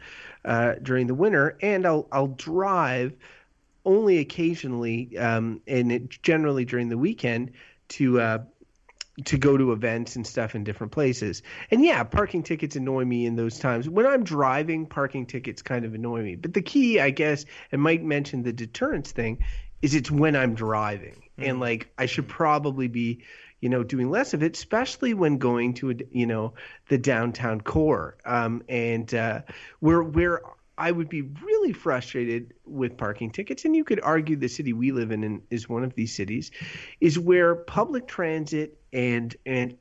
uh, 0.46 0.76
during 0.84 1.08
the 1.08 1.16
winter, 1.16 1.58
and 1.62 1.86
I'll 1.86 2.08
I'll 2.12 2.28
drive 2.28 3.14
only 3.86 4.20
occasionally, 4.20 5.18
um, 5.18 5.62
and 5.68 5.92
it, 5.92 6.10
generally 6.22 6.66
during 6.66 6.90
the 6.90 6.98
weekend 6.98 7.52
to 7.90 8.20
uh, 8.20 8.38
to 9.26 9.38
go 9.38 9.58
to 9.58 9.72
events 9.72 10.16
and 10.16 10.26
stuff 10.26 10.56
in 10.56 10.64
different 10.64 10.92
places. 10.92 11.42
And 11.72 11.84
yeah, 11.84 12.04
parking 12.04 12.44
tickets 12.44 12.76
annoy 12.76 13.06
me 13.06 13.26
in 13.26 13.36
those 13.36 13.60
times. 13.60 13.90
When 13.90 14.06
I'm 14.06 14.24
driving, 14.24 14.86
parking 14.86 15.26
tickets 15.26 15.62
kind 15.62 15.86
of 15.86 15.94
annoy 15.94 16.24
me. 16.24 16.36
But 16.36 16.54
the 16.54 16.62
key, 16.62 17.00
I 17.00 17.10
guess, 17.10 17.46
and 17.72 17.82
Mike 17.82 18.02
mentioned 18.02 18.46
the 18.46 18.54
deterrence 18.54 19.12
thing, 19.12 19.44
is 19.82 19.96
it's 19.96 20.12
when 20.12 20.36
I'm 20.36 20.56
driving. 20.56 21.24
And 21.38 21.60
like 21.60 21.92
I 21.98 22.06
should 22.06 22.28
probably 22.28 22.88
be, 22.88 23.24
you 23.62 23.70
know, 23.70 23.84
doing 23.84 24.10
less 24.10 24.34
of 24.34 24.44
it, 24.44 24.56
especially 24.56 25.14
when 25.14 25.38
going 25.38 25.74
to 25.76 25.92
a, 25.92 25.96
you 26.12 26.26
know, 26.26 26.54
the 26.90 26.98
downtown 26.98 27.62
core. 27.62 28.18
Um, 28.26 28.64
and 28.68 29.14
uh, 29.14 29.42
where 29.80 30.04
where 30.04 30.42
I 30.78 30.92
would 30.92 31.10
be 31.10 31.22
really 31.22 31.74
frustrated 31.74 32.54
with 32.66 32.98
parking 32.98 33.32
tickets, 33.32 33.66
and 33.66 33.76
you 33.76 33.84
could 33.84 34.00
argue 34.02 34.38
the 34.38 34.48
city 34.48 34.72
we 34.72 34.92
live 34.92 35.12
in 35.12 35.24
in- 35.24 35.42
is 35.50 35.68
one 35.68 35.84
of 35.84 35.94
these 35.94 36.16
cities, 36.16 36.52
is 37.02 37.20
where 37.20 37.56
public 37.56 38.08
transit 38.08 38.79
and 38.94 39.36
and 39.46 39.78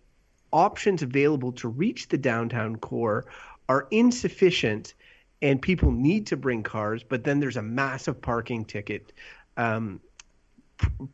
options 0.53 1.03
available 1.03 1.53
to 1.53 1.69
reach 1.69 2.09
the 2.09 2.19
downtown 2.19 2.77
core 2.77 3.27
are 3.69 3.87
insufficient, 3.91 4.95
and 5.43 5.61
people 5.61 5.91
need 5.91 6.27
to 6.27 6.37
bring 6.37 6.63
cars, 6.63 7.03
but 7.03 7.25
then 7.25 7.41
there's 7.41 7.57
a 7.57 7.63
massive 7.63 8.21
parking 8.21 8.65
ticket. 8.65 9.13
Um, 9.57 10.01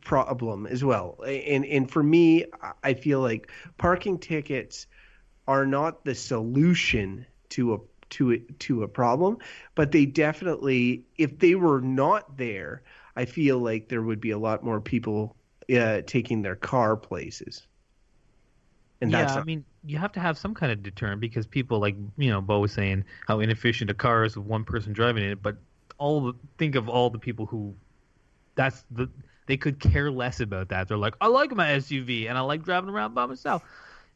problem 0.01 0.67
as 0.67 0.83
well 0.83 1.19
and 1.25 1.65
and 1.65 1.89
for 1.89 2.03
me 2.03 2.45
I- 2.83 2.93
feel 2.93 3.19
like 3.19 3.49
parking 3.79 4.19
tickets 4.19 4.85
are 5.47 5.65
not 5.65 6.05
the 6.05 6.13
solution 6.13 7.25
to 7.49 7.73
a 7.73 7.77
to 8.11 8.33
a, 8.33 8.37
to 8.39 8.83
a 8.83 8.87
problem, 8.87 9.37
but 9.73 9.91
they 9.91 10.05
definitely, 10.05 11.05
if 11.17 11.39
they 11.39 11.55
were 11.55 11.81
not 11.81 12.37
there, 12.37 12.83
I 13.15 13.25
feel 13.25 13.59
like 13.59 13.89
there 13.89 14.01
would 14.01 14.21
be 14.21 14.31
a 14.31 14.37
lot 14.37 14.63
more 14.63 14.81
people 14.81 15.35
uh, 15.75 16.01
taking 16.05 16.41
their 16.41 16.55
car 16.55 16.95
places. 16.95 17.65
And 19.01 19.11
yeah, 19.11 19.21
that's 19.21 19.33
I 19.33 19.43
mean, 19.43 19.65
you 19.85 19.97
have 19.97 20.11
to 20.13 20.19
have 20.19 20.37
some 20.37 20.53
kind 20.53 20.71
of 20.71 20.81
deterrent 20.81 21.21
because 21.21 21.45
people, 21.45 21.79
like 21.79 21.95
you 22.17 22.29
know, 22.29 22.41
Beau 22.41 22.59
was 22.59 22.71
saying 22.71 23.05
how 23.27 23.39
inefficient 23.39 23.89
a 23.89 23.93
car 23.93 24.23
is 24.23 24.35
with 24.37 24.45
one 24.45 24.63
person 24.63 24.93
driving 24.93 25.23
it. 25.23 25.41
But 25.41 25.57
all 25.97 26.21
the 26.21 26.33
think 26.57 26.75
of 26.75 26.89
all 26.89 27.09
the 27.09 27.19
people 27.19 27.45
who 27.45 27.75
that's 28.55 28.83
the 28.91 29.09
they 29.47 29.57
could 29.57 29.79
care 29.79 30.09
less 30.09 30.39
about 30.39 30.69
that. 30.69 30.87
They're 30.87 30.97
like, 30.97 31.15
I 31.21 31.27
like 31.27 31.51
my 31.51 31.67
SUV 31.67 32.27
and 32.27 32.37
I 32.37 32.41
like 32.41 32.63
driving 32.63 32.89
around 32.89 33.13
by 33.13 33.25
myself, 33.25 33.63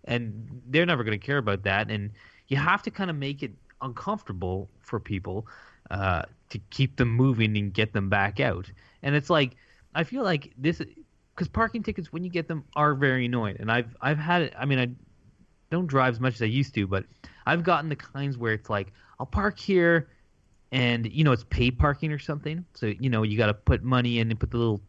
and 0.06 0.62
they're 0.68 0.86
never 0.86 1.04
going 1.04 1.20
to 1.20 1.26
care 1.26 1.38
about 1.38 1.64
that. 1.64 1.92
And 1.92 2.12
you 2.48 2.58
have 2.58 2.82
to 2.84 2.92
kind 2.92 3.10
of 3.10 3.16
make 3.16 3.44
it 3.44 3.52
uncomfortable 3.82 4.70
for 4.80 5.00
people 5.00 5.46
uh, 5.92 6.24
to 6.50 6.60
keep 6.70 6.96
them 6.96 7.10
moving 7.10 7.58
and 7.58 7.74
get 7.74 7.94
them 7.94 8.10
back 8.10 8.40
out. 8.40 8.72
And 9.04 9.16
it's 9.16 9.30
like 9.30 9.56
I 9.94 10.04
feel 10.04 10.24
like 10.24 10.54
this 10.58 10.82
because 11.40 11.48
parking 11.48 11.82
tickets 11.82 12.12
when 12.12 12.26
you 12.26 12.30
get 12.30 12.50
them 12.50 12.66
are 12.76 12.94
very 12.94 13.26
annoying. 13.26 13.56
And 13.62 13.72
I've 13.72 13.96
I've 14.02 14.18
had 14.18 14.42
it. 14.42 14.54
I 14.60 14.66
mean, 14.66 14.78
I 14.78 14.90
don't 15.72 15.88
drive 15.88 16.16
as 16.16 16.20
much 16.20 16.34
as 16.34 16.42
I 16.42 16.46
used 16.46 16.76
to, 16.76 16.86
but 16.86 17.06
I've 17.46 17.64
gotten 17.64 17.88
the 17.88 17.96
kinds 17.96 18.38
where 18.38 18.52
it's 18.52 18.70
like 18.70 18.92
I'll 19.20 19.26
park 19.26 19.58
here 19.58 20.10
and 20.74 21.10
you 21.10 21.24
know 21.24 21.32
it's 21.32 21.46
paid 21.50 21.80
parking 21.80 22.12
or 22.12 22.20
something. 22.20 22.66
So 22.74 22.88
you 22.88 23.10
know 23.10 23.24
you 23.24 23.38
got 23.38 23.48
to 23.48 23.54
put 23.54 23.84
money 23.84 24.20
in 24.20 24.30
and 24.30 24.38
put 24.38 24.52
the 24.52 24.58
little 24.58 24.82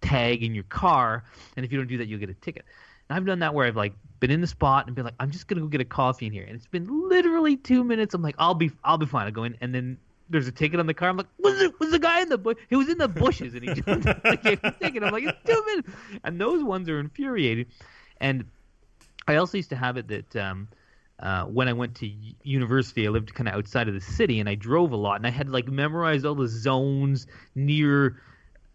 tag 0.00 0.42
in 0.42 0.54
your 0.54 0.64
car, 0.64 1.22
and 1.54 1.66
if 1.66 1.70
you 1.70 1.76
don't 1.76 1.86
do 1.86 1.98
that, 1.98 2.08
you'll 2.08 2.18
get 2.18 2.30
a 2.30 2.34
ticket. 2.34 2.64
And 3.10 3.16
I've 3.18 3.26
done 3.26 3.40
that 3.40 3.52
where 3.52 3.66
I've 3.66 3.76
like 3.76 3.92
been 4.20 4.30
in 4.30 4.40
the 4.40 4.46
spot 4.46 4.86
and 4.86 4.96
been 4.96 5.04
like, 5.04 5.14
I'm 5.20 5.30
just 5.30 5.48
gonna 5.48 5.60
go 5.60 5.66
get 5.66 5.82
a 5.82 5.84
coffee 5.84 6.24
in 6.24 6.32
here, 6.32 6.44
and 6.44 6.56
it's 6.56 6.66
been 6.66 7.10
literally 7.10 7.58
two 7.58 7.84
minutes. 7.84 8.14
I'm 8.14 8.22
like, 8.22 8.36
I'll 8.38 8.54
be 8.54 8.70
I'll 8.82 8.96
be 8.96 9.04
fine. 9.04 9.26
I 9.26 9.30
go 9.32 9.44
in, 9.44 9.54
and 9.60 9.74
then 9.74 9.98
there's 10.30 10.48
a 10.48 10.52
ticket 10.52 10.80
on 10.80 10.86
the 10.86 10.94
car. 10.94 11.10
I'm 11.10 11.16
like, 11.16 11.26
was 11.38 11.60
it 11.60 11.78
was 11.78 11.90
the 11.90 11.98
guy 11.98 12.22
in 12.22 12.28
the 12.28 12.38
bush? 12.38 12.56
He 12.68 12.76
was 12.76 12.88
in 12.88 12.98
the 12.98 13.08
bushes, 13.08 13.54
and 13.54 13.62
he 13.62 13.74
just 13.74 13.86
like, 14.24 14.42
gave 14.42 14.62
me 14.62 14.70
a 14.70 14.72
ticket. 14.82 15.02
I'm 15.02 15.12
like, 15.12 15.24
it's 15.24 15.38
two 15.44 15.62
minutes, 15.66 15.90
and 16.24 16.40
those 16.40 16.62
ones 16.62 16.88
are 16.88 17.00
infuriating. 17.00 17.66
And 18.20 18.44
I 19.26 19.36
also 19.36 19.58
used 19.58 19.70
to 19.70 19.76
have 19.76 19.96
it 19.96 20.08
that. 20.08 20.36
Um, 20.36 20.68
uh, 21.18 21.44
when 21.44 21.68
I 21.68 21.74
went 21.74 21.96
to 21.96 22.10
university, 22.44 23.06
I 23.06 23.10
lived 23.10 23.34
kind 23.34 23.46
of 23.46 23.54
outside 23.54 23.88
of 23.88 23.94
the 23.94 24.00
city, 24.00 24.40
and 24.40 24.48
I 24.48 24.54
drove 24.54 24.92
a 24.92 24.96
lot, 24.96 25.16
and 25.16 25.26
I 25.26 25.30
had 25.30 25.50
like 25.50 25.68
memorized 25.68 26.24
all 26.24 26.34
the 26.34 26.48
zones 26.48 27.26
near 27.54 28.22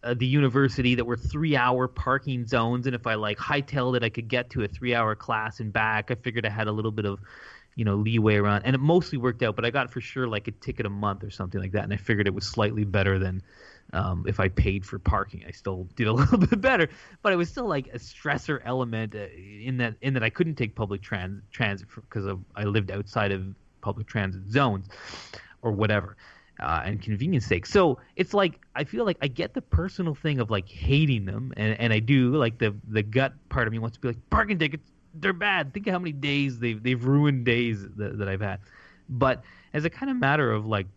uh, 0.04 0.14
the 0.14 0.28
university 0.28 0.94
that 0.94 1.06
were 1.06 1.18
three-hour 1.18 1.88
parking 1.88 2.46
zones, 2.46 2.86
and 2.86 2.96
if 2.96 3.08
I 3.08 3.16
like 3.16 3.40
hightailed 3.40 3.98
it, 3.98 4.04
I 4.04 4.10
could 4.10 4.28
get 4.28 4.52
to 4.52 4.64
a 4.64 4.68
three-hour 4.68 5.16
class 5.16 5.60
and 5.60 5.74
back. 5.74 6.12
I 6.12 6.16
figured 6.16 6.46
I 6.46 6.50
had 6.50 6.68
a 6.68 6.72
little 6.72 6.92
bit 6.92 7.06
of, 7.06 7.20
you 7.76 7.86
know, 7.86 7.96
leeway 7.96 8.36
around, 8.36 8.64
and 8.64 8.74
it 8.76 8.80
mostly 8.80 9.18
worked 9.18 9.44
out. 9.44 9.56
But 9.56 9.66
I 9.66 9.70
got 9.70 9.92
for 9.92 10.02
sure 10.02 10.28
like 10.28 10.48
a 10.48 10.52
ticket 10.52 10.86
a 10.86 10.90
month 10.90 11.24
or 11.24 11.30
something 11.30 11.60
like 11.60 11.74
that, 11.74 11.84
and 11.84 11.94
I 11.94 11.98
figured 11.98 12.28
it 12.28 12.34
was 12.34 12.48
slightly 12.48 12.86
better 12.86 13.20
than 13.20 13.44
um, 13.94 14.26
if 14.28 14.40
I 14.40 14.50
paid 14.50 14.86
for 14.86 15.00
parking, 15.00 15.44
I 15.48 15.52
still 15.52 15.88
did 15.96 16.08
a 16.08 16.14
little 16.14 16.38
bit 16.38 16.60
better, 16.60 16.90
but 17.22 17.34
it 17.34 17.36
was 17.36 17.50
still 17.50 17.68
like 17.68 17.88
a 17.88 18.00
stressor 18.00 18.62
element 18.66 19.16
uh, 19.16 19.28
in 19.36 19.78
that 19.78 19.96
in 20.02 20.14
that 20.16 20.24
I 20.24 20.30
couldn't 20.30 20.56
take 20.56 20.76
public 20.76 21.02
trans- 21.02 21.44
transit 21.52 21.88
because 21.96 22.28
I 22.56 22.64
lived 22.64 22.92
outside 22.92 23.32
of 23.32 23.44
public 23.82 24.08
transit 24.08 24.50
zones 24.50 24.88
or 25.62 25.72
whatever. 25.72 26.18
Uh, 26.58 26.84
and 26.86 27.02
convenience 27.02 27.46
sake. 27.46 27.66
So 27.66 28.00
it's 28.16 28.34
like 28.34 28.62
I 28.74 28.86
feel 28.86 29.04
like 29.04 29.18
I 29.22 29.28
get 29.28 29.54
the 29.54 29.62
personal 29.62 30.16
thing 30.16 30.40
of 30.40 30.50
like 30.50 30.70
hating 30.70 31.26
them, 31.26 31.52
and, 31.58 31.78
and 31.78 31.92
I 31.92 32.00
do 32.00 32.34
like 32.38 32.58
the 32.58 32.74
the 32.88 33.04
gut 33.04 33.34
part 33.50 33.68
of 33.68 33.74
me 33.74 33.80
wants 33.80 33.98
to 33.98 34.02
be 34.02 34.08
like 34.08 34.30
parking 34.30 34.58
tickets, 34.58 34.90
they're 35.20 35.34
bad. 35.34 35.74
Think 35.74 35.88
of 35.88 35.94
how 35.94 36.00
many 36.00 36.12
days 36.12 36.60
they've 36.60 36.82
they've 36.82 37.04
ruined 37.04 37.46
days 37.46 37.84
that, 37.96 38.18
that 38.18 38.28
I've 38.28 38.42
had. 38.42 38.60
But 39.10 39.44
as 39.74 39.86
a 39.86 39.90
kind 39.90 40.10
of 40.10 40.18
matter 40.18 40.52
of 40.52 40.66
like 40.66 40.88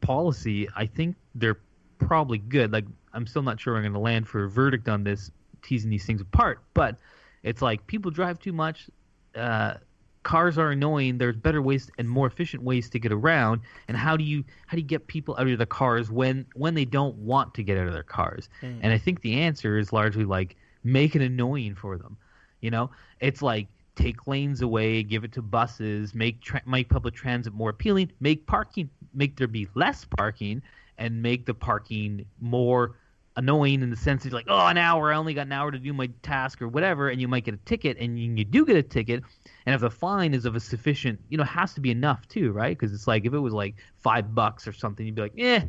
policy, 0.00 0.68
I 0.76 0.86
think 0.86 1.16
they're 1.34 1.58
probably 1.98 2.38
good. 2.38 2.72
Like 2.72 2.86
I'm 3.12 3.26
still 3.26 3.42
not 3.42 3.60
sure 3.60 3.76
I'm 3.76 3.82
going 3.82 3.92
to 3.92 3.98
land 3.98 4.28
for 4.28 4.44
a 4.44 4.48
verdict 4.48 4.88
on 4.88 5.04
this, 5.04 5.30
teasing 5.62 5.90
these 5.90 6.04
things 6.04 6.20
apart. 6.20 6.62
But 6.74 6.96
it's 7.42 7.62
like 7.62 7.86
people 7.86 8.10
drive 8.10 8.38
too 8.38 8.52
much. 8.52 8.88
Uh, 9.34 9.74
cars 10.22 10.58
are 10.58 10.70
annoying. 10.70 11.18
There's 11.18 11.36
better 11.36 11.62
ways 11.62 11.90
and 11.98 12.08
more 12.08 12.26
efficient 12.26 12.62
ways 12.62 12.90
to 12.90 12.98
get 12.98 13.12
around. 13.12 13.62
And 13.88 13.96
how 13.96 14.16
do 14.16 14.24
you 14.24 14.44
how 14.66 14.76
do 14.76 14.82
you 14.82 14.86
get 14.86 15.06
people 15.06 15.36
out 15.38 15.48
of 15.48 15.58
their 15.58 15.66
cars 15.66 16.10
when 16.10 16.46
when 16.54 16.74
they 16.74 16.84
don't 16.84 17.16
want 17.16 17.54
to 17.54 17.62
get 17.62 17.78
out 17.78 17.86
of 17.86 17.92
their 17.92 18.02
cars? 18.02 18.48
Mm. 18.62 18.80
And 18.82 18.92
I 18.92 18.98
think 18.98 19.22
the 19.22 19.40
answer 19.40 19.78
is 19.78 19.92
largely 19.92 20.24
like 20.24 20.56
make 20.84 21.14
it 21.16 21.22
annoying 21.22 21.74
for 21.74 21.96
them. 21.96 22.16
You 22.60 22.70
know, 22.70 22.90
it's 23.20 23.42
like 23.42 23.68
take 23.96 24.26
lanes 24.26 24.62
away, 24.62 25.02
give 25.02 25.24
it 25.24 25.32
to 25.32 25.42
buses, 25.42 26.14
make 26.14 26.40
tra- 26.40 26.62
make 26.66 26.88
public 26.88 27.14
transit 27.14 27.52
more 27.52 27.70
appealing, 27.70 28.10
make 28.20 28.46
parking, 28.46 28.88
make 29.14 29.36
there 29.36 29.46
be 29.46 29.68
less 29.74 30.04
parking, 30.04 30.62
and 30.98 31.22
make 31.22 31.46
the 31.46 31.54
parking 31.54 32.24
more 32.40 32.96
annoying 33.36 33.82
in 33.82 33.90
the 33.90 33.96
sense 33.96 34.24
that 34.24 34.32
like, 34.32 34.46
oh, 34.48 34.66
an 34.66 34.76
hour, 34.76 35.12
I 35.12 35.16
only 35.16 35.34
got 35.34 35.46
an 35.46 35.52
hour 35.52 35.70
to 35.70 35.78
do 35.78 35.92
my 35.92 36.08
task 36.22 36.60
or 36.60 36.68
whatever, 36.68 37.08
and 37.08 37.20
you 37.20 37.28
might 37.28 37.44
get 37.44 37.54
a 37.54 37.58
ticket, 37.58 37.96
and 37.98 38.18
you, 38.18 38.32
you 38.32 38.44
do 38.44 38.64
get 38.64 38.76
a 38.76 38.82
ticket, 38.82 39.22
and 39.66 39.74
if 39.74 39.80
the 39.80 39.90
fine 39.90 40.34
is 40.34 40.44
of 40.44 40.56
a 40.56 40.60
sufficient, 40.60 41.18
you 41.28 41.38
know, 41.38 41.44
has 41.44 41.74
to 41.74 41.80
be 41.80 41.90
enough 41.90 42.26
too, 42.28 42.52
right? 42.52 42.76
Because 42.78 42.94
it's 42.94 43.06
like 43.06 43.24
if 43.24 43.32
it 43.32 43.38
was 43.38 43.52
like 43.52 43.76
five 43.96 44.34
bucks 44.34 44.66
or 44.66 44.72
something, 44.72 45.06
you'd 45.06 45.14
be 45.14 45.22
like, 45.22 45.34
eh, 45.38 45.64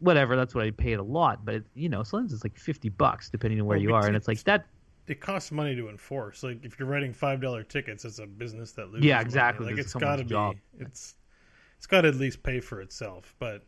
whatever, 0.00 0.36
that's 0.36 0.54
what 0.54 0.64
I 0.64 0.70
paid 0.70 0.94
a 0.94 1.02
lot, 1.02 1.44
but 1.44 1.56
it, 1.56 1.64
you 1.74 1.88
know, 1.88 2.02
sometimes 2.02 2.32
it's 2.32 2.44
like 2.44 2.56
fifty 2.56 2.88
bucks 2.88 3.30
depending 3.30 3.60
on 3.60 3.66
where 3.66 3.78
well, 3.78 3.82
you 3.82 3.94
are, 3.94 4.06
and 4.06 4.16
it's 4.16 4.28
like 4.28 4.42
that. 4.44 4.66
It 5.08 5.20
costs 5.20 5.50
money 5.50 5.74
to 5.76 5.88
enforce. 5.88 6.42
Like 6.42 6.64
if 6.64 6.78
you're 6.78 6.88
writing 6.88 7.12
five 7.12 7.40
dollar 7.40 7.62
tickets, 7.62 8.04
it's 8.04 8.18
a 8.18 8.26
business 8.26 8.72
that 8.72 8.90
loses. 8.90 9.04
Yeah, 9.04 9.20
exactly. 9.20 9.66
Money. 9.66 9.76
Like 9.76 9.84
it's 9.84 9.94
got 9.94 10.16
to 10.16 10.24
be. 10.24 10.60
It's 10.78 11.16
it's 11.76 11.86
got 11.86 12.02
to 12.02 12.08
at 12.08 12.16
least 12.16 12.42
pay 12.42 12.60
for 12.60 12.80
itself, 12.80 13.34
but 13.38 13.62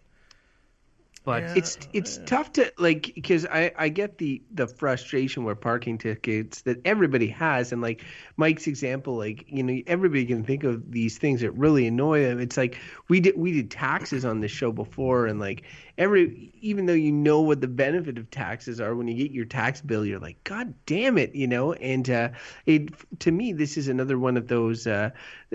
but 1.23 1.43
yeah, 1.43 1.55
it's 1.55 1.79
it's 1.93 2.19
yeah. 2.19 2.25
tough 2.25 2.53
to 2.55 2.73
like 2.79 3.13
because 3.15 3.45
I 3.45 3.73
I 3.77 3.91
get 3.91 4.17
the 4.17 4.43
the 4.53 4.67
frustration 4.67 5.45
where 5.45 5.55
parking 5.55 5.99
tickets 5.99 6.63
that 6.63 6.81
everybody 6.87 7.29
has 7.29 7.73
and 7.73 7.83
like 7.83 8.05
Mike's 8.39 8.67
example 8.67 9.17
like 9.17 9.45
you 9.49 9.63
know 9.63 9.83
everybody 9.87 10.25
can 10.25 10.45
think 10.45 10.65
of 10.65 10.91
these 10.91 11.19
things 11.19 11.43
that 11.43 11.51
really 11.53 11.87
annoy 11.87 12.23
them. 12.23 12.41
It's 12.41 12.57
like 12.57 12.79
we 13.09 13.21
did 13.21 13.37
we 13.37 13.53
did 13.53 13.71
taxes 13.71 14.25
on 14.25 14.41
this 14.41 14.51
show 14.51 14.73
before 14.73 15.27
and 15.27 15.39
like 15.39 15.65
every 16.01 16.51
even 16.63 16.87
though 16.87 16.95
you 16.95 17.13
know 17.13 17.43
what 17.43 17.61
the 17.61 17.69
benefit 17.69 18.17
of 18.17 18.31
taxes 18.31 18.81
are 18.81 18.97
when 18.97 19.07
you 19.07 19.15
get 19.15 19.31
your 19.31 19.45
tax 19.45 19.83
bill 19.83 20.05
you're 20.05 20.19
like 20.19 20.43
god 20.45 20.73
damn 20.87 21.19
it 21.19 21.35
you 21.35 21.47
know? 21.47 21.75
And 21.75 22.09
uh, 22.09 22.31
it 22.65 22.89
to 23.21 23.31
me 23.31 23.53
this 23.53 23.77
is 23.77 23.87
another 23.87 24.19
one 24.19 24.39
of 24.39 24.49
those 24.49 24.87
uh, 24.87 25.11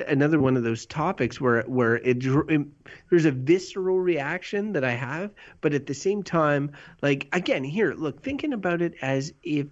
another 0.08 0.39
one 0.39 0.55
of 0.55 0.63
those 0.63 0.86
topics 0.86 1.41
where 1.41 1.63
where 1.63 1.95
it, 1.95 2.23
it 2.23 2.67
there's 3.10 3.25
a 3.25 3.31
visceral 3.31 3.99
reaction 3.99 4.73
that 4.73 4.84
I 4.84 4.91
have 4.91 5.31
but 5.62 5.73
at 5.73 5.88
the 5.88 5.95
same 5.95 6.21
time 6.21 6.71
like 7.01 7.27
again 7.34 7.63
here 7.63 7.93
look 7.93 8.21
thinking 8.21 8.53
about 8.53 8.84
it 8.84 8.93
as 9.01 9.34
if 9.41 9.65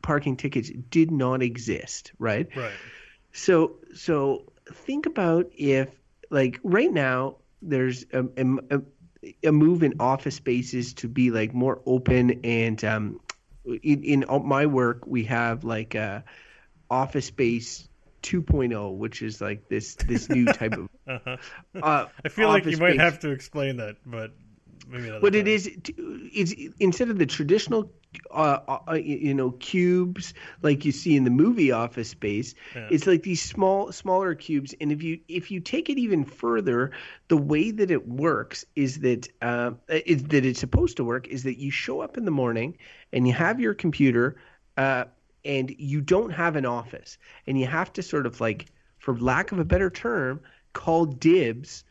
parking 0.00 0.36
tickets 0.36 0.70
did 0.90 1.10
not 1.10 1.42
exist 1.42 2.12
right? 2.20 2.48
Right. 2.54 2.72
So 3.32 3.78
so 3.94 4.52
think 4.72 5.06
about 5.06 5.50
if 5.56 5.88
like 6.30 6.60
right 6.62 6.92
now 6.92 7.38
there's 7.62 8.04
a, 8.12 8.24
a, 8.36 8.76
a 8.76 8.82
a 9.44 9.52
move 9.52 9.82
in 9.82 9.94
office 10.00 10.36
spaces 10.36 10.94
to 10.94 11.08
be 11.08 11.30
like 11.30 11.54
more 11.54 11.80
open 11.86 12.40
and 12.44 12.82
um, 12.84 13.20
in, 13.64 14.02
in 14.02 14.24
my 14.44 14.66
work 14.66 15.06
we 15.06 15.24
have 15.24 15.64
like 15.64 15.94
a 15.94 16.24
office 16.90 17.26
space 17.26 17.88
2.0 18.22 18.96
which 18.96 19.22
is 19.22 19.40
like 19.40 19.68
this 19.68 19.94
this 19.94 20.28
new 20.28 20.46
type 20.46 20.72
of 20.72 20.88
uh-huh. 21.06 21.36
uh, 21.82 22.06
i 22.24 22.28
feel 22.28 22.48
like 22.48 22.64
you 22.64 22.76
might 22.76 22.90
space. 22.90 23.00
have 23.00 23.18
to 23.20 23.30
explain 23.30 23.76
that 23.76 23.96
but 24.04 24.32
maybe 24.88 25.10
but 25.20 25.32
time. 25.32 25.40
it 25.40 25.48
is 25.48 25.70
it's 25.86 26.54
instead 26.80 27.10
of 27.10 27.18
the 27.18 27.26
traditional 27.26 27.90
uh, 28.30 28.58
uh, 28.66 28.78
uh 28.88 28.92
you 28.94 29.34
know 29.34 29.50
cubes 29.52 30.34
like 30.62 30.84
you 30.84 30.92
see 30.92 31.16
in 31.16 31.24
the 31.24 31.30
movie 31.30 31.70
office 31.70 32.08
space 32.08 32.54
yeah. 32.74 32.88
it's 32.90 33.06
like 33.06 33.22
these 33.22 33.42
small 33.42 33.92
smaller 33.92 34.34
cubes 34.34 34.74
and 34.80 34.90
if 34.90 35.02
you 35.02 35.20
if 35.28 35.50
you 35.50 35.60
take 35.60 35.90
it 35.90 35.98
even 35.98 36.24
further 36.24 36.90
the 37.28 37.36
way 37.36 37.70
that 37.70 37.90
it 37.90 38.08
works 38.08 38.64
is 38.76 39.00
that 39.00 39.28
uh, 39.42 39.72
is 39.88 40.24
that 40.24 40.44
it's 40.44 40.60
supposed 40.60 40.96
to 40.96 41.04
work 41.04 41.28
is 41.28 41.42
that 41.42 41.58
you 41.58 41.70
show 41.70 42.00
up 42.00 42.16
in 42.16 42.24
the 42.24 42.30
morning 42.30 42.76
and 43.12 43.26
you 43.26 43.34
have 43.34 43.60
your 43.60 43.74
computer 43.74 44.36
uh, 44.76 45.04
and 45.44 45.74
you 45.78 46.00
don't 46.00 46.30
have 46.30 46.56
an 46.56 46.66
office 46.66 47.18
and 47.46 47.58
you 47.58 47.66
have 47.66 47.92
to 47.92 48.02
sort 48.02 48.26
of 48.26 48.40
like 48.40 48.66
for 48.98 49.18
lack 49.18 49.52
of 49.52 49.58
a 49.58 49.64
better 49.64 49.90
term 49.90 50.40
call 50.72 51.04
dibs 51.04 51.84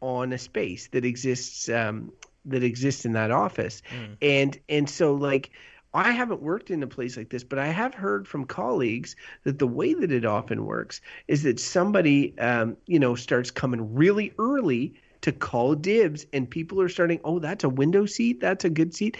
on 0.00 0.32
a 0.32 0.38
space 0.38 0.88
that 0.88 1.04
exists 1.04 1.68
um, 1.68 2.12
that 2.44 2.62
exists 2.62 3.04
in 3.04 3.12
that 3.12 3.30
office. 3.30 3.82
Mm. 3.90 4.16
And 4.20 4.58
and 4.68 4.90
so 4.90 5.14
like 5.14 5.50
I 5.94 6.10
haven't 6.12 6.40
worked 6.40 6.70
in 6.70 6.82
a 6.82 6.86
place 6.86 7.16
like 7.16 7.28
this, 7.28 7.44
but 7.44 7.58
I 7.58 7.66
have 7.66 7.92
heard 7.92 8.26
from 8.26 8.46
colleagues 8.46 9.14
that 9.44 9.58
the 9.58 9.66
way 9.66 9.92
that 9.92 10.10
it 10.10 10.24
often 10.24 10.64
works 10.64 11.02
is 11.28 11.42
that 11.42 11.60
somebody, 11.60 12.36
um, 12.38 12.76
you 12.86 12.98
know, 12.98 13.14
starts 13.14 13.50
coming 13.50 13.94
really 13.94 14.32
early 14.38 14.94
to 15.20 15.32
call 15.32 15.74
dibs, 15.74 16.26
and 16.32 16.48
people 16.48 16.80
are 16.80 16.88
starting. 16.88 17.20
Oh, 17.24 17.38
that's 17.38 17.64
a 17.64 17.68
window 17.68 18.06
seat. 18.06 18.40
That's 18.40 18.64
a 18.64 18.70
good 18.70 18.94
seat, 18.94 19.18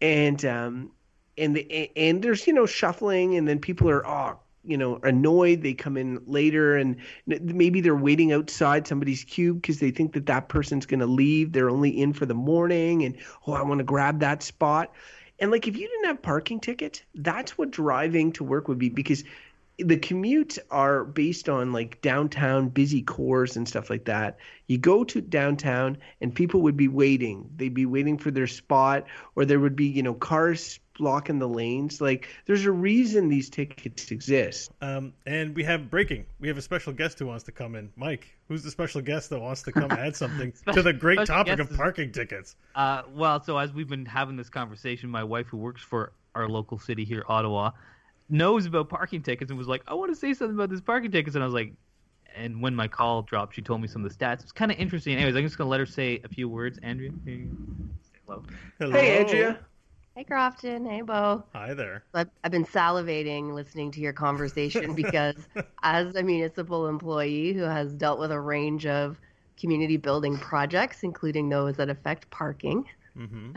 and 0.00 0.42
um, 0.44 0.92
and 1.36 1.56
the, 1.56 1.90
and 1.96 2.22
there's 2.22 2.46
you 2.46 2.52
know 2.52 2.66
shuffling, 2.66 3.36
and 3.36 3.46
then 3.46 3.58
people 3.58 3.90
are 3.90 4.06
oh 4.06 4.38
you 4.66 4.76
know 4.76 4.98
annoyed 5.02 5.62
they 5.62 5.74
come 5.74 5.96
in 5.96 6.20
later 6.26 6.76
and 6.76 6.96
maybe 7.26 7.80
they're 7.80 7.94
waiting 7.94 8.32
outside 8.32 8.86
somebody's 8.86 9.24
cube 9.24 9.60
because 9.60 9.78
they 9.78 9.90
think 9.90 10.12
that 10.12 10.26
that 10.26 10.48
person's 10.48 10.86
going 10.86 11.00
to 11.00 11.06
leave 11.06 11.52
they're 11.52 11.70
only 11.70 11.90
in 11.90 12.12
for 12.12 12.26
the 12.26 12.34
morning 12.34 13.04
and 13.04 13.16
oh 13.46 13.52
i 13.52 13.62
want 13.62 13.78
to 13.78 13.84
grab 13.84 14.20
that 14.20 14.42
spot 14.42 14.92
and 15.38 15.50
like 15.50 15.66
if 15.66 15.76
you 15.76 15.86
didn't 15.88 16.06
have 16.06 16.22
parking 16.22 16.60
tickets 16.60 17.02
that's 17.14 17.58
what 17.58 17.70
driving 17.70 18.32
to 18.32 18.44
work 18.44 18.68
would 18.68 18.78
be 18.78 18.88
because 18.88 19.24
the 19.78 19.96
commutes 19.96 20.58
are 20.70 21.04
based 21.04 21.48
on 21.48 21.72
like 21.72 22.00
downtown 22.00 22.68
busy 22.68 23.02
cores 23.02 23.56
and 23.56 23.66
stuff 23.66 23.90
like 23.90 24.04
that. 24.04 24.38
You 24.68 24.78
go 24.78 25.02
to 25.04 25.20
downtown 25.20 25.98
and 26.20 26.32
people 26.34 26.62
would 26.62 26.76
be 26.76 26.86
waiting. 26.86 27.50
They'd 27.56 27.74
be 27.74 27.86
waiting 27.86 28.16
for 28.16 28.30
their 28.30 28.46
spot 28.46 29.06
or 29.34 29.44
there 29.44 29.58
would 29.58 29.74
be, 29.74 29.86
you 29.86 30.02
know, 30.02 30.14
cars 30.14 30.78
blocking 30.98 31.38
the 31.38 31.48
lanes. 31.48 32.00
Like 32.00 32.28
there's 32.46 32.64
a 32.64 32.70
reason 32.72 33.28
these 33.28 33.50
tickets 33.50 34.10
exist. 34.10 34.70
Um, 34.80 35.12
and 35.26 35.54
we 35.54 35.64
have 35.64 35.90
breaking. 35.90 36.26
We 36.40 36.48
have 36.48 36.56
a 36.58 36.62
special 36.62 36.92
guest 36.92 37.18
who 37.18 37.26
wants 37.26 37.44
to 37.44 37.52
come 37.52 37.74
in. 37.74 37.90
Mike, 37.96 38.36
who's 38.48 38.62
the 38.62 38.70
special 38.70 39.00
guest 39.00 39.30
that 39.30 39.40
wants 39.40 39.62
to 39.62 39.72
come 39.72 39.90
add 39.90 40.16
something 40.16 40.52
to 40.72 40.82
the 40.82 40.92
great 40.92 41.16
Special 41.18 41.34
topic 41.34 41.56
guest 41.56 41.60
of 41.60 41.70
is- 41.70 41.76
parking 41.76 42.12
tickets? 42.12 42.56
Uh, 42.74 43.02
well, 43.14 43.42
so 43.42 43.58
as 43.58 43.72
we've 43.72 43.88
been 43.88 44.06
having 44.06 44.36
this 44.36 44.48
conversation, 44.48 45.08
my 45.10 45.24
wife, 45.24 45.46
who 45.46 45.56
works 45.56 45.82
for 45.82 46.12
our 46.34 46.48
local 46.48 46.78
city 46.78 47.04
here, 47.04 47.24
Ottawa, 47.28 47.70
knows 48.28 48.66
about 48.66 48.88
parking 48.88 49.22
tickets 49.22 49.50
and 49.50 49.58
was 49.58 49.68
like, 49.68 49.82
"I 49.86 49.94
want 49.94 50.10
to 50.12 50.16
say 50.16 50.34
something 50.34 50.54
about 50.56 50.70
this 50.70 50.80
parking 50.80 51.10
tickets," 51.10 51.34
and 51.36 51.42
I 51.42 51.46
was 51.46 51.54
like, 51.54 51.74
and 52.36 52.60
when 52.60 52.74
my 52.74 52.88
call 52.88 53.22
dropped, 53.22 53.54
she 53.54 53.62
told 53.62 53.80
me 53.80 53.86
some 53.86 54.04
of 54.04 54.10
the 54.10 54.24
stats. 54.24 54.42
It's 54.42 54.50
kind 54.50 54.72
of 54.72 54.78
interesting. 54.78 55.14
Anyways, 55.16 55.36
I'm 55.36 55.44
just 55.44 55.56
gonna 55.56 55.70
let 55.70 55.78
her 55.80 55.86
say 55.86 56.20
a 56.24 56.28
few 56.28 56.48
words. 56.48 56.78
Andrea, 56.82 57.10
here 57.24 57.34
you 57.34 57.44
go. 57.46 57.84
Say 58.02 58.18
hello. 58.26 58.42
Hello. 58.80 58.92
Hey, 58.92 59.18
Andrea. 59.18 59.58
Hey, 60.16 60.24
Crofton. 60.24 60.86
Hey, 60.86 61.02
Beau. 61.02 61.44
Hi 61.52 61.74
there. 61.74 62.04
I've, 62.14 62.30
I've 62.44 62.52
been 62.52 62.64
salivating 62.64 63.52
listening 63.52 63.90
to 63.92 64.00
your 64.00 64.12
conversation 64.12 64.94
because, 64.96 65.48
as 65.82 66.14
a 66.14 66.22
municipal 66.22 66.86
employee 66.88 67.52
who 67.52 67.62
has 67.62 67.94
dealt 67.94 68.18
with 68.20 68.30
a 68.32 68.40
range 68.40 68.86
of 68.86 69.20
community 69.58 69.96
building 69.96 70.38
projects, 70.38 71.02
including 71.02 71.48
those 71.48 71.76
that 71.76 71.90
affect 71.90 72.30
parking, 72.30 72.84
hmm 73.14 73.52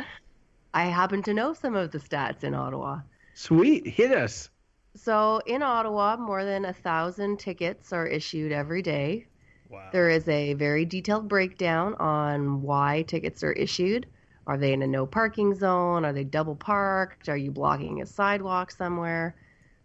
I 0.74 0.86
happen 0.86 1.24
to 1.24 1.34
know 1.34 1.52
some 1.54 1.76
of 1.76 1.92
the 1.92 1.98
stats 2.00 2.42
in 2.42 2.54
Ottawa. 2.54 3.02
Sweet. 3.36 3.88
Hit 3.88 4.12
us. 4.12 4.50
So, 4.98 5.40
in 5.46 5.64
Ottawa, 5.64 6.18
more 6.18 6.44
than 6.44 6.66
a 6.66 6.74
thousand 6.74 7.38
tickets 7.40 7.94
are 7.94 8.06
issued 8.06 8.52
every 8.52 8.82
day. 8.82 9.28
Wow. 9.70 9.92
There 9.92 10.10
is 10.10 10.28
a 10.28 10.56
very 10.56 10.86
detailed 10.86 11.28
breakdown 11.30 11.96
on 11.96 12.62
why 12.64 13.04
tickets 13.04 13.44
are 13.44 13.54
issued. 13.54 14.08
Are 14.48 14.58
they 14.58 14.72
in 14.72 14.82
a 14.82 14.88
no 14.88 15.06
parking 15.06 15.54
zone? 15.54 16.06
Are 16.06 16.14
they 16.14 16.24
double 16.24 16.56
parked? 16.56 17.28
Are 17.30 17.38
you 17.38 17.52
blocking 17.52 18.02
a 18.02 18.06
sidewalk 18.06 18.72
somewhere? 18.72 19.36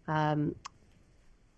Um, 0.07 0.55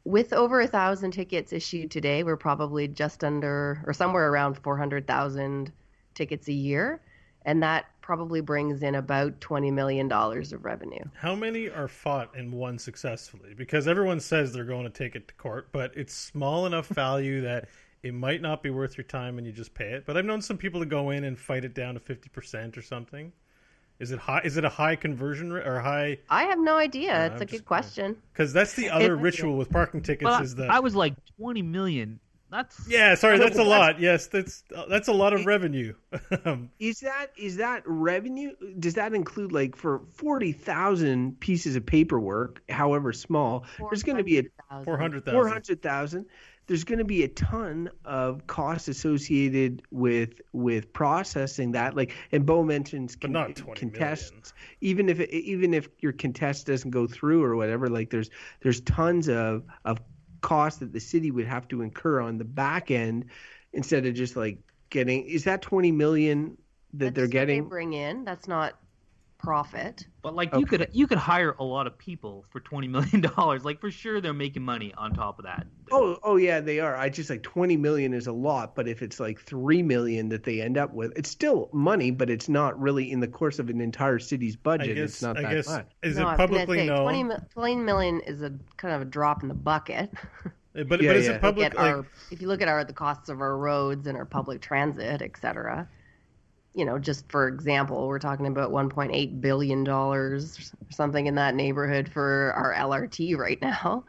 with 0.04 0.34
over 0.34 0.62
a 0.62 0.68
thousand 0.68 1.12
tickets 1.12 1.54
issued 1.54 1.92
today, 1.92 2.24
we're 2.24 2.36
probably 2.36 2.88
just 2.88 3.24
under 3.24 3.82
or 3.86 3.94
somewhere 3.94 4.30
around 4.30 4.56
400,000 4.56 5.72
tickets 6.16 6.48
a 6.48 6.54
year. 6.54 7.00
And 7.44 7.62
that 7.62 7.86
probably 8.02 8.42
brings 8.42 8.82
in 8.82 8.96
about 8.96 9.40
$20 9.40 9.72
million 9.72 10.12
of 10.12 10.66
revenue. 10.66 11.04
How 11.14 11.36
many 11.36 11.70
are 11.70 11.88
fought 11.88 12.36
and 12.36 12.52
won 12.52 12.80
successfully? 12.80 13.54
Because 13.56 13.88
everyone 13.88 14.20
says 14.20 14.52
they're 14.52 14.64
going 14.64 14.86
to 14.86 14.90
take 14.92 15.16
it 15.16 15.28
to 15.28 15.34
court, 15.36 15.70
but 15.72 15.92
it's 15.96 16.14
small 16.14 16.66
enough 16.66 16.88
value 16.88 17.42
that 17.42 17.68
it 18.06 18.14
might 18.14 18.42
not 18.42 18.62
be 18.62 18.70
worth 18.70 18.98
your 18.98 19.04
time 19.06 19.38
and 19.40 19.48
you 19.48 19.52
just 19.52 19.74
pay 19.74 19.92
it. 19.94 20.06
But 20.06 20.16
I've 20.16 20.26
known 20.26 20.42
some 20.42 20.58
people 20.58 20.80
to 20.80 20.86
go 20.86 21.10
in 21.10 21.24
and 21.24 21.38
fight 21.38 21.66
it 21.66 21.74
down 21.74 21.96
to 21.96 22.00
fifty 22.00 22.30
percent 22.30 22.78
or 22.78 22.82
something. 22.84 23.32
Is 24.00 24.12
it 24.12 24.20
high? 24.20 24.42
Is 24.44 24.58
it 24.58 24.64
a 24.66 24.70
high 24.70 24.96
conversion 24.96 25.52
rate 25.52 25.66
or 25.66 25.80
high? 25.80 26.20
I 26.30 26.44
have 26.44 26.60
no 26.60 26.78
idea. 26.78 27.08
Yeah, 27.10 27.26
it's 27.26 27.36
I'm 27.38 27.42
a 27.42 27.46
good 27.46 27.66
question. 27.66 28.16
Because 28.32 28.54
that's 28.54 28.74
the 28.74 28.90
other 28.96 29.16
ritual 29.16 29.58
with 29.58 29.72
parking 29.72 30.02
tickets 30.02 30.26
Well, 30.26 30.42
is 30.44 30.54
that. 30.56 30.70
I 30.70 30.80
was 30.80 30.96
like 30.96 31.16
20 31.38 31.62
million. 31.64 32.20
That's 32.52 32.88
yeah, 32.88 33.16
sorry, 33.16 33.40
that's 33.40 33.56
a 33.56 33.58
that's- 33.58 33.68
lot. 33.68 34.00
Yes, 34.00 34.28
that's 34.28 34.64
that's 34.88 35.08
a 35.08 35.12
lot 35.14 35.34
of 35.34 35.46
revenue. 35.48 35.96
Um, 36.46 36.70
Is 36.80 37.00
that 37.00 37.32
is 37.38 37.58
that 37.58 37.82
revenue? 37.86 38.52
Does 38.80 38.94
that 38.94 39.14
include 39.14 39.52
like 39.52 39.76
for 39.76 40.02
forty 40.14 40.52
thousand 40.52 41.40
pieces 41.40 41.76
of 41.76 41.86
paperwork, 41.86 42.62
however 42.70 43.12
small? 43.14 43.66
There's 43.90 44.04
going 44.04 44.18
to 44.18 44.24
be 44.24 44.38
a 44.40 44.44
400,000. 44.70 44.86
Four 44.86 44.98
hundred 44.98 45.24
four 45.26 45.34
thousand. 45.34 45.52
hundred 45.52 45.82
thousand. 45.82 46.26
There's 46.68 46.84
going 46.84 47.00
to 47.00 47.06
be 47.06 47.24
a 47.24 47.28
ton 47.28 47.90
of 48.06 48.48
costs 48.48 48.88
associated 48.88 49.84
with 49.92 50.42
with 50.54 50.92
processing 50.94 51.72
that. 51.74 51.96
Like, 51.96 52.14
and 52.32 52.46
Beau 52.46 52.64
mentions 52.64 53.16
But 53.16 53.30
not 53.32 53.56
20 53.56 53.80
contests. 53.80 54.54
Even 54.82 55.10
if 55.10 55.20
it, 55.20 55.32
even 55.32 55.74
if 55.74 55.88
your 56.00 56.12
contest 56.14 56.68
doesn't 56.68 56.92
go 56.92 57.08
through 57.08 57.44
or 57.44 57.56
whatever, 57.56 57.88
like 57.88 58.10
there's 58.10 58.30
there's 58.62 58.82
tons 58.82 59.30
of 59.30 59.64
of 59.86 60.00
costs 60.42 60.80
that 60.80 60.94
the 60.94 61.00
city 61.00 61.32
would 61.32 61.48
have 61.48 61.68
to 61.70 61.82
incur 61.82 62.20
on 62.22 62.38
the 62.38 62.46
back 62.46 62.92
end 62.92 63.26
instead 63.74 64.06
of 64.06 64.14
just 64.14 64.36
like 64.36 64.58
getting. 64.90 65.24
Is 65.28 65.44
that 65.46 65.62
twenty 65.62 65.92
million 65.92 66.58
that 66.94 67.14
That's 67.14 67.16
they're 67.16 67.28
just 67.28 67.36
what 67.36 67.48
they 67.48 67.56
getting? 67.56 67.70
bring 67.70 67.94
in. 67.94 68.24
That's 68.26 68.48
not 68.48 68.74
profit. 69.46 70.08
But 70.22 70.36
like 70.36 70.54
you 70.56 70.66
could 70.66 70.90
you 70.92 71.08
could 71.08 71.18
hire 71.20 71.56
a 71.60 71.64
lot 71.64 71.86
of 71.88 71.98
people 71.98 72.46
for 72.50 72.60
twenty 72.60 72.88
million 72.88 73.22
dollars. 73.36 73.64
Like 73.64 73.80
for 73.80 73.92
sure 73.92 74.20
they're 74.20 74.34
making 74.34 74.64
money 74.64 74.94
on 74.98 75.14
top 75.14 75.38
of 75.40 75.46
that. 75.46 75.68
Oh, 75.92 76.18
oh 76.24 76.36
yeah, 76.38 76.60
they 76.62 76.80
are. 76.80 76.96
I 76.98 77.10
just 77.10 77.30
like 77.30 77.44
20 77.44 77.78
million 77.78 78.14
is 78.14 78.26
a 78.26 78.32
lot, 78.32 78.76
but 78.76 78.88
if 78.88 79.04
it's 79.04 79.20
like 79.20 79.40
3 79.40 79.84
million 79.84 80.30
that 80.30 80.44
they 80.44 80.60
end 80.62 80.78
up 80.78 80.92
with, 80.94 81.14
it's 81.16 81.30
still 81.30 81.70
money, 81.74 82.10
but 82.10 82.30
it's 82.30 82.50
not 82.50 82.80
really 82.80 83.12
in 83.12 83.20
the 83.20 83.28
course 83.28 83.60
of 83.60 83.70
an 83.70 83.80
entire 83.82 84.18
city's 84.18 84.56
I 84.56 84.60
budget. 84.64 84.96
guess. 84.96 85.10
it's 85.12 85.22
not 85.22 85.38
I 85.38 85.42
that 85.44 85.52
guess. 85.54 85.68
much. 85.68 85.88
Is 86.02 86.18
No, 86.18 86.30
it 86.32 86.38
publicly 86.38 86.80
say, 86.80 86.88
known? 86.88 87.04
20, 87.04 87.36
20 87.54 87.76
million 87.76 88.20
is 88.22 88.42
a 88.42 88.52
kind 88.78 88.96
of 88.96 89.02
a 89.04 89.06
drop 89.06 89.44
in 89.44 89.48
the 89.50 89.54
bucket. 89.56 90.12
Uh, 90.78 90.84
But 90.84 91.02
Yeah, 91.02 91.10
but 91.10 91.16
is 91.18 91.28
yeah. 91.28 91.34
it 91.34 91.42
public? 91.42 91.74
Like, 91.76 91.98
our, 91.98 92.06
if 92.32 92.42
you 92.42 92.48
look 92.48 92.62
at 92.62 92.68
our 92.68 92.84
the 92.84 92.94
costs 92.94 93.30
of 93.30 93.40
our 93.42 93.58
roads 93.58 94.08
and 94.08 94.18
our 94.18 94.26
public 94.26 94.62
transit, 94.62 95.22
et 95.22 95.38
cetera, 95.40 95.88
you 96.76 96.84
know, 96.84 97.00
just 97.00 97.32
for 97.32 97.48
example, 97.48 98.08
we're 98.08 98.20
talking 98.20 98.48
about 98.48 98.70
1.8 98.72 99.42
billion 99.42 99.84
dollars 99.84 100.60
or 100.60 100.92
something 100.92 101.26
in 101.26 101.36
that 101.36 101.56
neighborhood 101.56 102.10
for 102.10 102.54
our 102.56 102.74
LRT 102.74 103.38
right 103.38 103.62
now. 103.62 104.04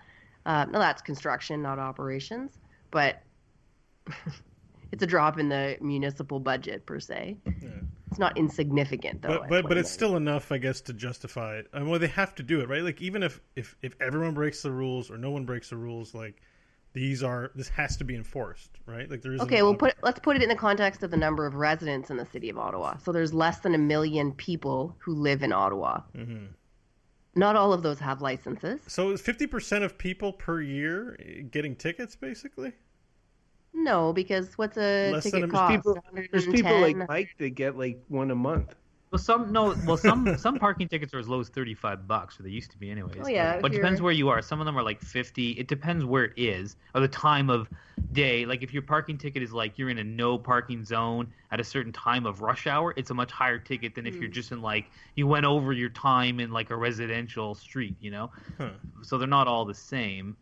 Uh, 0.45 0.64
no, 0.67 0.81
that's 0.81 1.01
construction, 1.01 1.62
not 1.62 1.79
operations, 1.79 2.59
but 2.91 3.23
it's 4.93 5.03
a 5.03 5.07
drop 5.07 5.39
in 5.39 5.49
the 5.49 5.77
municipal 5.81 6.41
budget 6.41 6.85
per 6.87 6.99
se. 6.99 7.37
It's 8.11 8.19
not 8.19 8.37
insignificant 8.37 9.23
though. 9.23 9.41
but 9.41 9.49
but, 9.49 9.69
but 9.69 9.79
it's 9.79 9.91
still 9.91 10.17
enough, 10.17 10.51
I 10.51 10.59
guess, 10.59 10.81
to 10.83 10.93
justify 10.93 11.59
it. 11.59 11.69
I 11.73 11.81
mean, 11.81 11.89
well, 11.89 12.01
they 12.01 12.07
have 12.09 12.35
to 12.37 12.43
do 12.43 12.61
it, 12.61 12.69
right? 12.69 12.83
Like 12.83 13.01
even 13.01 13.23
if 13.23 13.41
if 13.55 13.77
if 13.83 13.95
everyone 14.01 14.35
breaks 14.35 14.62
the 14.62 14.73
rules 14.73 15.11
or 15.11 15.19
no 15.19 15.31
one 15.31 15.45
breaks 15.45 15.71
the 15.71 15.77
rules, 15.77 16.14
like 16.14 16.41
these 16.97 17.22
are 17.22 17.51
this 17.55 17.68
has 17.68 17.94
to 17.99 18.05
be 18.05 18.14
enforced, 18.16 18.70
right? 18.86 19.09
Like 19.11 19.20
there 19.20 19.34
is 19.34 19.40
Okay, 19.42 19.62
well, 19.62 19.74
put 19.74 19.94
let's 20.03 20.18
put 20.18 20.34
it 20.34 20.42
in 20.42 20.49
the 20.49 20.57
context 20.57 21.03
of 21.03 21.11
the 21.11 21.16
number 21.18 21.44
of 21.47 21.55
residents 21.55 22.09
in 22.11 22.16
the 22.16 22.24
city 22.24 22.49
of 22.49 22.57
Ottawa. 22.59 22.97
So 22.97 23.12
there's 23.12 23.34
less 23.34 23.61
than 23.61 23.74
a 23.74 23.78
million 23.78 24.32
people 24.32 24.97
who 25.01 25.14
live 25.14 25.42
in 25.42 25.53
Ottawa. 25.53 26.01
Mhm. 26.16 26.49
Not 27.34 27.55
all 27.55 27.74
of 27.74 27.82
those 27.82 27.99
have 27.99 28.22
licenses. 28.22 28.80
So 28.86 29.11
is 29.11 29.20
fifty 29.20 29.47
percent 29.47 29.84
of 29.84 29.99
people 29.99 30.32
per 30.32 30.62
year 30.62 31.18
getting 31.51 31.76
tickets, 31.76 32.16
basically? 32.16 32.72
No, 33.74 34.14
because 34.14 34.57
what's 34.57 34.78
a 34.78 35.12
Less 35.12 35.24
than 35.24 35.32
ticket 35.32 35.49
a- 35.51 35.53
cost? 35.53 35.74
People, 35.74 35.99
there's 36.32 36.47
people 36.47 36.80
like 36.80 36.97
110? 36.97 37.07
Mike 37.09 37.28
that 37.38 37.51
get 37.51 37.76
like 37.76 38.03
one 38.09 38.30
a 38.30 38.34
month. 38.34 38.74
Well, 39.12 39.18
some 39.20 39.52
no. 39.52 39.78
Well, 39.82 39.96
some 39.96 40.36
some 40.36 40.59
parking 40.59 40.88
tickets 40.88 41.14
are 41.14 41.18
as 41.18 41.28
low 41.28 41.40
as 41.40 41.48
thirty 41.48 41.74
five 41.74 42.07
bucks, 42.09 42.38
or 42.40 42.42
they 42.42 42.50
used 42.50 42.72
to 42.72 42.78
be, 42.78 42.90
anyways. 42.90 43.22
Oh, 43.24 43.28
yeah, 43.28 43.54
But, 43.54 43.61
but 43.61 43.72
depends 43.72 44.02
where 44.02 44.12
you 44.12 44.28
are. 44.28 44.42
Some 44.42 44.61
of 44.61 44.66
them 44.66 44.76
are 44.76 44.82
like 44.82 45.00
fifty. 45.00 45.52
It 45.52 45.68
depends 45.68 46.04
where 46.04 46.24
it 46.24 46.32
is 46.36 46.76
or 46.94 47.00
the 47.00 47.09
time 47.09 47.48
of 47.48 47.70
day. 48.12 48.44
Like 48.46 48.62
if 48.62 48.72
your 48.72 48.82
parking 48.82 49.16
ticket 49.16 49.42
is 49.42 49.52
like 49.52 49.78
you're 49.78 49.90
in 49.90 49.98
a 49.98 50.04
no 50.04 50.38
parking 50.38 50.84
zone 50.84 51.32
at 51.52 51.61
a 51.61 51.64
certain 51.64 51.92
time 51.92 52.26
of 52.26 52.40
rush 52.40 52.66
hour, 52.66 52.92
it's 52.96 53.11
a 53.11 53.14
much 53.14 53.30
higher 53.30 53.59
ticket 53.61 53.94
than 53.94 54.07
if 54.07 54.14
Hmm. 54.14 54.20
you're 54.20 54.30
just 54.30 54.50
in 54.52 54.61
like 54.61 54.90
you 55.14 55.26
went 55.28 55.46
over 55.46 55.72
your 55.72 55.90
time 55.90 56.40
in 56.40 56.50
like 56.50 56.70
a 56.70 56.76
residential 56.76 57.54
street. 57.54 57.96
You 58.00 58.11
know, 58.11 58.30
Huh. 58.59 58.78
so 59.02 59.18
they're 59.18 59.28
not 59.28 59.48
all 59.48 59.64
the 59.64 59.74
same. 59.74 60.36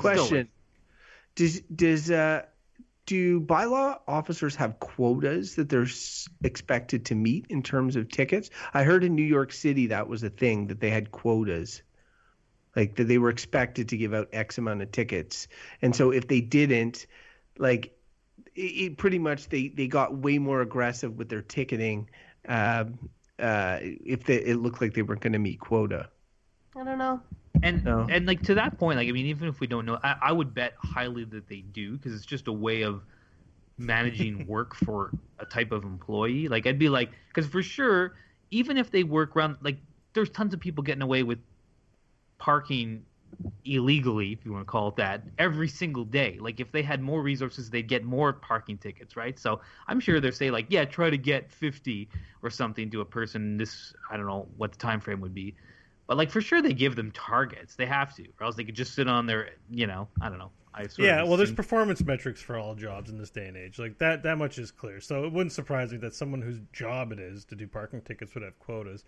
Still, 0.00 0.26
Question: 0.26 0.50
Does 1.36 1.60
does 1.62 2.10
uh 2.10 2.42
do 3.08 3.40
bylaw 3.40 3.98
officers 4.06 4.54
have 4.54 4.78
quotas 4.80 5.54
that 5.54 5.70
they're 5.70 5.86
expected 6.44 7.06
to 7.06 7.14
meet 7.14 7.46
in 7.48 7.62
terms 7.62 7.96
of 7.96 8.10
tickets? 8.10 8.50
I 8.74 8.82
heard 8.82 9.02
in 9.02 9.14
New 9.14 9.22
York 9.22 9.50
City 9.50 9.86
that 9.86 10.08
was 10.08 10.22
a 10.22 10.28
thing 10.28 10.66
that 10.66 10.78
they 10.78 10.90
had 10.90 11.10
quotas, 11.10 11.82
like 12.76 12.96
that 12.96 13.04
they 13.04 13.16
were 13.16 13.30
expected 13.30 13.88
to 13.88 13.96
give 13.96 14.12
out 14.12 14.28
X 14.34 14.58
amount 14.58 14.82
of 14.82 14.92
tickets, 14.92 15.48
and 15.80 15.96
so 15.96 16.10
if 16.10 16.28
they 16.28 16.42
didn't, 16.42 17.06
like, 17.56 17.96
it, 18.54 18.60
it 18.60 18.98
pretty 18.98 19.18
much 19.18 19.48
they 19.48 19.68
they 19.68 19.86
got 19.86 20.14
way 20.14 20.38
more 20.38 20.60
aggressive 20.60 21.16
with 21.16 21.30
their 21.30 21.42
ticketing. 21.42 22.10
Um, 22.46 22.98
uh, 23.38 23.78
if 23.80 24.24
they, 24.24 24.36
it 24.36 24.56
looked 24.56 24.82
like 24.82 24.92
they 24.92 25.02
weren't 25.02 25.22
going 25.22 25.32
to 25.32 25.38
meet 25.38 25.60
quota. 25.60 26.10
I 26.76 26.84
don't 26.84 26.98
know. 26.98 27.22
And 27.62 27.86
and 27.86 28.26
like 28.26 28.42
to 28.42 28.54
that 28.54 28.78
point, 28.78 28.98
like 28.98 29.08
I 29.08 29.12
mean, 29.12 29.26
even 29.26 29.48
if 29.48 29.60
we 29.60 29.66
don't 29.66 29.86
know, 29.86 29.98
I, 30.02 30.16
I 30.22 30.32
would 30.32 30.54
bet 30.54 30.74
highly 30.82 31.24
that 31.24 31.48
they 31.48 31.60
do 31.60 31.96
because 31.96 32.14
it's 32.14 32.26
just 32.26 32.48
a 32.48 32.52
way 32.52 32.82
of 32.82 33.02
managing 33.78 34.46
work 34.48 34.74
for 34.74 35.12
a 35.38 35.46
type 35.46 35.72
of 35.72 35.84
employee. 35.84 36.48
Like 36.48 36.66
I'd 36.66 36.78
be 36.78 36.88
like, 36.88 37.10
because 37.28 37.50
for 37.50 37.62
sure, 37.62 38.14
even 38.50 38.76
if 38.76 38.90
they 38.90 39.04
work 39.04 39.36
around, 39.36 39.56
like 39.62 39.78
there's 40.14 40.30
tons 40.30 40.54
of 40.54 40.60
people 40.60 40.82
getting 40.82 41.02
away 41.02 41.22
with 41.22 41.38
parking 42.38 43.04
illegally, 43.64 44.32
if 44.32 44.44
you 44.44 44.52
want 44.52 44.66
to 44.66 44.70
call 44.70 44.88
it 44.88 44.96
that, 44.96 45.22
every 45.38 45.68
single 45.68 46.04
day. 46.04 46.38
Like 46.40 46.60
if 46.60 46.72
they 46.72 46.82
had 46.82 47.00
more 47.00 47.22
resources, 47.22 47.70
they'd 47.70 47.88
get 47.88 48.04
more 48.04 48.32
parking 48.32 48.78
tickets, 48.78 49.16
right? 49.16 49.38
So 49.38 49.60
I'm 49.86 50.00
sure 50.00 50.20
they're 50.20 50.32
saying 50.32 50.52
like, 50.52 50.66
yeah, 50.70 50.84
try 50.84 51.10
to 51.10 51.18
get 51.18 51.50
50 51.50 52.08
or 52.42 52.50
something 52.50 52.90
to 52.90 53.00
a 53.00 53.04
person. 53.04 53.56
This 53.56 53.92
I 54.10 54.16
don't 54.16 54.26
know 54.26 54.48
what 54.56 54.72
the 54.72 54.78
time 54.78 55.00
frame 55.00 55.20
would 55.20 55.34
be, 55.34 55.54
But 56.08 56.16
like 56.16 56.30
for 56.30 56.40
sure, 56.40 56.60
they 56.62 56.72
give 56.72 56.96
them 56.96 57.12
targets. 57.12 57.76
They 57.76 57.86
have 57.86 58.16
to, 58.16 58.24
or 58.40 58.46
else 58.46 58.56
they 58.56 58.64
could 58.64 58.74
just 58.74 58.94
sit 58.94 59.06
on 59.08 59.26
their, 59.26 59.50
you 59.70 59.86
know, 59.86 60.08
I 60.20 60.28
don't 60.30 60.38
know. 60.38 60.50
I 60.74 60.86
sort 60.86 61.06
Yeah, 61.06 61.22
of 61.22 61.28
well, 61.28 61.36
there's 61.36 61.52
performance 61.52 62.02
metrics 62.04 62.40
for 62.40 62.56
all 62.58 62.74
jobs 62.74 63.10
in 63.10 63.18
this 63.18 63.30
day 63.30 63.46
and 63.46 63.56
age. 63.56 63.78
Like 63.78 63.98
that, 63.98 64.22
that 64.22 64.38
much 64.38 64.58
is 64.58 64.70
clear. 64.70 65.00
So 65.00 65.24
it 65.24 65.32
wouldn't 65.32 65.52
surprise 65.52 65.92
me 65.92 65.98
that 65.98 66.14
someone 66.14 66.40
whose 66.40 66.60
job 66.72 67.12
it 67.12 67.18
is 67.20 67.44
to 67.46 67.54
do 67.54 67.66
parking 67.68 68.00
tickets 68.00 68.34
would 68.34 68.42
have 68.42 68.58
quotas. 68.58 69.04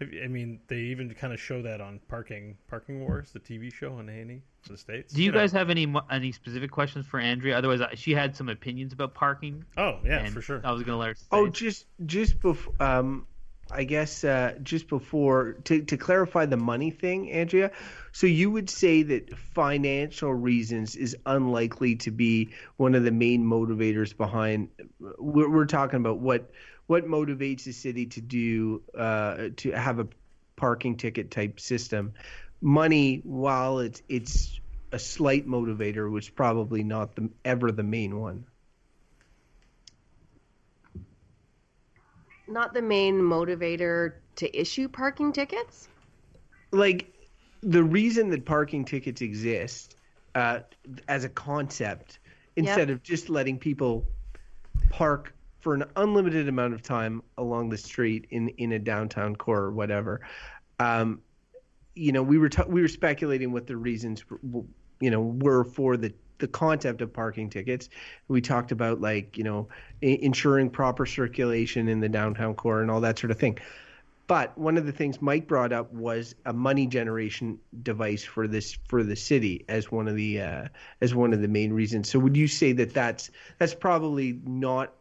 I 0.00 0.28
mean, 0.28 0.60
they 0.68 0.76
even 0.76 1.12
kind 1.14 1.32
of 1.32 1.40
show 1.40 1.62
that 1.62 1.80
on 1.80 2.00
parking, 2.08 2.58
parking 2.68 3.00
wars, 3.00 3.30
the 3.32 3.40
TV 3.40 3.72
show 3.72 3.94
on 3.94 4.10
A 4.10 4.12
and 4.12 4.42
for 4.62 4.72
the 4.72 4.78
states. 4.78 5.14
Do 5.14 5.22
you 5.22 5.32
know. 5.32 5.38
guys 5.38 5.52
have 5.52 5.70
any 5.70 5.92
any 6.10 6.32
specific 6.32 6.70
questions 6.70 7.06
for 7.06 7.18
Andrea? 7.18 7.56
Otherwise, 7.56 7.80
she 7.94 8.12
had 8.12 8.36
some 8.36 8.50
opinions 8.50 8.92
about 8.92 9.14
parking. 9.14 9.64
Oh 9.78 9.98
yeah, 10.04 10.26
for 10.26 10.42
sure. 10.42 10.60
I 10.62 10.72
was 10.72 10.82
gonna 10.82 10.98
let 10.98 11.08
her. 11.08 11.14
Say 11.14 11.24
Oh, 11.32 11.48
just 11.48 11.86
just 12.04 12.40
before, 12.40 12.74
um, 12.78 13.26
I 13.70 13.84
guess 13.84 14.22
uh, 14.22 14.54
just 14.62 14.88
before 14.88 15.54
to 15.64 15.82
to 15.82 15.96
clarify 15.96 16.46
the 16.46 16.56
money 16.56 16.90
thing, 16.90 17.32
Andrea. 17.32 17.72
So 18.12 18.26
you 18.26 18.50
would 18.50 18.70
say 18.70 19.02
that 19.02 19.36
financial 19.36 20.32
reasons 20.32 20.94
is 20.94 21.16
unlikely 21.26 21.96
to 21.96 22.10
be 22.10 22.50
one 22.76 22.94
of 22.94 23.02
the 23.02 23.10
main 23.10 23.44
motivators 23.44 24.16
behind. 24.16 24.68
We're, 25.18 25.50
we're 25.50 25.66
talking 25.66 25.98
about 25.98 26.20
what 26.20 26.50
what 26.86 27.06
motivates 27.06 27.64
the 27.64 27.72
city 27.72 28.06
to 28.06 28.20
do 28.20 28.82
uh, 28.96 29.48
to 29.56 29.72
have 29.72 29.98
a 29.98 30.06
parking 30.54 30.96
ticket 30.96 31.30
type 31.30 31.58
system. 31.58 32.14
Money, 32.60 33.20
while 33.24 33.80
it's 33.80 34.02
it's 34.08 34.60
a 34.92 34.98
slight 34.98 35.46
motivator, 35.46 36.10
was 36.10 36.28
probably 36.28 36.84
not 36.84 37.16
the 37.16 37.30
ever 37.44 37.72
the 37.72 37.82
main 37.82 38.20
one. 38.20 38.46
Not 42.48 42.74
the 42.74 42.82
main 42.82 43.20
motivator 43.20 44.14
to 44.36 44.58
issue 44.58 44.88
parking 44.88 45.32
tickets. 45.32 45.88
like 46.72 47.12
the 47.62 47.82
reason 47.82 48.30
that 48.30 48.44
parking 48.44 48.84
tickets 48.84 49.20
exist 49.22 49.96
uh, 50.34 50.60
as 51.08 51.24
a 51.24 51.28
concept 51.28 52.18
instead 52.56 52.90
of 52.90 53.02
just 53.02 53.28
letting 53.30 53.58
people 53.58 54.04
park 54.90 55.34
for 55.60 55.74
an 55.74 55.84
unlimited 55.96 56.48
amount 56.48 56.74
of 56.74 56.82
time 56.82 57.22
along 57.38 57.68
the 57.70 57.76
street 57.78 58.26
in 58.30 58.48
in 58.50 58.72
a 58.72 58.78
downtown 58.78 59.34
core 59.34 59.62
or 59.62 59.72
whatever 59.72 60.20
um, 60.78 61.20
you 61.94 62.12
know 62.12 62.22
we 62.22 62.38
were 62.38 62.48
ta- 62.48 62.66
we 62.68 62.82
were 62.82 62.88
speculating 62.88 63.50
what 63.52 63.66
the 63.66 63.76
reasons 63.76 64.24
you 65.00 65.10
know 65.10 65.20
were 65.22 65.64
for 65.64 65.96
the 65.96 66.12
the 66.38 66.48
concept 66.48 67.00
of 67.00 67.12
parking 67.12 67.48
tickets 67.48 67.88
we 68.28 68.40
talked 68.40 68.72
about 68.72 69.00
like 69.00 69.36
you 69.38 69.44
know 69.44 69.68
I- 70.02 70.18
ensuring 70.22 70.70
proper 70.70 71.06
circulation 71.06 71.88
in 71.88 72.00
the 72.00 72.08
downtown 72.08 72.54
core 72.54 72.82
and 72.82 72.90
all 72.90 73.00
that 73.00 73.18
sort 73.18 73.30
of 73.30 73.38
thing 73.38 73.58
but 74.28 74.58
one 74.58 74.76
of 74.76 74.86
the 74.86 74.92
things 74.92 75.22
Mike 75.22 75.46
brought 75.46 75.72
up 75.72 75.92
was 75.92 76.34
a 76.46 76.52
money 76.52 76.88
generation 76.88 77.58
device 77.84 78.24
for 78.24 78.48
this 78.48 78.76
for 78.88 79.04
the 79.04 79.14
city 79.14 79.64
as 79.68 79.92
one 79.92 80.08
of 80.08 80.16
the 80.16 80.40
uh, 80.40 80.64
as 81.00 81.14
one 81.14 81.32
of 81.32 81.40
the 81.42 81.46
main 81.46 81.72
reasons. 81.72 82.10
So 82.10 82.18
would 82.18 82.36
you 82.36 82.48
say 82.48 82.72
that 82.72 82.92
that's 82.92 83.30
that's 83.58 83.72
probably 83.72 84.40
not 84.44 84.94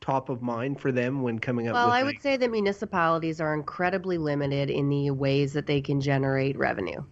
top 0.00 0.30
of 0.30 0.40
mind 0.40 0.80
for 0.80 0.90
them 0.90 1.20
when 1.20 1.38
coming 1.38 1.68
up 1.68 1.74
Well, 1.74 1.88
I 1.88 2.00
like- 2.00 2.04
would 2.14 2.22
say 2.22 2.38
that 2.38 2.50
municipalities 2.50 3.42
are 3.42 3.52
incredibly 3.52 4.16
limited 4.16 4.70
in 4.70 4.88
the 4.88 5.10
ways 5.10 5.52
that 5.52 5.66
they 5.66 5.82
can 5.82 6.00
generate 6.00 6.56
revenue. 6.56 7.02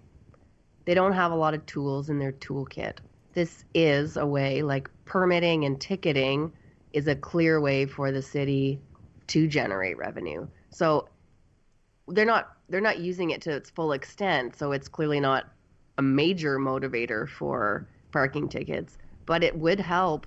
They 0.87 0.95
don't 0.95 1.13
have 1.13 1.33
a 1.33 1.37
lot 1.37 1.53
of 1.53 1.67
tools 1.67 2.09
in 2.09 2.19
their 2.19 2.33
toolkit. 2.33 2.99
This 3.35 3.65
is 3.75 4.17
a 4.17 4.25
way, 4.25 4.63
like 4.63 4.89
permitting 5.05 5.65
and 5.65 5.79
ticketing, 5.79 6.53
is 6.93 7.09
a 7.09 7.15
clear 7.15 7.61
way 7.61 7.85
for 7.85 8.11
the 8.11 8.23
city 8.23 8.81
to 9.27 9.47
generate 9.47 9.99
revenue. 9.99 10.47
So 10.71 11.09
they're 12.09 12.25
not 12.25 12.53
they're 12.69 12.81
not 12.81 13.01
using 13.01 13.31
it 13.31 13.43
to 13.43 13.51
its 13.51 13.69
full 13.69 13.93
extent. 13.93 14.57
So 14.57 14.73
it's 14.73 14.89
clearly 14.89 15.21
not 15.21 15.47
a 15.99 16.03
major 16.03 16.59
motivator 16.59 17.29
for 17.29 17.87
parking 18.13 18.49
tickets, 18.49 18.97
but 19.27 19.43
it 19.43 19.57
would 19.59 19.81
help 19.81 20.27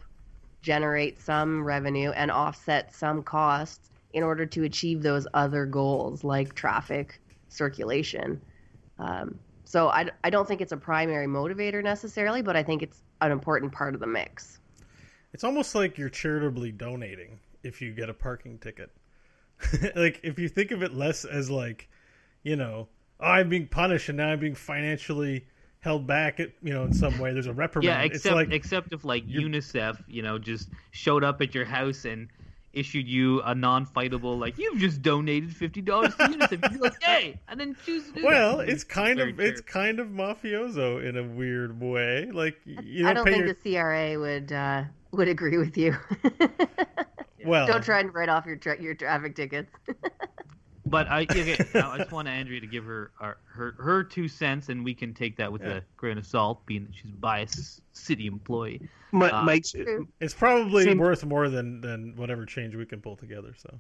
generate 0.62 1.20
some 1.20 1.64
revenue 1.64 2.12
and 2.12 2.30
offset 2.30 2.93
some 2.93 3.24
costs 3.24 3.91
in 4.14 4.24
order 4.24 4.45
to 4.45 4.64
achieve 4.64 5.01
those 5.01 5.26
other 5.34 5.66
goals 5.66 6.24
like 6.24 6.53
traffic 6.53 7.22
circulation. 7.47 8.41
Um, 8.97 9.39
so 9.70 9.89
I, 9.89 10.09
I 10.24 10.32
don't 10.32 10.47
think 10.47 10.61
it's 10.61 10.72
a 10.72 10.78
primary 10.78 11.28
motivator 11.28 11.84
necessarily, 11.84 12.41
but 12.41 12.55
I 12.55 12.63
think 12.63 12.82
it's 12.82 13.03
an 13.22 13.32
important 13.32 13.72
part 13.72 13.93
of 13.93 13.99
the 13.99 14.07
mix. 14.07 14.57
It's 15.32 15.43
almost 15.43 15.76
like 15.76 15.95
you're 15.95 16.09
charitably 16.09 16.72
donating 16.72 17.39
if 17.61 17.80
you 17.80 17.93
get 17.93 18.09
a 18.09 18.13
parking 18.15 18.57
ticket. 18.57 18.89
like 19.95 20.22
if 20.24 20.39
you 20.39 20.49
think 20.49 20.72
of 20.72 20.82
it 20.82 20.95
less 20.95 21.24
as 21.24 21.51
like, 21.51 21.88
you 22.41 22.55
know, 22.55 22.88
oh, 23.20 23.24
I'm 23.24 23.47
being 23.47 23.67
punished 23.67 24.09
and 24.09 24.17
now 24.17 24.30
I'm 24.30 24.39
being 24.39 24.55
financially 24.55 25.45
held 25.82 26.07
back. 26.07 26.39
At, 26.39 26.49
you 26.63 26.74
know, 26.74 26.86
in 26.86 26.93
some 26.93 27.20
way, 27.20 27.32
there's 27.34 27.45
a 27.45 27.53
reprimand. 27.53 27.86
yeah, 27.86 28.01
it's 28.01 28.15
except 28.15 28.36
like 28.38 28.51
except 28.51 28.91
if 28.91 29.05
like 29.05 29.26
you're- 29.28 29.47
UNICEF, 29.47 30.03
you 30.07 30.24
know, 30.24 30.39
just 30.39 30.70
showed 30.89 31.24
up 31.24 31.43
at 31.43 31.53
your 31.53 31.65
house 31.65 32.05
and 32.05 32.28
issued 32.74 33.07
you 33.07 33.41
a 33.41 33.55
non-fightable 33.55 34.39
like 34.39 34.57
you've 34.57 34.80
just 34.80 35.01
donated 35.01 35.55
fifty 35.55 35.82
dollars 35.82 36.15
to 36.15 36.24
UNICEF. 36.24 36.51
You'd 36.51 36.74
be 36.74 36.78
like, 36.78 37.01
hey, 37.03 37.39
and 37.47 37.59
then 37.59 37.76
choose 37.86 38.07
to 38.07 38.13
do 38.13 38.26
well, 38.26 38.57
that. 38.57 38.70
it's 38.70 38.84
kind 38.84 39.17
Very 39.17 39.32
of 39.32 39.39
it's 39.39 39.61
kind 39.61 39.99
of 39.99 40.07
mafioso 40.07 41.03
in 41.03 41.17
a 41.17 41.24
weird 41.24 41.80
way. 41.80 42.30
Like 42.32 42.59
you 42.65 43.03
don't, 43.03 43.07
I 43.07 43.13
don't 43.13 43.26
think 43.26 43.45
your 43.45 43.53
the 43.53 43.76
CRA 43.76 44.20
would 44.20 44.51
uh, 44.51 44.84
would 45.11 45.28
agree 45.28 45.57
with 45.57 45.78
you. 45.78 45.95
well. 47.45 47.67
don't 47.67 47.84
try 47.84 47.99
and 47.99 48.13
write 48.13 48.30
off 48.30 48.45
your 48.45 48.55
tra- 48.55 48.82
your 48.82 48.93
traffic 48.93 49.36
tickets. 49.36 49.72
But 50.89 51.07
I 51.07 51.21
okay, 51.23 51.53
I 51.75 51.97
just 51.99 52.11
want 52.11 52.27
Andrea 52.27 52.59
to 52.59 52.67
give 52.67 52.83
her 52.85 53.11
our, 53.19 53.37
her 53.45 53.75
her 53.77 54.03
two 54.03 54.27
cents, 54.27 54.69
and 54.69 54.83
we 54.83 54.93
can 54.93 55.13
take 55.13 55.37
that 55.37 55.51
with 55.51 55.61
Yeah. 55.61 55.77
a 55.77 55.81
grain 55.97 56.17
of 56.17 56.25
salt, 56.25 56.65
being 56.65 56.85
that 56.85 56.95
she's 56.95 57.11
a 57.11 57.15
biased 57.17 57.81
city 57.93 58.27
employee. 58.27 58.81
Mi- 59.11 59.27
uh, 59.27 59.43
Mike's 59.43 59.75
It's 60.19 60.33
probably 60.33 60.85
Same- 60.85 60.97
worth 60.97 61.25
more 61.25 61.49
than 61.49 61.81
than 61.81 62.15
whatever 62.15 62.45
change 62.45 62.75
we 62.75 62.85
can 62.85 63.01
pull 63.01 63.15
together. 63.15 63.53
So 63.57 63.79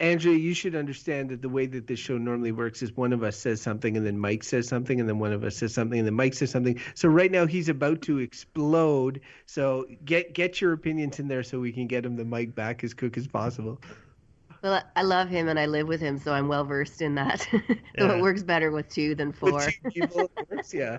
Andrea, 0.00 0.36
you 0.36 0.54
should 0.54 0.74
understand 0.74 1.30
that 1.30 1.40
the 1.40 1.48
way 1.48 1.66
that 1.66 1.86
this 1.86 2.00
show 2.00 2.18
normally 2.18 2.52
works 2.52 2.82
is 2.82 2.92
one 2.96 3.12
of 3.12 3.22
us 3.22 3.36
says 3.38 3.60
something 3.60 3.96
and 3.96 4.04
then 4.04 4.18
Mike 4.18 4.42
says 4.42 4.66
something 4.66 4.98
and 4.98 5.08
then 5.08 5.18
one 5.20 5.32
of 5.32 5.44
us 5.44 5.56
says 5.56 5.72
something 5.72 5.98
and 6.00 6.06
then 6.06 6.14
Mike 6.14 6.34
says 6.34 6.50
something. 6.50 6.78
So 6.94 7.08
right 7.08 7.30
now 7.30 7.46
he's 7.46 7.68
about 7.68 8.02
to 8.02 8.18
explode. 8.18 9.20
So 9.46 9.86
get 10.04 10.34
get 10.34 10.60
your 10.60 10.72
opinions 10.72 11.20
in 11.20 11.28
there 11.28 11.42
so 11.42 11.60
we 11.60 11.72
can 11.72 11.86
get 11.86 12.04
him 12.04 12.16
the 12.16 12.24
mic 12.24 12.54
back 12.54 12.82
as 12.82 12.92
quick 12.92 13.16
as 13.16 13.26
possible. 13.28 13.80
Well, 14.64 14.82
I 14.96 15.02
love 15.02 15.28
him 15.28 15.48
and 15.48 15.58
I 15.58 15.66
live 15.66 15.88
with 15.88 16.00
him, 16.00 16.16
so 16.16 16.32
I'm 16.32 16.48
well 16.48 16.64
versed 16.64 17.02
in 17.02 17.16
that. 17.16 17.46
so 17.98 18.06
Yeah. 18.06 18.12
it 18.16 18.22
works 18.22 18.42
better 18.42 18.70
with 18.70 18.88
two 18.88 19.14
than 19.14 19.30
four. 19.30 19.60
Two 19.60 19.72
people, 19.92 20.30
course, 20.48 20.72
yeah. 20.72 20.98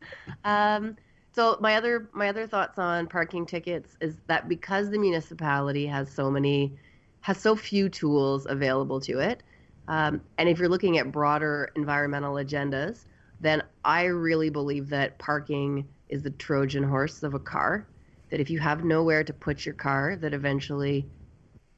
Um, 0.44 0.96
so 1.34 1.58
my 1.60 1.76
other 1.76 2.08
my 2.14 2.28
other 2.30 2.46
thoughts 2.46 2.78
on 2.78 3.06
parking 3.06 3.44
tickets 3.44 3.98
is 4.00 4.16
that 4.28 4.48
because 4.48 4.90
the 4.90 4.98
municipality 4.98 5.86
has 5.86 6.10
so 6.10 6.30
many 6.30 6.78
has 7.20 7.38
so 7.38 7.54
few 7.54 7.90
tools 7.90 8.46
available 8.48 9.00
to 9.02 9.18
it, 9.18 9.42
um, 9.88 10.22
and 10.38 10.48
if 10.48 10.58
you're 10.58 10.68
looking 10.70 10.96
at 10.96 11.12
broader 11.12 11.70
environmental 11.76 12.34
agendas, 12.36 13.04
then 13.40 13.62
I 13.84 14.04
really 14.04 14.48
believe 14.48 14.88
that 14.88 15.18
parking 15.18 15.86
is 16.08 16.22
the 16.22 16.30
Trojan 16.30 16.84
horse 16.84 17.22
of 17.22 17.34
a 17.34 17.40
car. 17.40 17.86
That 18.30 18.40
if 18.40 18.48
you 18.48 18.58
have 18.60 18.84
nowhere 18.84 19.22
to 19.24 19.34
put 19.34 19.66
your 19.66 19.74
car, 19.74 20.16
that 20.16 20.32
eventually 20.32 21.10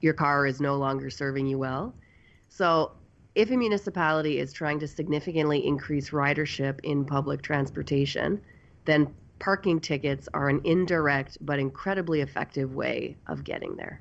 your 0.00 0.14
car 0.14 0.46
is 0.46 0.60
no 0.60 0.76
longer 0.76 1.10
serving 1.10 1.46
you 1.46 1.58
well. 1.58 1.94
So 2.48 2.92
if 3.34 3.50
a 3.50 3.56
municipality 3.56 4.38
is 4.38 4.52
trying 4.52 4.80
to 4.80 4.88
significantly 4.88 5.66
increase 5.66 6.10
ridership 6.10 6.80
in 6.82 7.04
public 7.04 7.42
transportation, 7.42 8.40
then 8.84 9.14
parking 9.38 9.80
tickets 9.80 10.28
are 10.34 10.48
an 10.48 10.60
indirect 10.64 11.38
but 11.40 11.58
incredibly 11.58 12.20
effective 12.20 12.74
way 12.74 13.16
of 13.26 13.44
getting 13.44 13.76
there. 13.76 14.00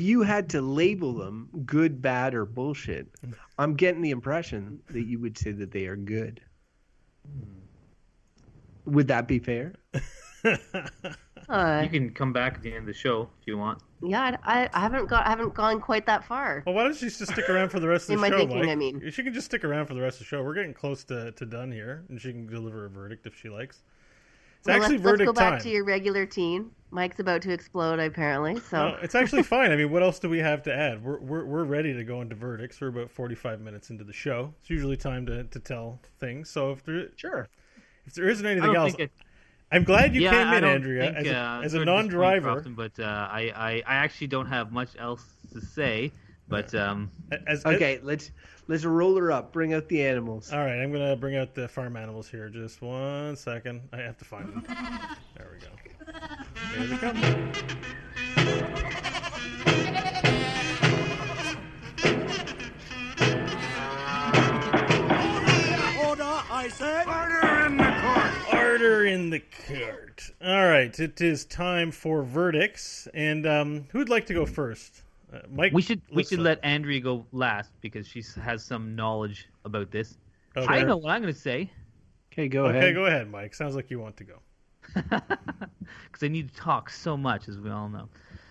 you 0.00 0.22
had 0.22 0.48
to 0.50 0.60
label 0.60 1.14
them 1.14 1.48
good, 1.64 2.00
bad, 2.02 2.34
or 2.34 2.44
bullshit, 2.44 3.08
I'm 3.58 3.74
getting 3.74 4.02
the 4.02 4.10
impression 4.10 4.80
that 4.90 5.02
you 5.02 5.18
would 5.20 5.36
say 5.38 5.52
that 5.52 5.70
they 5.70 5.86
are 5.86 5.96
good. 5.96 6.40
Hmm. 7.26 8.92
Would 8.92 9.08
that 9.08 9.28
be 9.28 9.38
fair? 9.38 9.74
Uh, 11.50 11.80
You 11.82 11.88
can 11.90 12.10
come 12.14 12.32
back 12.32 12.54
at 12.54 12.62
the 12.62 12.70
end 12.70 12.80
of 12.80 12.86
the 12.86 12.92
show 12.94 13.28
if 13.40 13.46
you 13.46 13.58
want. 13.58 13.80
yeah, 14.02 14.36
I, 14.44 14.68
I 14.72 14.80
haven't 14.80 15.06
got 15.08 15.26
I 15.26 15.30
haven't 15.30 15.52
gone 15.54 15.80
quite 15.80 16.06
that 16.06 16.24
far. 16.24 16.62
Well, 16.64 16.74
why 16.74 16.84
don't 16.84 16.94
you 17.02 17.10
just 17.10 17.26
stick 17.32 17.48
around 17.48 17.70
for 17.70 17.80
the 17.80 17.88
rest 17.88 18.08
of 18.08 18.08
the 18.08 18.12
show? 18.14 18.16
In 18.16 18.20
my 18.20 18.28
show, 18.30 18.38
thinking, 18.38 18.58
Mike? 18.60 18.68
I 18.68 18.74
mean. 18.76 19.10
she 19.10 19.22
can 19.22 19.34
just 19.34 19.46
stick 19.46 19.64
around 19.64 19.86
for 19.86 19.94
the 19.94 20.00
rest 20.00 20.16
of 20.16 20.20
the 20.20 20.24
show. 20.26 20.42
We're 20.42 20.54
getting 20.54 20.74
close 20.74 21.04
to, 21.04 21.32
to 21.32 21.44
done 21.46 21.72
here, 21.72 22.04
and 22.08 22.20
she 22.20 22.30
can 22.32 22.46
deliver 22.46 22.86
a 22.86 22.88
verdict 22.90 23.26
if 23.26 23.36
she 23.36 23.48
likes. 23.48 23.82
It's 24.58 24.66
Well, 24.68 24.76
actually 24.76 24.98
let's, 24.98 25.04
let's 25.06 25.12
verdict 25.12 25.26
go 25.26 25.32
back 25.32 25.52
time. 25.54 25.60
to 25.62 25.68
your 25.70 25.84
regular 25.84 26.26
team. 26.26 26.70
Mike's 26.90 27.18
about 27.18 27.40
to 27.42 27.50
explode, 27.52 27.98
apparently. 27.98 28.60
So 28.60 28.90
No, 28.90 28.96
it's 29.02 29.14
actually 29.14 29.42
fine. 29.54 29.70
I 29.72 29.76
mean, 29.76 29.90
what 29.90 30.02
else 30.02 30.18
do 30.18 30.28
we 30.28 30.38
have 30.38 30.62
to 30.64 30.74
add? 30.74 31.02
We're, 31.02 31.18
we're, 31.20 31.44
we're 31.46 31.64
ready 31.64 31.94
to 31.94 32.04
go 32.04 32.20
into 32.20 32.34
verdicts. 32.36 32.80
We're 32.80 32.88
about 32.88 33.10
45 33.10 33.60
minutes 33.60 33.88
into 33.90 34.04
the 34.04 34.12
show. 34.12 34.52
It's 34.60 34.68
usually 34.70 34.96
time 34.98 35.24
to, 35.26 35.44
to 35.44 35.58
tell 35.60 35.98
things. 36.18 36.50
So 36.50 36.72
if 36.72 36.84
there 36.84 37.08
Sure. 37.16 37.48
if 38.06 38.12
there 38.14 38.28
isn't 38.28 38.44
anything 38.46 38.66
don't 38.72 38.76
else, 38.76 38.92
think 38.94 39.10
it, 39.10 39.12
I'm 39.72 39.84
glad 39.84 40.14
you 40.14 40.22
yeah, 40.22 40.30
came 40.30 40.46
I 40.48 40.58
in, 40.58 40.64
Andrea, 40.64 41.04
think, 41.04 41.16
as 41.18 41.26
a, 41.26 41.36
uh, 41.36 41.60
as 41.60 41.74
a 41.74 41.76
sorry 41.76 41.86
to 41.86 41.86
disappoint 41.86 41.86
non-driver. 41.86 42.52
Crofton, 42.54 42.74
but 42.74 42.98
uh, 42.98 43.04
I, 43.30 43.52
I 43.54 43.82
I 43.86 43.94
actually 43.96 44.26
don't 44.26 44.46
have 44.46 44.72
much 44.72 44.90
else 44.98 45.24
to 45.52 45.60
say. 45.60 46.12
But 46.48 46.74
um, 46.74 47.12
As, 47.46 47.64
Okay, 47.64 48.00
let's 48.02 48.32
let's 48.66 48.84
roll 48.84 49.14
her 49.16 49.30
up. 49.30 49.52
Bring 49.52 49.72
out 49.72 49.88
the 49.88 50.04
animals. 50.04 50.52
All 50.52 50.58
right, 50.58 50.80
I'm 50.82 50.90
gonna 50.90 51.14
bring 51.14 51.36
out 51.36 51.54
the 51.54 51.68
farm 51.68 51.96
animals 51.96 52.28
here. 52.28 52.48
Just 52.48 52.82
one 52.82 53.36
second. 53.36 53.82
I 53.92 53.98
have 53.98 54.18
to 54.18 54.24
find 54.24 54.48
them. 54.48 54.64
There 55.36 55.48
we 55.52 55.60
go. 55.60 55.68
Here 56.76 56.86
they 56.88 56.96
come. 56.96 57.16
Order, 66.04 66.42
I 66.50 66.68
said. 66.72 67.06
Order 67.06 67.66
in 67.66 67.76
the 67.76 67.89
court. 68.80 68.92
Order 68.92 69.06
in 69.06 69.30
the 69.30 69.40
cart. 69.40 70.30
All 70.44 70.66
right, 70.66 70.98
it 70.98 71.20
is 71.20 71.44
time 71.44 71.90
for 71.90 72.22
verdicts, 72.22 73.08
and 73.14 73.46
um, 73.46 73.86
who'd 73.90 74.08
like 74.08 74.26
to 74.26 74.34
go 74.34 74.46
first? 74.46 75.02
Uh, 75.32 75.40
Mike. 75.50 75.72
we 75.72 75.82
should 75.82 76.02
we 76.12 76.24
should 76.24 76.38
like- 76.38 76.58
let 76.58 76.64
Andrea 76.64 77.00
go 77.00 77.24
last 77.32 77.70
because 77.80 78.06
she 78.06 78.22
has 78.42 78.64
some 78.64 78.96
knowledge 78.96 79.48
about 79.64 79.90
this. 79.90 80.18
Okay. 80.56 80.66
I 80.66 80.82
know 80.82 80.96
what 80.96 81.12
I'm 81.12 81.22
going 81.22 81.32
to 81.32 81.38
say 81.38 81.70
Okay, 82.32 82.48
go 82.48 82.66
Okay, 82.66 82.78
ahead. 82.78 82.84
Okay, 82.84 82.94
go 82.94 83.06
ahead, 83.06 83.30
Mike. 83.30 83.54
Sounds 83.54 83.74
like 83.74 83.90
you 83.90 83.98
want 83.98 84.16
to 84.18 84.24
go. 84.24 84.38
because 84.94 86.22
I 86.22 86.28
need 86.28 86.48
to 86.48 86.54
talk 86.54 86.88
so 86.88 87.16
much, 87.16 87.48
as 87.48 87.58
we 87.58 87.70
all 87.70 87.88
know. 87.88 88.08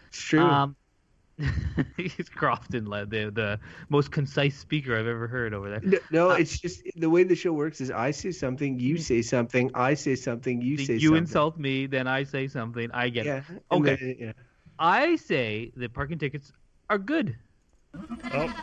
It's 0.10 0.18
true. 0.22 0.42
Um, 0.42 0.76
he's 1.98 2.28
Crofton, 2.30 2.86
led 2.88 3.10
the 3.10 3.32
the 3.32 3.60
most 3.90 4.12
concise 4.12 4.58
speaker 4.58 4.98
I've 4.98 5.08
ever 5.08 5.28
heard 5.28 5.54
over 5.54 5.70
there. 5.70 5.80
no, 5.82 5.98
no, 6.12 6.30
uh, 6.32 6.36
it's 6.36 6.60
just 6.60 6.82
the 6.96 7.10
way 7.10 7.24
the 7.24 7.36
show 7.36 7.54
works 7.54 7.80
is 7.82 7.92
I 7.92 8.12
say 8.12 8.32
something, 8.32 8.78
you 8.80 8.98
say 8.98 9.22
something, 9.22 9.72
I 9.74 9.94
say 9.94 10.16
something, 10.16 10.62
you 10.62 10.78
say 10.78 10.84
something. 10.84 11.00
you 11.00 11.08
something. 11.10 11.24
insult 11.24 11.58
me, 11.58 11.86
then 11.88 12.08
I 12.08 12.24
say 12.24 12.48
something. 12.48 12.90
I 12.94 13.10
get 13.10 13.26
it. 13.26 13.30
Yeah. 13.30 13.42
and 13.72 13.88
Okay. 13.88 13.96
then- 13.96 14.16
yeah. 14.20 14.32
I 14.78 15.16
say 15.18 15.72
that 15.78 15.94
parking 15.94 16.18
tickets 16.20 16.52
are 16.90 16.98
good, 16.98 17.36
Oh. 18.34 18.54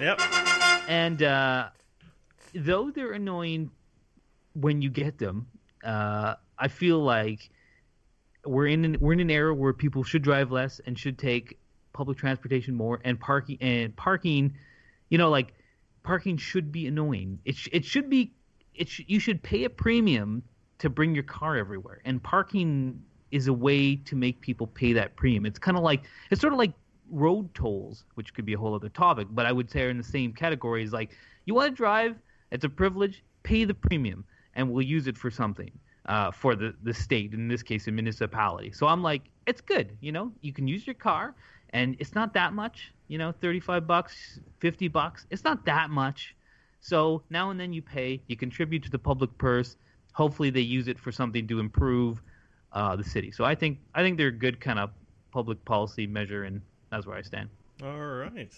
Yep. 0.00 0.20
and 0.88 1.22
uh, 1.22 1.68
though 2.54 2.90
they're 2.90 3.12
annoying 3.12 3.70
when 4.54 4.82
you 4.82 4.90
get 4.90 5.18
them, 5.18 5.46
uh, 5.84 6.34
I 6.58 6.68
feel 6.68 6.98
like 7.00 7.50
we're 8.44 8.66
in 8.66 8.84
an, 8.84 8.96
we're 9.00 9.12
in 9.12 9.20
an 9.20 9.30
era 9.30 9.54
where 9.54 9.72
people 9.72 10.02
should 10.02 10.22
drive 10.22 10.50
less 10.50 10.80
and 10.86 10.98
should 10.98 11.18
take 11.18 11.58
public 11.92 12.18
transportation 12.18 12.74
more, 12.74 13.00
and 13.04 13.18
parking 13.20 13.58
and 13.60 13.94
parking, 13.96 14.54
you 15.10 15.18
know, 15.18 15.30
like 15.30 15.54
parking 16.02 16.36
should 16.36 16.72
be 16.72 16.86
annoying. 16.86 17.38
It 17.44 17.56
sh- 17.56 17.68
it 17.72 17.84
should 17.84 18.10
be 18.10 18.32
it 18.74 18.88
sh- 18.88 19.02
you 19.06 19.20
should 19.20 19.42
pay 19.42 19.64
a 19.64 19.70
premium 19.70 20.42
to 20.78 20.90
bring 20.90 21.14
your 21.14 21.24
car 21.24 21.56
everywhere, 21.56 22.00
and 22.04 22.22
parking 22.22 23.02
is 23.30 23.46
a 23.46 23.52
way 23.52 23.96
to 23.96 24.16
make 24.16 24.40
people 24.40 24.66
pay 24.66 24.92
that 24.92 25.16
premium. 25.16 25.46
It's 25.46 25.58
kind 25.58 25.76
of 25.76 25.82
like 25.82 26.04
it's 26.30 26.40
sort 26.40 26.52
of 26.52 26.58
like 26.58 26.72
road 27.10 27.54
tolls, 27.54 28.04
which 28.14 28.34
could 28.34 28.44
be 28.44 28.54
a 28.54 28.58
whole 28.58 28.74
other 28.74 28.88
topic, 28.88 29.28
but 29.30 29.46
I 29.46 29.52
would 29.52 29.70
say 29.70 29.82
are 29.82 29.90
in 29.90 29.98
the 29.98 30.04
same 30.04 30.32
category. 30.32 30.82
Is 30.82 30.92
like 30.92 31.10
you 31.44 31.54
want 31.54 31.70
to 31.70 31.76
drive, 31.76 32.16
it's 32.50 32.64
a 32.64 32.68
privilege, 32.68 33.22
pay 33.42 33.64
the 33.64 33.74
premium, 33.74 34.24
and 34.54 34.70
we'll 34.70 34.84
use 34.84 35.06
it 35.06 35.16
for 35.16 35.30
something 35.30 35.70
uh, 36.06 36.30
for 36.30 36.54
the 36.56 36.74
the 36.82 36.94
state, 36.94 37.32
in 37.32 37.48
this 37.48 37.62
case, 37.62 37.86
a 37.86 37.90
municipality. 37.90 38.72
So 38.72 38.86
I'm 38.86 39.02
like, 39.02 39.22
it's 39.46 39.60
good, 39.60 39.96
you 40.00 40.12
know, 40.12 40.32
you 40.40 40.52
can 40.52 40.66
use 40.66 40.86
your 40.86 40.94
car, 40.94 41.34
and 41.70 41.96
it's 41.98 42.14
not 42.14 42.34
that 42.34 42.52
much, 42.52 42.92
you 43.08 43.18
know, 43.18 43.32
35 43.40 43.86
bucks, 43.86 44.40
50 44.60 44.88
bucks, 44.88 45.26
it's 45.30 45.44
not 45.44 45.64
that 45.66 45.90
much. 45.90 46.34
So 46.80 47.22
now 47.30 47.50
and 47.50 47.60
then 47.60 47.72
you 47.72 47.82
pay, 47.82 48.20
you 48.26 48.36
contribute 48.36 48.82
to 48.84 48.90
the 48.90 48.98
public 48.98 49.36
purse. 49.38 49.76
Hopefully 50.14 50.50
they 50.50 50.60
use 50.60 50.88
it 50.88 50.98
for 50.98 51.12
something 51.12 51.46
to 51.46 51.60
improve 51.60 52.20
uh, 52.72 52.96
the 52.96 53.04
city. 53.04 53.30
So 53.30 53.44
I 53.44 53.54
think 53.54 53.78
I 53.94 54.02
think 54.02 54.18
they're 54.18 54.28
a 54.28 54.32
good 54.32 54.60
kind 54.60 54.78
of 54.78 54.90
public 55.30 55.64
policy 55.64 56.06
measure, 56.06 56.44
and 56.44 56.60
that's 56.90 57.06
where 57.06 57.16
I 57.16 57.22
stand. 57.22 57.48
All 57.82 57.98
right. 57.98 58.52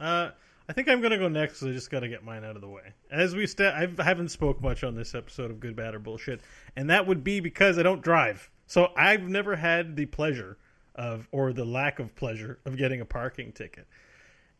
Uh, 0.00 0.30
I 0.68 0.72
think 0.72 0.88
I'm 0.88 1.00
gonna 1.00 1.18
go 1.18 1.28
next. 1.28 1.60
'cause 1.60 1.68
I 1.68 1.72
just 1.72 1.90
got 1.90 2.00
to 2.00 2.08
get 2.08 2.24
mine 2.24 2.44
out 2.44 2.56
of 2.56 2.60
the 2.62 2.68
way. 2.68 2.92
As 3.10 3.34
we 3.36 3.46
sta- 3.46 3.74
I've- 3.74 3.94
I 3.98 4.04
haven't 4.04 4.28
spoke 4.28 4.60
much 4.60 4.82
on 4.82 4.94
this 4.94 5.14
episode 5.14 5.50
of 5.50 5.60
Good, 5.60 5.76
Bad, 5.76 5.94
or 5.94 5.98
Bullshit, 6.00 6.40
and 6.74 6.90
that 6.90 7.06
would 7.06 7.22
be 7.22 7.40
because 7.40 7.78
I 7.78 7.82
don't 7.82 8.02
drive. 8.02 8.50
So 8.66 8.92
I've 8.96 9.28
never 9.28 9.56
had 9.56 9.94
the 9.96 10.06
pleasure 10.06 10.58
of, 10.94 11.28
or 11.30 11.52
the 11.52 11.64
lack 11.64 11.98
of 11.98 12.16
pleasure 12.16 12.58
of 12.64 12.76
getting 12.76 13.00
a 13.00 13.04
parking 13.04 13.52
ticket. 13.52 13.86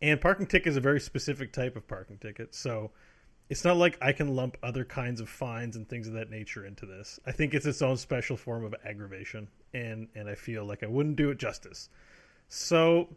And 0.01 0.21
parking 0.21 0.47
ticket 0.47 0.69
is 0.69 0.77
a 0.77 0.81
very 0.81 1.01
specific 1.01 1.53
type 1.53 1.75
of 1.75 1.89
parking 1.89 2.19
ticket. 2.19 2.55
So 2.55 2.93
it's 3.49 3.65
not 3.65 3.77
like 3.77 3.97
I 4.01 4.13
can 4.13 4.29
lump 4.37 4.57
other 4.63 4.85
kinds 4.85 5.21
of 5.21 5.29
fines 5.29 5.75
and 5.77 5.89
things 5.89 6.07
of 6.07 6.15
that 6.15 6.31
nature 6.31 6.65
into 6.67 6.85
this. 6.87 7.19
I 7.27 7.33
think 7.33 7.55
it's 7.55 7.67
its 7.67 7.81
own 7.83 7.97
special 7.97 8.37
form 8.37 8.65
of 8.65 8.75
aggravation, 8.85 9.49
and 9.75 10.09
and 10.15 10.29
I 10.29 10.35
feel 10.35 10.65
like 10.65 10.83
I 10.83 10.87
wouldn't 10.87 11.17
do 11.17 11.31
it 11.31 11.39
justice. 11.39 11.89
So, 12.49 13.17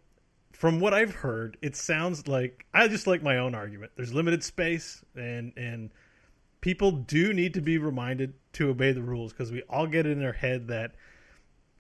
from 0.52 0.80
what 0.80 0.94
I've 0.94 1.16
heard, 1.16 1.58
it 1.62 1.76
sounds 1.76 2.28
like 2.28 2.66
I 2.74 2.88
just 2.88 3.08
like 3.08 3.24
my 3.24 3.38
own 3.38 3.56
argument. 3.56 3.92
There's 3.96 4.14
limited 4.14 4.44
space, 4.44 5.04
and 5.16 5.54
and 5.56 5.92
people 6.62 6.92
do 6.92 7.34
need 7.34 7.54
to 7.54 7.62
be 7.62 7.78
reminded 7.78 8.34
to 8.54 8.70
obey 8.70 8.92
the 8.92 9.02
rules 9.02 9.32
because 9.32 9.52
we 9.52 9.62
all 9.70 9.88
get 9.88 10.06
it 10.06 10.18
in 10.18 10.24
our 10.24 10.34
head 10.34 10.68
that 10.68 10.92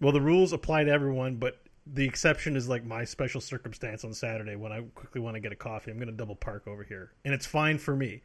well, 0.02 0.12
the 0.12 0.22
rules 0.22 0.54
apply 0.54 0.86
to 0.86 0.92
everyone, 0.92 1.36
but 1.36 1.62
the 1.86 2.06
exception 2.06 2.56
is 2.56 2.70
like 2.70 2.86
my 2.86 3.04
special 3.04 3.42
circumstance 3.42 4.04
on 4.04 4.14
Saturday 4.14 4.56
when 4.56 4.72
I 4.72 4.82
quickly 4.96 5.20
want 5.20 5.36
to 5.36 5.40
get 5.40 5.52
a 5.52 5.56
coffee. 5.56 5.92
I'm 5.92 5.98
going 5.98 6.08
to 6.08 6.14
double 6.14 6.36
park 6.36 6.68
over 6.68 6.84
here, 6.84 7.12
and 7.26 7.34
it's 7.34 7.46
fine 7.46 7.78
for 7.78 7.96
me. 7.96 8.22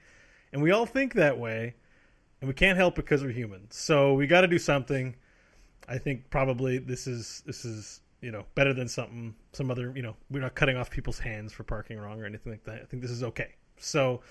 And 0.52 0.62
we 0.62 0.70
all 0.70 0.86
think 0.86 1.14
that 1.14 1.38
way, 1.38 1.74
and 2.40 2.48
we 2.48 2.54
can't 2.54 2.76
help 2.76 2.98
it 2.98 3.04
because 3.04 3.24
we're 3.24 3.32
human. 3.32 3.66
So 3.70 4.14
we 4.14 4.26
got 4.26 4.42
to 4.42 4.46
do 4.46 4.58
something. 4.58 5.16
I 5.88 5.98
think 5.98 6.30
probably 6.30 6.78
this 6.78 7.06
is 7.06 7.42
this 7.44 7.64
is 7.64 8.00
you 8.24 8.32
know 8.32 8.44
better 8.54 8.72
than 8.72 8.88
something 8.88 9.34
some 9.52 9.70
other 9.70 9.92
you 9.94 10.02
know 10.02 10.16
we're 10.30 10.40
not 10.40 10.54
cutting 10.54 10.76
off 10.76 10.90
people's 10.90 11.18
hands 11.18 11.52
for 11.52 11.62
parking 11.62 11.98
wrong 11.98 12.20
or 12.20 12.24
anything 12.24 12.50
like 12.50 12.64
that. 12.64 12.80
I 12.82 12.84
think 12.86 13.02
this 13.02 13.10
is 13.10 13.22
okay. 13.22 13.54
So 13.76 14.22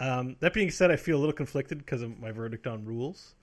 um, 0.00 0.36
that 0.40 0.52
being 0.52 0.70
said, 0.70 0.90
I 0.90 0.96
feel 0.96 1.16
a 1.16 1.20
little 1.20 1.32
conflicted 1.32 1.78
because 1.78 2.02
of 2.02 2.18
my 2.18 2.32
verdict 2.32 2.66
on 2.66 2.84
rules. 2.84 3.34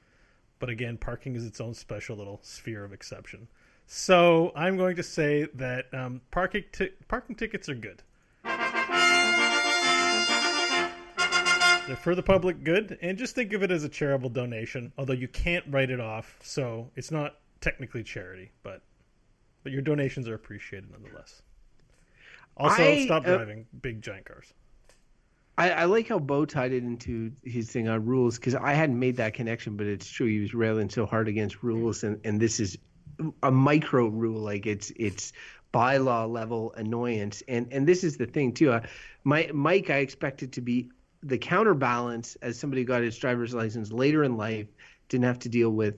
But 0.60 0.70
again, 0.70 0.98
parking 0.98 1.36
is 1.36 1.46
its 1.46 1.60
own 1.60 1.74
special 1.74 2.16
little 2.16 2.40
sphere 2.44 2.84
of 2.84 2.94
exception. 2.94 3.48
So 3.88 4.52
I'm 4.56 4.78
going 4.78 4.96
to 4.98 5.04
say 5.04 5.48
that 5.56 5.94
um, 5.94 6.22
parking 6.32 6.64
ti- 6.72 6.94
parking 7.08 7.36
tickets 7.36 7.70
are 7.70 7.76
good. 7.76 8.04
They're 11.88 11.98
for 11.98 12.16
the 12.16 12.24
public 12.24 12.64
good, 12.64 12.98
and 13.02 13.18
just 13.18 13.36
think 13.36 13.52
of 13.52 13.62
it 13.62 13.72
as 13.72 13.84
a 13.84 13.90
charitable 13.90 14.30
donation. 14.30 14.94
Although 14.98 15.14
you 15.14 15.28
can't 15.28 15.66
write 15.70 15.90
it 15.90 16.00
off, 16.00 16.38
so 16.42 16.90
it's 16.96 17.12
not 17.12 17.40
technically 17.60 18.04
charity, 18.04 18.52
but 18.64 18.82
but 19.64 19.72
your 19.72 19.82
donations 19.82 20.28
are 20.28 20.36
appreciated 20.36 20.92
nonetheless. 20.92 21.42
Also, 22.58 22.84
I, 22.84 23.06
stop 23.06 23.24
uh, 23.28 23.38
driving 23.38 23.66
big 23.82 24.02
giant 24.02 24.26
cars. 24.26 24.54
I, 25.58 25.72
I 25.72 25.86
like 25.86 26.08
how 26.08 26.20
Beau 26.20 26.46
tied 26.46 26.72
it 26.72 26.84
into 26.84 27.32
his 27.44 27.70
thing 27.70 27.88
on 27.88 28.06
rules 28.06 28.38
because 28.38 28.56
I 28.56 28.74
hadn't 28.74 29.00
made 29.00 29.18
that 29.18 29.34
connection, 29.34 29.78
but 29.78 29.86
it's 29.86 30.08
true. 30.10 30.28
He 30.28 30.40
was 30.40 30.54
railing 30.54 30.90
so 30.90 31.06
hard 31.06 31.28
against 31.28 31.64
rules, 31.64 32.04
and, 32.04 32.20
and 32.24 32.40
this 32.40 32.60
is 32.60 32.78
a 33.44 33.52
micro 33.52 34.08
rule, 34.08 34.40
like 34.40 34.66
it's 34.66 34.92
it's 34.96 35.34
bylaw 35.74 36.32
level 36.32 36.74
annoyance, 36.78 37.44
and 37.48 37.68
and 37.72 37.88
this 37.88 38.04
is 38.04 38.18
the 38.18 38.26
thing 38.26 38.54
too. 38.54 38.72
Uh, 38.72 38.82
my 39.24 39.50
Mike, 39.54 39.90
I 39.90 39.98
expected 39.98 40.52
to 40.54 40.62
be 40.62 40.90
the 41.22 41.38
counterbalance 41.38 42.36
as 42.42 42.60
somebody 42.60 42.82
who 42.82 42.88
got 42.88 43.02
his 43.02 43.18
driver's 43.18 43.54
license 43.54 43.92
later 43.92 44.24
in 44.24 44.38
life, 44.38 44.68
didn't 45.08 45.26
have 45.26 45.40
to 45.40 45.50
deal 45.50 45.70
with 45.70 45.96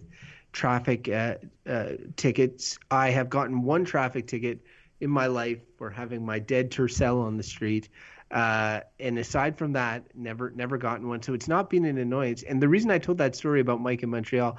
traffic 0.56 1.10
uh, 1.10 1.36
uh, 1.68 1.90
tickets. 2.16 2.80
I 2.90 3.10
have 3.10 3.30
gotten 3.30 3.62
one 3.62 3.84
traffic 3.84 4.26
ticket 4.26 4.62
in 5.02 5.10
my 5.10 5.28
life 5.28 5.60
for 5.78 5.90
having 5.90 6.26
my 6.26 6.40
dead 6.40 6.72
Tercel 6.72 7.22
on 7.22 7.38
the 7.38 7.44
street. 7.44 7.90
Uh, 8.32 8.80
and 9.00 9.20
aside 9.20 9.58
from 9.58 9.74
that, 9.74 10.04
never 10.16 10.50
never 10.52 10.78
gotten 10.78 11.08
one. 11.08 11.22
So 11.22 11.34
it's 11.34 11.48
not 11.48 11.70
been 11.70 11.86
an 11.86 11.98
annoyance. 11.98 12.42
And 12.42 12.62
the 12.62 12.70
reason 12.70 12.90
I 12.90 12.98
told 12.98 13.18
that 13.20 13.36
story 13.36 13.60
about 13.60 13.82
Mike 13.82 14.02
in 14.02 14.10
Montreal 14.10 14.58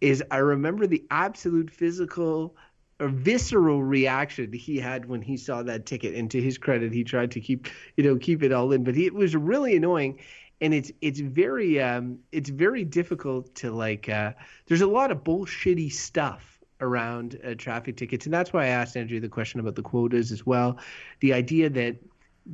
is 0.00 0.22
I 0.30 0.38
remember 0.38 0.86
the 0.86 1.04
absolute 1.10 1.70
physical 1.70 2.56
or 3.00 3.08
visceral 3.08 3.82
reaction 3.82 4.52
he 4.52 4.78
had 4.78 5.06
when 5.06 5.20
he 5.20 5.36
saw 5.36 5.62
that 5.64 5.86
ticket. 5.86 6.14
And 6.14 6.30
to 6.30 6.40
his 6.40 6.56
credit, 6.56 6.92
he 6.92 7.04
tried 7.04 7.32
to 7.32 7.40
keep 7.40 7.66
you 7.96 8.04
know 8.04 8.16
keep 8.16 8.42
it 8.42 8.52
all 8.52 8.72
in, 8.72 8.84
but 8.84 8.94
he, 8.94 9.06
it 9.06 9.14
was 9.14 9.34
really 9.34 9.76
annoying. 9.76 10.20
And 10.62 10.72
it's 10.72 10.90
it's 11.02 11.20
very 11.20 11.78
um, 11.82 12.20
it's 12.32 12.48
very 12.48 12.84
difficult 12.84 13.54
to 13.56 13.70
like. 13.70 14.08
Uh, 14.08 14.32
there's 14.66 14.80
a 14.80 14.86
lot 14.86 15.10
of 15.10 15.22
bullshitty 15.22 15.92
stuff 15.92 16.58
around 16.80 17.38
uh, 17.44 17.54
traffic 17.54 17.96
tickets, 17.96 18.26
and 18.26 18.32
that's 18.32 18.52
why 18.52 18.64
I 18.64 18.68
asked 18.68 18.96
Andrea 18.96 19.20
the 19.20 19.28
question 19.28 19.60
about 19.60 19.74
the 19.74 19.82
quotas 19.82 20.32
as 20.32 20.46
well. 20.46 20.78
The 21.20 21.34
idea 21.34 21.68
that 21.70 21.96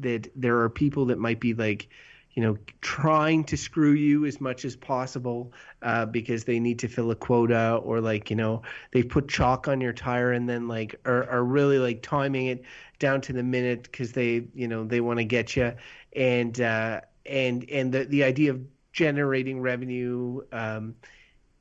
that 0.00 0.30
there 0.34 0.58
are 0.60 0.68
people 0.68 1.06
that 1.06 1.18
might 1.18 1.38
be 1.38 1.54
like 1.54 1.88
you 2.34 2.42
know 2.42 2.56
trying 2.82 3.42
to 3.42 3.56
screw 3.56 3.92
you 3.92 4.24
as 4.24 4.40
much 4.40 4.64
as 4.64 4.76
possible 4.76 5.52
uh, 5.82 6.06
because 6.06 6.44
they 6.44 6.60
need 6.60 6.78
to 6.78 6.88
fill 6.88 7.10
a 7.10 7.16
quota 7.16 7.80
or 7.82 8.00
like 8.00 8.30
you 8.30 8.36
know 8.36 8.62
they 8.92 9.02
put 9.02 9.28
chalk 9.28 9.66
on 9.66 9.80
your 9.80 9.92
tire 9.92 10.32
and 10.32 10.48
then 10.48 10.68
like 10.68 10.94
are, 11.04 11.28
are 11.28 11.42
really 11.42 11.78
like 11.78 12.02
timing 12.02 12.46
it 12.46 12.62
down 12.98 13.20
to 13.20 13.32
the 13.32 13.42
minute 13.42 13.82
because 13.84 14.12
they 14.12 14.46
you 14.54 14.68
know 14.68 14.84
they 14.84 15.00
want 15.00 15.18
to 15.18 15.24
get 15.24 15.56
you 15.56 15.72
and 16.14 16.60
uh, 16.60 17.00
and 17.28 17.68
and 17.70 17.92
the 17.92 18.04
the 18.04 18.24
idea 18.24 18.50
of 18.50 18.60
generating 18.92 19.60
revenue 19.60 20.40
um, 20.52 20.94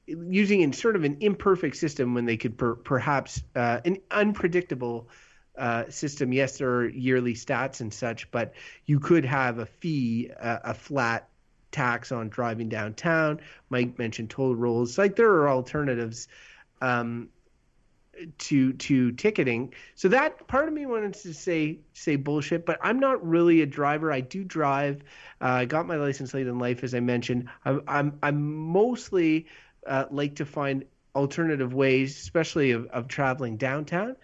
using 0.08 0.62
in 0.62 0.74
sort 0.74 0.96
of 0.96 1.04
an 1.04 1.18
imperfect 1.20 1.76
system 1.76 2.14
when 2.14 2.26
they 2.26 2.38
could 2.38 2.58
per, 2.58 2.76
perhaps 2.76 3.44
uh, 3.56 3.80
an 3.86 3.98
unpredictable 4.10 5.10
uh, 5.58 5.90
system. 5.90 6.32
Yes, 6.32 6.58
there 6.58 6.70
are 6.70 6.90
yearly 6.90 7.34
stats 7.34 7.82
and 7.82 7.94
such, 7.94 8.32
but 8.32 8.54
you 8.86 9.00
could 9.00 9.26
have 9.26 9.60
a 9.60 9.66
fee, 9.66 10.32
uh, 10.40 10.60
a 10.64 10.74
flat 10.74 11.28
tax 11.72 12.12
on 12.12 12.30
driving 12.30 12.70
downtown. 12.70 13.42
Mike 13.70 13.98
mentioned 14.00 14.30
toll 14.30 14.56
rolls. 14.56 14.98
Like 14.98 15.16
there 15.16 15.32
are 15.32 15.50
alternatives 15.50 16.28
um, 16.82 17.30
to 18.38 18.74
to 18.74 19.12
ticketing. 19.12 19.74
So 19.96 20.08
that 20.10 20.48
part 20.48 20.68
of 20.68 20.74
me 20.74 20.86
wanted 20.86 21.14
to 21.16 21.34
say 21.34 21.80
say 21.94 22.16
bullshit, 22.16 22.66
but 22.66 22.80
I'm 22.82 23.00
not 23.00 23.26
really 23.26 23.62
a 23.62 23.66
driver. 23.66 24.12
I 24.12 24.22
do 24.22 24.44
drive. 24.44 25.04
Uh, 25.42 25.46
I 25.46 25.66
got 25.66 25.88
my 25.88 25.98
license 25.98 26.34
late 26.34 26.48
in 26.48 26.60
life, 26.60 26.84
as 26.84 26.94
I 26.94 27.00
mentioned. 27.00 27.50
I'm 27.66 27.82
I'm, 27.88 28.20
I'm 28.24 28.56
mostly 28.56 29.48
uh, 29.86 30.06
like 30.12 30.36
to 30.36 30.46
find 30.46 30.86
alternative 31.16 31.74
ways, 31.74 32.18
especially 32.18 32.72
of, 32.72 32.86
of 32.88 33.08
traveling 33.08 33.58
downtown. 33.58 34.16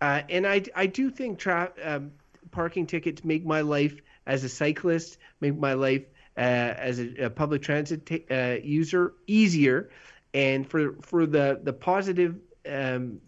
Uh, 0.00 0.22
and 0.28 0.46
I 0.46 0.62
I 0.74 0.86
do 0.86 1.10
think 1.10 1.38
tra- 1.38 1.72
um, 1.82 2.12
parking 2.50 2.86
tickets 2.86 3.24
make 3.24 3.44
my 3.44 3.60
life 3.60 4.00
as 4.26 4.44
a 4.44 4.48
cyclist, 4.48 5.18
make 5.40 5.56
my 5.58 5.74
life 5.74 6.04
uh, 6.36 6.40
as 6.40 6.98
a, 6.98 7.26
a, 7.26 7.30
public 7.30 7.62
transit 7.62 8.06
t- 8.06 8.24
uh, 8.30 8.58
user 8.62 9.12
easier. 9.26 9.90
And 10.32 10.68
for 10.68 10.96
for 11.00 11.26
the 11.26 11.60
the 11.62 11.72
positive 11.72 12.36
um, 12.68 13.20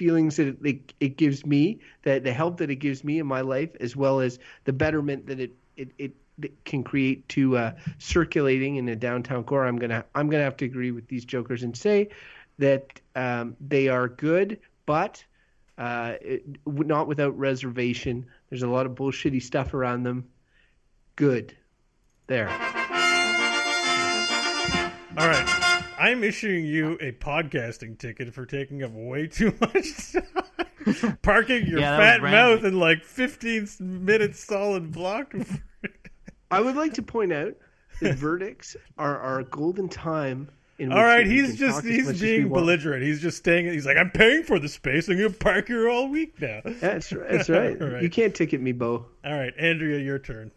feelings 0.00 0.36
that 0.36 0.56
it, 0.64 0.94
it 0.98 1.18
gives 1.18 1.44
me, 1.44 1.78
that 2.04 2.24
the 2.24 2.32
help 2.32 2.56
that 2.56 2.70
it 2.70 2.76
gives 2.76 3.04
me 3.04 3.18
in 3.18 3.26
my 3.26 3.42
life, 3.42 3.68
as 3.80 3.94
well 3.94 4.20
as 4.20 4.38
the 4.64 4.72
betterment 4.72 5.26
that 5.26 5.38
it 5.38 5.52
it, 5.76 5.90
it, 5.98 6.12
it 6.42 6.64
can 6.64 6.82
create 6.82 7.28
to 7.28 7.58
uh, 7.58 7.72
circulating 7.98 8.76
in 8.76 8.88
a 8.88 8.96
downtown 8.96 9.44
core. 9.44 9.66
I'm 9.66 9.76
gonna 9.76 10.06
I'm 10.14 10.30
gonna 10.30 10.42
have 10.44 10.56
to 10.56 10.64
agree 10.64 10.90
with 10.90 11.06
these 11.06 11.26
jokers 11.26 11.64
and 11.64 11.76
say 11.76 12.08
that 12.58 12.98
um, 13.14 13.56
they 13.60 13.88
are 13.88 14.08
good, 14.08 14.58
but 14.86 15.22
uh, 15.76 16.14
it, 16.22 16.44
not 16.66 17.06
without 17.06 17.38
reservation. 17.38 18.24
There's 18.48 18.62
a 18.62 18.68
lot 18.68 18.86
of 18.86 18.92
bullshitty 18.92 19.42
stuff 19.42 19.74
around 19.74 20.04
them. 20.04 20.26
Good. 21.16 21.54
There. 22.26 22.48
All 25.18 25.28
right. 25.28 25.59
I'm 26.00 26.24
issuing 26.24 26.64
you 26.64 26.96
a 27.00 27.12
podcasting 27.12 27.98
ticket 27.98 28.32
for 28.32 28.46
taking 28.46 28.82
up 28.82 28.90
way 28.94 29.26
too 29.26 29.54
much 29.60 30.12
time. 30.12 31.18
Parking 31.20 31.66
your 31.66 31.80
Yeah, 31.80 31.98
fat 31.98 32.22
mouth 32.22 32.64
in 32.64 32.78
like 32.78 33.04
15 33.04 33.68
minutes 33.78 34.42
solid 34.42 34.92
block. 34.92 35.34
I 36.50 36.60
would 36.60 36.74
like 36.74 36.94
to 36.94 37.02
point 37.02 37.34
out 37.34 37.54
that 38.00 38.16
verdicts 38.16 38.76
are 38.96 39.18
our 39.18 39.42
golden 39.42 39.90
time. 39.90 40.48
In 40.78 40.90
All 40.90 40.96
which 40.96 41.04
right, 41.04 41.26
we 41.26 41.32
he's 41.32 41.56
just 41.58 41.84
he's 41.84 42.06
much 42.06 42.14
as 42.14 42.22
we 42.22 42.38
being 42.38 42.48
belligerent. 42.48 43.02
He's 43.02 43.20
just 43.20 43.36
staying. 43.36 43.66
He's 43.66 43.84
like, 43.84 43.98
I'm 43.98 44.10
paying 44.10 44.42
for 44.42 44.58
the 44.58 44.70
space. 44.70 45.08
I'm 45.08 45.18
gonna 45.18 45.28
park 45.28 45.66
here 45.66 45.90
all 45.90 46.08
week 46.08 46.40
now. 46.40 46.62
That's 46.64 47.12
right. 47.12 47.30
That's 47.30 47.50
right. 47.50 47.82
All 47.82 47.88
right. 47.88 48.02
You 48.02 48.08
can't 48.08 48.34
ticket 48.34 48.62
me, 48.62 48.72
Beau. 48.72 49.04
All 49.22 49.34
right, 49.34 49.52
Andrea, 49.58 49.98
your 49.98 50.18
turn. 50.18 50.50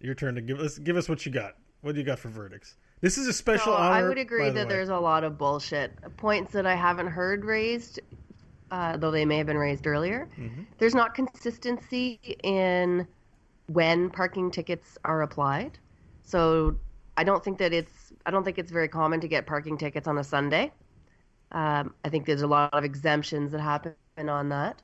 Your 0.00 0.14
turn 0.14 0.34
to 0.34 0.42
give 0.42 0.60
us 0.60 0.76
give 0.76 0.98
us 0.98 1.08
what 1.08 1.24
you 1.24 1.32
got. 1.32 1.54
What 1.80 1.94
do 1.94 2.00
you 2.02 2.04
got 2.04 2.18
for 2.18 2.28
verdicts? 2.28 2.76
This 3.04 3.18
is 3.18 3.28
a 3.28 3.34
special 3.34 3.66
So 3.66 3.74
honor. 3.74 4.06
I 4.06 4.08
would 4.08 4.16
agree 4.16 4.48
that 4.48 4.66
way. 4.66 4.74
there's 4.74 4.88
a 4.88 4.98
lot 4.98 5.24
of 5.24 5.36
bullshit 5.36 5.92
points 6.16 6.52
that 6.52 6.66
I 6.66 6.74
haven't 6.74 7.08
heard 7.08 7.44
raised, 7.44 8.00
uh, 8.70 8.96
though 8.96 9.10
they 9.10 9.26
may 9.26 9.36
have 9.36 9.46
been 9.46 9.58
raised 9.58 9.86
earlier. 9.86 10.26
Mm-hmm. 10.38 10.62
There's 10.78 10.94
not 10.94 11.14
consistency 11.14 12.18
in 12.42 13.06
when 13.66 14.08
parking 14.08 14.50
tickets 14.50 14.96
are 15.04 15.20
applied, 15.20 15.78
so 16.22 16.78
I 17.18 17.24
don't 17.24 17.44
think 17.44 17.58
that 17.58 17.74
it's 17.74 18.10
I 18.24 18.30
don't 18.30 18.42
think 18.42 18.58
it's 18.58 18.72
very 18.72 18.88
common 18.88 19.20
to 19.20 19.28
get 19.28 19.46
parking 19.46 19.76
tickets 19.76 20.08
on 20.08 20.16
a 20.16 20.24
Sunday. 20.24 20.72
Um, 21.52 21.92
I 22.06 22.08
think 22.08 22.24
there's 22.24 22.40
a 22.40 22.46
lot 22.46 22.72
of 22.72 22.84
exemptions 22.84 23.52
that 23.52 23.60
happen 23.60 23.94
on 24.16 24.48
that. 24.48 24.80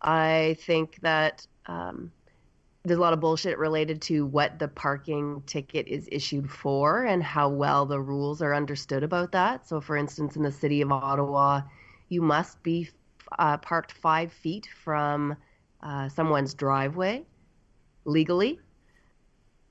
I 0.00 0.56
think 0.66 0.98
that 1.02 1.46
um, 1.66 2.10
there's 2.84 2.98
a 2.98 3.00
lot 3.00 3.12
of 3.12 3.20
bullshit 3.20 3.58
related 3.58 4.02
to 4.02 4.26
what 4.26 4.58
the 4.58 4.66
parking 4.66 5.42
ticket 5.46 5.86
is 5.86 6.08
issued 6.10 6.50
for 6.50 7.04
and 7.04 7.22
how 7.22 7.48
well 7.48 7.86
the 7.86 8.00
rules 8.00 8.42
are 8.42 8.54
understood 8.54 9.04
about 9.04 9.32
that. 9.32 9.68
So, 9.68 9.80
for 9.80 9.96
instance, 9.96 10.34
in 10.34 10.42
the 10.42 10.50
city 10.50 10.80
of 10.80 10.90
Ottawa, 10.90 11.62
you 12.08 12.22
must 12.22 12.60
be 12.62 12.90
uh, 13.38 13.58
parked 13.58 13.92
five 13.92 14.32
feet 14.32 14.68
from 14.82 15.36
uh, 15.80 16.08
someone's 16.08 16.54
driveway 16.54 17.24
legally. 18.04 18.58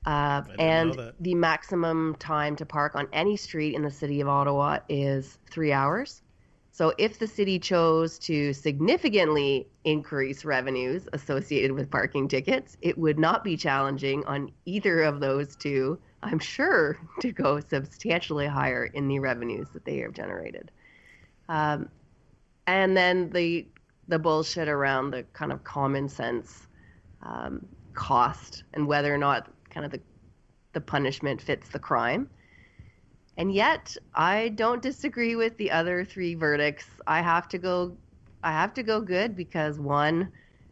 Uh, 0.05 0.41
and 0.57 1.13
the 1.19 1.35
maximum 1.35 2.15
time 2.15 2.55
to 2.55 2.65
park 2.65 2.95
on 2.95 3.07
any 3.13 3.35
street 3.35 3.75
in 3.75 3.83
the 3.83 3.91
city 3.91 4.21
of 4.21 4.27
Ottawa 4.27 4.79
is 4.89 5.37
three 5.49 5.71
hours. 5.73 6.21
So, 6.81 6.95
if 6.97 7.19
the 7.19 7.27
city 7.27 7.59
chose 7.59 8.17
to 8.17 8.53
significantly 8.53 9.67
increase 9.83 10.43
revenues 10.43 11.07
associated 11.13 11.73
with 11.73 11.91
parking 11.91 12.27
tickets, 12.27 12.75
it 12.81 12.97
would 12.97 13.19
not 13.19 13.43
be 13.43 13.55
challenging 13.55 14.25
on 14.25 14.51
either 14.65 15.03
of 15.03 15.19
those 15.19 15.55
two, 15.55 15.99
I'm 16.23 16.39
sure, 16.39 16.97
to 17.19 17.31
go 17.31 17.59
substantially 17.59 18.47
higher 18.47 18.85
in 18.85 19.07
the 19.07 19.19
revenues 19.19 19.67
that 19.73 19.85
they 19.85 19.97
have 19.97 20.13
generated. 20.13 20.71
Um, 21.49 21.87
and 22.65 22.97
then 22.97 23.29
the 23.29 23.67
the 24.07 24.17
bullshit 24.17 24.67
around 24.67 25.11
the 25.11 25.21
kind 25.33 25.51
of 25.51 25.63
common 25.63 26.09
sense 26.09 26.67
um, 27.21 27.63
cost 27.93 28.63
and 28.73 28.87
whether 28.87 29.13
or 29.13 29.19
not 29.19 29.51
kind 29.69 29.85
of 29.85 29.91
the 29.91 30.01
the 30.73 30.81
punishment 30.81 31.43
fits 31.43 31.69
the 31.69 31.77
crime. 31.77 32.27
And 33.37 33.53
yet, 33.53 33.95
I 34.13 34.49
don't 34.49 34.81
disagree 34.81 35.35
with 35.35 35.57
the 35.57 35.71
other 35.71 36.05
three 36.05 36.35
verdicts. 36.35 36.85
I 37.07 37.21
have 37.21 37.47
to 37.49 37.57
go 37.57 37.97
I 38.43 38.51
have 38.51 38.73
to 38.73 38.83
go 38.83 39.01
good 39.01 39.35
because 39.35 39.79
one, 39.79 40.31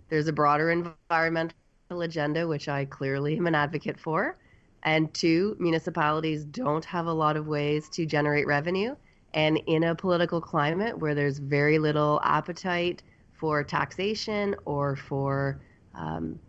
there's 0.09 0.27
a 0.27 0.33
broader 0.33 0.71
environmental 0.71 1.53
agenda 1.91 2.47
which 2.47 2.67
I 2.67 2.85
clearly 2.85 3.37
am 3.37 3.47
an 3.47 3.55
advocate 3.55 3.99
for. 3.99 4.37
And 4.83 5.13
two, 5.13 5.55
municipalities 5.59 6.45
don't 6.45 6.85
have 6.85 7.05
a 7.05 7.13
lot 7.13 7.37
of 7.37 7.47
ways 7.47 7.89
to 7.89 8.05
generate 8.05 8.47
revenue. 8.47 8.95
And 9.33 9.57
in 9.67 9.83
a 9.83 9.93
political 9.93 10.41
climate 10.41 10.97
where 10.97 11.13
there's 11.13 11.37
very 11.37 11.77
little 11.77 12.19
appetite 12.23 13.03
for 13.33 13.63
taxation 13.63 14.55
or 14.65 14.95
for 14.95 15.61
um, 15.93 16.39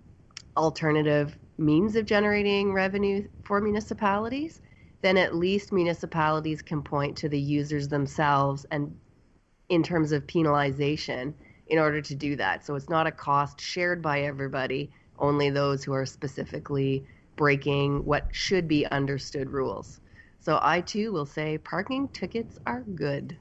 alternative 0.56 1.36
means 1.58 1.96
of 1.96 2.06
generating 2.06 2.72
revenue 2.72 3.26
for 3.44 3.61
municipalities, 3.61 4.62
then 5.03 5.16
at 5.16 5.34
least 5.34 5.72
municipalities 5.72 6.62
can 6.62 6.82
point 6.82 7.16
to 7.18 7.28
the 7.28 7.40
users 7.40 7.88
themselves 7.88 8.66
and 8.70 8.96
in 9.68 9.82
terms 9.82 10.12
of 10.12 10.26
penalization 10.26 11.32
in 11.68 11.78
order 11.78 12.03
to 12.03 12.14
do 12.14 12.36
that. 12.36 12.66
So 12.66 12.74
it's 12.74 12.88
not 12.88 13.07
a 13.07 13.12
cost 13.12 13.61
shared 13.61 14.03
by 14.03 14.22
everybody, 14.22 14.90
only 15.18 15.51
those 15.51 15.84
who 15.84 15.92
are 15.92 16.07
specifically 16.07 17.07
breaking 17.36 18.05
what 18.05 18.26
should 18.32 18.68
be 18.68 18.84
understood 18.86 19.51
rules. 19.51 20.01
So 20.40 20.59
I 20.61 20.80
too 20.80 21.12
will 21.12 21.26
say 21.26 21.59
parking 21.59 22.09
tickets 22.09 22.59
are 22.66 22.82
good. 22.94 23.36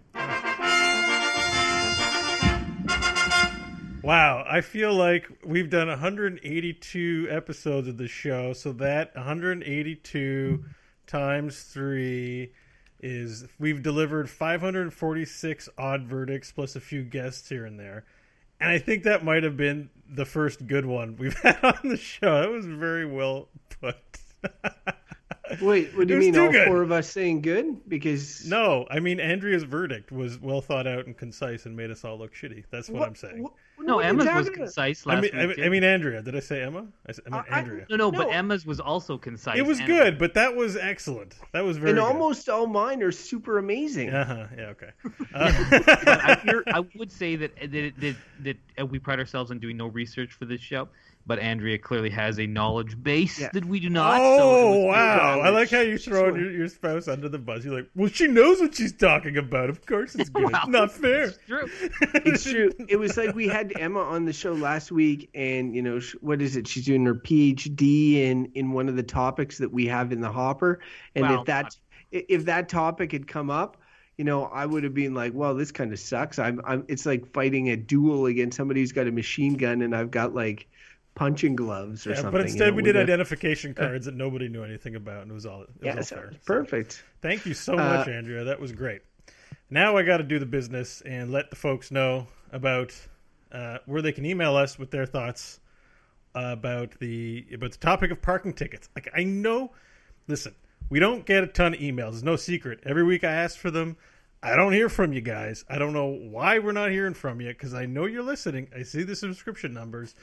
Wow, 4.01 4.45
I 4.49 4.61
feel 4.61 4.93
like 4.93 5.27
we've 5.43 5.69
done 5.69 5.87
182 5.87 7.27
episodes 7.29 7.87
of 7.87 7.97
the 7.97 8.07
show, 8.07 8.53
so 8.53 8.71
that 8.73 9.13
182 9.15 10.63
times 11.09 11.63
3 11.63 12.51
is 13.01 13.45
we've 13.57 13.81
delivered 13.81 14.29
546 14.29 15.69
odd 15.77 16.03
verdicts 16.03 16.51
plus 16.51 16.75
a 16.75 16.79
few 16.79 17.03
guests 17.03 17.49
here 17.49 17.65
and 17.65 17.79
there. 17.79 18.05
And 18.59 18.69
I 18.69 18.77
think 18.77 19.03
that 19.03 19.23
might 19.23 19.43
have 19.43 19.57
been 19.57 19.89
the 20.07 20.25
first 20.25 20.67
good 20.67 20.85
one 20.85 21.15
we've 21.17 21.37
had 21.43 21.63
on 21.63 21.89
the 21.89 21.97
show. 21.97 22.41
That 22.41 22.51
was 22.51 22.65
very 22.65 23.05
well 23.05 23.49
put. 23.81 23.97
Wait, 25.61 25.95
what 25.97 26.07
do 26.07 26.13
you 26.15 26.19
mean? 26.19 26.37
All 26.37 26.51
good. 26.51 26.67
four 26.67 26.81
of 26.81 26.91
us 26.91 27.09
saying 27.09 27.41
good? 27.41 27.77
Because 27.89 28.45
no, 28.47 28.85
I 28.89 28.99
mean 28.99 29.19
Andrea's 29.19 29.63
verdict 29.63 30.11
was 30.11 30.39
well 30.39 30.61
thought 30.61 30.87
out 30.87 31.05
and 31.05 31.17
concise 31.17 31.65
and 31.65 31.75
made 31.75 31.91
us 31.91 32.03
all 32.05 32.17
look 32.17 32.33
shitty. 32.35 32.63
That's 32.71 32.89
what, 32.89 33.07
I'm 33.07 33.15
saying. 33.15 33.43
what- 33.43 33.53
No, 33.79 33.95
what 33.95 34.05
are 34.05 34.07
you 34.07 34.09
Emma's 34.09 34.25
was 34.25 34.33
talking 34.45 34.47
about? 34.47 34.55
concise 34.65 35.05
last 35.05 35.17
I 35.17 35.21
mean, 35.21 35.31
I 35.35 35.45
mean, 35.47 35.63
I 35.63 35.69
mean 35.69 35.83
Andrea. 35.83 36.21
Did 36.21 36.35
I 36.35 36.39
say 36.41 36.61
Emma? 36.61 36.85
I, 37.07 37.11
said, 37.13 37.23
I 37.27 37.29
meant 37.29 37.45
I- 37.49 37.55
I- 37.55 37.59
Andrea. 37.59 37.85
no, 37.89 37.95
no, 37.95 38.11
but 38.11 38.27
no. 38.27 38.29
Emma's 38.29 38.65
was 38.65 38.79
also 38.79 39.17
concise. 39.17 39.57
It 39.57 39.65
was 39.65 39.79
and- 39.79 39.87
good, 39.87 40.17
but 40.19 40.33
that 40.35 40.55
was 40.55 40.75
excellent. 40.75 41.35
That 41.53 41.63
was 41.63 41.77
very 41.77 41.91
And 41.91 41.99
good. 41.99 42.05
almost 42.05 42.47
all 42.49 42.67
mine 42.67 43.01
are 43.01 43.11
super 43.11 43.57
amazing. 43.57 44.09
Uh-huh, 44.11 44.45
yeah, 44.57 44.63
okay. 44.67 44.89
But 45.31 46.07
I, 46.07 46.33
Uh, 46.33 46.35
hear, 46.41 46.63
I 46.67 46.79
would 46.95 47.11
say 47.11 47.35
that 47.37 47.55
that, 47.59 47.93
that 47.99 48.15
that 48.41 48.57
uh, 48.79 48.85
we 48.85 48.99
pride 48.99 49.19
ourselves 49.19 49.49
on 49.51 49.59
doing 49.59 49.77
no 49.77 49.87
research 49.87 50.33
for 50.33 50.45
this 50.45 50.61
show, 50.61 50.87
but 51.29 51.39
Andrea 51.39 51.77
clearly 51.77 52.09
has 52.09 52.39
a 52.39 52.47
knowledge 52.47 53.01
base 53.01 53.39
Yeah. 53.39 53.51
that 53.53 53.63
we 53.63 53.79
do 53.79 53.89
not. 53.89 54.17
so 54.17 54.23
oh 54.23 54.77
was- 54.79 54.85
wow! 54.87 55.39
I 55.41 55.49
like 55.49 55.69
how 55.69 55.81
you 55.81 55.95
She's 55.97 56.05
throw 56.05 56.31
one. 56.31 56.39
your, 56.41 56.51
your 56.51 56.67
spouse 56.67 57.07
under 57.07 57.29
the 57.29 57.37
bus. 57.37 57.63
You're 57.63 57.75
like, 57.75 57.89
well, 57.95 58.09
she 58.09 58.27
knows 58.27 58.59
what 58.59 58.75
she's 58.75 58.91
talking 58.91 59.37
about. 59.37 59.69
Of 59.69 59.85
course, 59.85 60.15
it's 60.15 60.29
good. 60.29 60.51
Well, 60.51 60.67
Not 60.67 60.91
fair. 61.03 61.25
It's 61.25 61.37
true. 61.47 61.69
It's 62.25 62.43
true. 62.43 62.71
It 62.89 62.97
was 62.97 63.15
like 63.15 63.35
we 63.35 63.47
had 63.47 63.71
Emma 63.79 64.01
on 64.01 64.25
the 64.25 64.33
show 64.33 64.53
last 64.53 64.91
week, 64.91 65.29
and 65.35 65.75
you 65.75 65.81
know, 65.83 65.99
what 66.21 66.41
is 66.41 66.55
it? 66.55 66.67
She's 66.67 66.85
doing 66.85 67.05
her 67.05 67.15
PhD 67.15 68.15
in 68.15 68.51
in 68.55 68.71
one 68.71 68.89
of 68.89 68.95
the 68.95 69.03
topics 69.03 69.59
that 69.59 69.71
we 69.71 69.85
have 69.87 70.11
in 70.11 70.21
the 70.21 70.31
hopper. 70.31 70.79
And 71.15 71.23
Well, 71.27 71.39
if 71.41 71.45
that 71.45 71.77
if 72.11 72.45
that 72.45 72.69
topic 72.69 73.11
had 73.11 73.27
come 73.27 73.51
up, 73.51 73.77
you 74.17 74.25
know, 74.25 74.45
I 74.45 74.65
would 74.65 74.83
have 74.83 74.93
been 74.93 75.13
like, 75.13 75.33
well, 75.33 75.53
this 75.55 75.71
kind 75.71 75.93
of 75.93 75.99
sucks. 75.99 76.39
I'm, 76.39 76.59
I'm, 76.65 76.83
it's 76.87 77.05
like 77.05 77.31
fighting 77.33 77.69
a 77.69 77.77
duel 77.77 78.25
against 78.25 78.57
somebody 78.57 78.79
who's 78.81 78.91
got 78.91 79.07
a 79.07 79.11
machine 79.11 79.53
gun 79.55 79.81
and 79.83 79.95
I've 79.95 80.11
got 80.11 80.33
like 80.33 80.67
punching 81.19 81.55
gloves 81.55 82.07
or 82.07 82.11
Yeah, 82.11 82.15
something. 82.15 82.31
but 82.31 82.37
you 82.41 82.43
instead, 82.45 82.69
know, 82.69 82.75
we 82.77 82.81
did 82.83 82.95
identification 82.95 83.73
cards 83.73 84.05
that 84.05 84.15
nobody 84.15 84.47
knew 84.47 84.63
anything 84.63 84.95
about, 84.95 85.23
and 85.23 85.31
it 85.31 85.33
was 85.33 85.45
all. 85.45 85.63
It 85.63 85.69
was 85.69 85.77
Yeah, 85.83 85.95
all 85.97 86.03
so 86.03 86.15
it's 86.31 86.37
So, 86.37 86.45
perfect. 86.45 87.03
thank 87.21 87.45
you 87.45 87.53
so 87.53 87.75
much, 87.75 88.07
Uh, 88.07 88.11
Andrea. 88.11 88.45
That 88.45 88.59
was 88.59 88.71
great. 88.71 89.01
Now 89.69 89.97
I 89.97 90.03
got 90.03 90.17
to 90.17 90.23
do 90.23 90.39
the 90.39 90.45
business 90.45 91.01
and 91.01 91.29
let 91.29 91.49
the 91.49 91.55
folks 91.57 91.91
know 91.91 92.27
about 92.53 92.93
uh, 93.51 93.79
where 93.85 94.01
they 94.01 94.11
can 94.13 94.25
email 94.25 94.55
us 94.55 94.79
with 94.79 94.91
their 94.91 95.05
thoughts 95.05 95.59
about 96.35 96.97
the 96.99 97.45
about 97.53 97.71
the 97.71 97.77
topic 97.77 98.11
of 98.11 98.21
parking 98.21 98.53
tickets. 98.53 98.87
Like 98.95 99.09
I 99.13 99.23
know, 99.25 99.71
listen, 100.27 100.55
we 100.89 100.99
don't 100.99 101.25
get 101.25 101.43
a 101.43 101.47
ton 101.47 101.73
of 101.73 101.79
emails. 101.81 102.13
It's 102.13 102.23
no 102.23 102.35
secret. 102.37 102.79
Every 102.85 103.03
week 103.03 103.23
I 103.25 103.31
ask 103.31 103.57
for 103.57 103.71
them. 103.71 103.97
I 104.41 104.55
don't 104.55 104.71
hear 104.71 104.87
from 104.87 105.11
you 105.11 105.19
guys. 105.19 105.65
I 105.67 105.77
don't 105.79 105.91
know 105.91 106.05
why 106.07 106.59
we're 106.59 106.71
not 106.71 106.91
hearing 106.91 107.13
from 107.13 107.41
you 107.41 107.49
because 107.49 107.73
I 107.73 107.85
know 107.85 108.05
you're 108.05 108.23
listening. 108.23 108.69
I 108.73 108.83
see 108.83 109.03
the 109.03 109.15
subscription 109.15 109.73
numbers. 109.73 110.15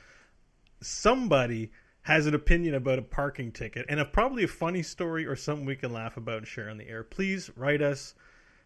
Somebody 0.80 1.70
has 2.02 2.26
an 2.26 2.34
opinion 2.34 2.74
about 2.74 3.00
a 3.00 3.02
parking 3.02 3.50
ticket 3.50 3.84
and 3.88 3.98
a, 3.98 4.04
probably 4.04 4.44
a 4.44 4.48
funny 4.48 4.82
story 4.82 5.26
or 5.26 5.34
something 5.34 5.66
we 5.66 5.74
can 5.74 5.92
laugh 5.92 6.16
about 6.16 6.38
and 6.38 6.46
share 6.46 6.70
on 6.70 6.78
the 6.78 6.88
air. 6.88 7.02
Please 7.02 7.50
write 7.56 7.82
us, 7.82 8.14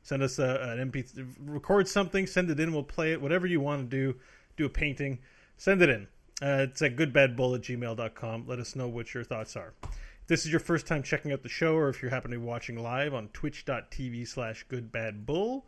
send 0.02 0.22
us 0.22 0.38
a, 0.38 0.76
an 0.78 0.90
MP, 0.90 1.26
record 1.40 1.88
something, 1.88 2.26
send 2.26 2.50
it 2.50 2.61
in. 2.61 2.70
We'll 2.72 2.82
play 2.82 3.12
it. 3.12 3.20
Whatever 3.22 3.46
you 3.46 3.61
want 3.61 3.90
to 3.90 3.96
do, 3.96 4.18
do 4.58 4.66
a 4.66 4.68
painting, 4.68 5.20
send 5.56 5.80
it 5.80 5.88
in. 5.88 6.06
Uh, 6.42 6.66
it's 6.68 6.82
at 6.82 6.96
goodbadbull 6.96 7.54
at 7.54 7.62
gmail.com. 7.62 8.44
Let 8.46 8.58
us 8.58 8.76
know 8.76 8.88
what 8.88 9.14
your 9.14 9.24
thoughts 9.24 9.56
are. 9.56 9.72
If 9.82 10.26
this 10.26 10.44
is 10.44 10.50
your 10.50 10.61
first 10.61 10.86
time 10.86 11.02
checking 11.02 11.32
out 11.32 11.42
the 11.42 11.48
show, 11.48 11.74
or 11.74 11.88
if 11.88 12.02
you 12.02 12.11
happen 12.11 12.30
to 12.30 12.38
be 12.38 12.44
watching 12.44 12.82
live 12.82 13.14
on 13.14 13.28
twitch.tv 13.28 14.28
slash 14.28 14.66
goodbadbull, 14.68 15.62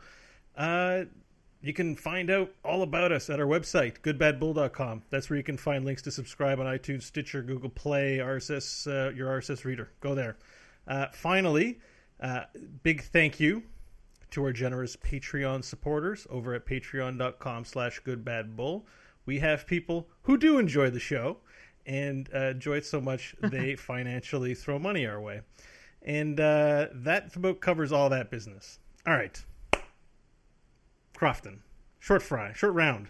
uh, 0.56 1.04
you 1.62 1.72
can 1.72 1.94
find 1.94 2.28
out 2.28 2.52
all 2.64 2.82
about 2.82 3.12
us 3.12 3.30
at 3.30 3.38
our 3.38 3.46
website, 3.46 4.00
goodbadbull.com. 4.00 5.02
That's 5.10 5.30
where 5.30 5.36
you 5.36 5.44
can 5.44 5.56
find 5.56 5.84
links 5.84 6.02
to 6.02 6.10
subscribe 6.10 6.58
on 6.58 6.66
iTunes, 6.66 7.04
Stitcher, 7.04 7.40
Google 7.42 7.70
Play, 7.70 8.18
RSS, 8.18 8.86
uh, 8.88 9.14
your 9.14 9.28
RSS 9.28 9.64
reader. 9.64 9.90
Go 10.00 10.14
there. 10.14 10.36
Uh, 10.88 11.06
finally, 11.12 11.78
uh, 12.20 12.42
big 12.82 13.02
thank 13.02 13.38
you 13.38 13.62
to 14.32 14.44
our 14.44 14.52
generous 14.52 14.96
Patreon 14.96 15.62
supporters 15.62 16.26
over 16.30 16.54
at 16.54 16.66
patreon.com 16.66 17.64
slash 17.64 18.02
goodbadbull. 18.02 18.82
We 19.24 19.38
have 19.38 19.66
people 19.66 20.08
who 20.22 20.36
do 20.36 20.58
enjoy 20.58 20.90
the 20.90 20.98
show 20.98 21.38
and 21.86 22.28
uh, 22.34 22.48
enjoy 22.48 22.78
it 22.78 22.86
so 22.86 23.00
much 23.00 23.36
they 23.40 23.76
financially 23.76 24.54
throw 24.54 24.80
money 24.80 25.06
our 25.06 25.20
way. 25.20 25.42
And 26.04 26.40
uh, 26.40 26.88
that 26.92 27.36
about 27.36 27.60
covers 27.60 27.92
all 27.92 28.08
that 28.10 28.30
business. 28.30 28.80
All 29.06 29.14
right. 29.14 29.40
Crofton, 31.22 31.58
short 32.00 32.20
fry, 32.20 32.52
short 32.52 32.74
round. 32.74 33.06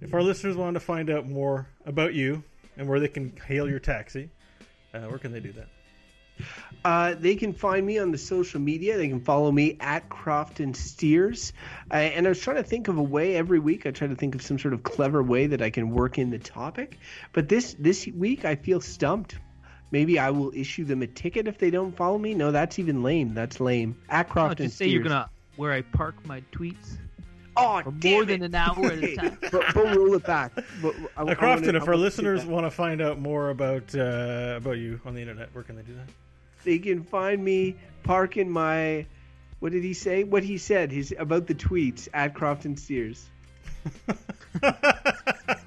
If 0.00 0.12
our 0.12 0.20
listeners 0.20 0.56
want 0.56 0.74
to 0.74 0.80
find 0.80 1.10
out 1.10 1.24
more 1.24 1.68
about 1.84 2.12
you 2.12 2.42
and 2.76 2.88
where 2.88 2.98
they 2.98 3.06
can 3.06 3.36
hail 3.46 3.70
your 3.70 3.78
taxi, 3.78 4.30
uh, 4.92 5.02
where 5.02 5.20
can 5.20 5.30
they 5.30 5.38
do 5.38 5.52
that? 5.52 5.68
Uh, 6.84 7.14
they 7.20 7.36
can 7.36 7.52
find 7.52 7.86
me 7.86 8.00
on 8.00 8.10
the 8.10 8.18
social 8.18 8.58
media. 8.58 8.96
They 8.96 9.06
can 9.06 9.20
follow 9.20 9.52
me 9.52 9.76
at 9.78 10.08
Crofton 10.08 10.74
Steers. 10.74 11.52
Uh, 11.88 11.98
and 11.98 12.26
I 12.26 12.30
was 12.30 12.40
trying 12.40 12.56
to 12.56 12.64
think 12.64 12.88
of 12.88 12.98
a 12.98 13.02
way 13.02 13.36
every 13.36 13.60
week. 13.60 13.86
I 13.86 13.92
try 13.92 14.08
to 14.08 14.16
think 14.16 14.34
of 14.34 14.42
some 14.42 14.58
sort 14.58 14.74
of 14.74 14.82
clever 14.82 15.22
way 15.22 15.46
that 15.46 15.62
I 15.62 15.70
can 15.70 15.90
work 15.90 16.18
in 16.18 16.30
the 16.30 16.40
topic. 16.40 16.98
But 17.32 17.48
this 17.48 17.76
this 17.78 18.08
week 18.08 18.44
I 18.44 18.56
feel 18.56 18.80
stumped. 18.80 19.38
Maybe 19.92 20.18
I 20.18 20.30
will 20.30 20.50
issue 20.52 20.84
them 20.84 21.02
a 21.02 21.06
ticket 21.06 21.46
if 21.46 21.58
they 21.58 21.70
don't 21.70 21.96
follow 21.96 22.18
me. 22.18 22.34
No, 22.34 22.50
that's 22.50 22.80
even 22.80 23.04
lame. 23.04 23.34
That's 23.34 23.60
lame. 23.60 24.02
At 24.08 24.28
Crofton 24.28 24.66
just 24.66 24.78
say 24.78 24.88
you're 24.88 25.04
gonna 25.04 25.30
where 25.56 25.72
I 25.72 25.82
park 25.82 26.14
my 26.26 26.42
tweets 26.52 26.98
Oh, 27.58 27.80
for 27.82 27.90
more 27.90 28.22
it. 28.22 28.26
than 28.26 28.42
an 28.42 28.54
hour 28.54 28.84
at 28.92 29.02
a 29.02 29.16
time. 29.16 29.38
but, 29.40 29.52
but 29.74 29.96
roll 29.96 30.14
it 30.14 30.24
back. 30.26 30.52
But 30.82 30.94
I, 31.16 31.22
Uh, 31.22 31.26
I 31.28 31.34
Crofton, 31.34 31.66
wanna- 31.68 31.78
if 31.78 31.84
I 31.84 31.92
our 31.92 31.96
listeners 31.96 32.44
want 32.44 32.66
to 32.66 32.70
find 32.70 33.00
out 33.00 33.18
more 33.18 33.48
about 33.50 33.94
uh, 33.94 34.54
about 34.58 34.76
you 34.78 35.00
on 35.06 35.14
the 35.14 35.20
internet, 35.22 35.48
where 35.54 35.64
can 35.64 35.76
they 35.76 35.82
do 35.82 35.94
that? 35.94 36.08
they 36.64 36.78
can 36.78 37.02
find 37.02 37.42
me 37.44 37.76
parking 38.02 38.50
my. 38.50 39.06
What 39.60 39.72
did 39.72 39.82
he 39.84 39.94
say? 39.94 40.24
What 40.24 40.42
he 40.44 40.58
said. 40.58 40.90
He's 40.92 41.12
about 41.18 41.46
the 41.46 41.54
tweets 41.54 42.08
at 42.12 42.34
Crofton 42.34 42.76
Steers. 42.76 43.26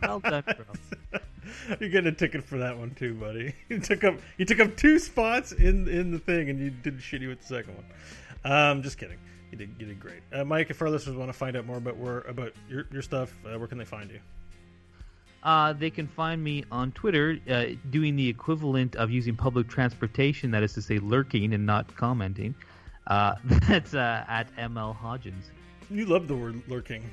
Well 0.02 0.20
done, 0.20 0.44
bro. 0.46 1.20
You're 1.80 1.90
getting 1.90 2.08
a 2.12 2.16
ticket 2.16 2.44
for 2.44 2.58
that 2.60 2.78
one 2.78 2.92
too, 2.96 3.14
buddy. 3.16 3.54
You 3.70 3.80
took 3.80 4.04
up 4.04 4.16
you 4.38 4.46
took 4.46 4.60
up 4.60 4.76
two 4.76 5.00
spots 5.00 5.52
in 5.52 5.88
in 5.88 6.12
the 6.12 6.20
thing, 6.20 6.50
and 6.50 6.60
you 6.60 6.70
did 6.70 6.98
shitty 6.98 7.28
with 7.28 7.42
the 7.42 7.48
second 7.48 7.76
one. 7.76 7.86
Um, 8.52 8.84
just 8.84 8.98
kidding. 8.98 9.18
You 9.52 9.58
did 9.58 9.70
you 9.80 9.86
did 9.88 10.00
great, 10.00 10.22
uh, 10.32 10.44
Mike. 10.44 10.70
If 10.70 10.82
our 10.82 10.90
listeners 10.90 11.16
want 11.16 11.30
to 11.30 11.38
find 11.38 11.58
out 11.58 11.66
more 11.66 11.78
about 11.78 11.98
where 11.98 12.20
about 12.22 12.54
your 12.70 12.86
your 12.92 13.02
stuff, 13.02 13.34
uh, 13.46 13.58
where 13.58 13.68
can 13.68 13.78
they 13.78 13.86
find 13.86 14.10
you? 14.12 14.20
Uh, 15.42 15.74
they 15.74 15.90
can 15.90 16.08
find 16.08 16.44
me 16.44 16.66
on 16.72 16.92
Twitter 16.92 17.38
uh, 17.50 17.66
doing 17.90 18.16
the 18.16 18.28
equivalent 18.28 18.96
of 18.98 19.10
using 19.10 19.36
public 19.36 19.70
transportation, 19.70 20.52
that 20.52 20.64
is 20.64 20.74
to 20.74 20.82
say, 20.82 21.00
lurking 21.00 21.54
and 21.54 21.66
not 21.66 21.96
commenting. 21.96 22.54
Uh, 23.08 23.36
that's 23.68 23.94
uh, 23.94 24.26
at 24.28 24.54
ML 24.58 24.96
Hodgins. 24.98 25.46
You 25.90 26.06
love 26.06 26.28
the 26.28 26.36
word 26.36 26.62
lurking. 26.68 27.10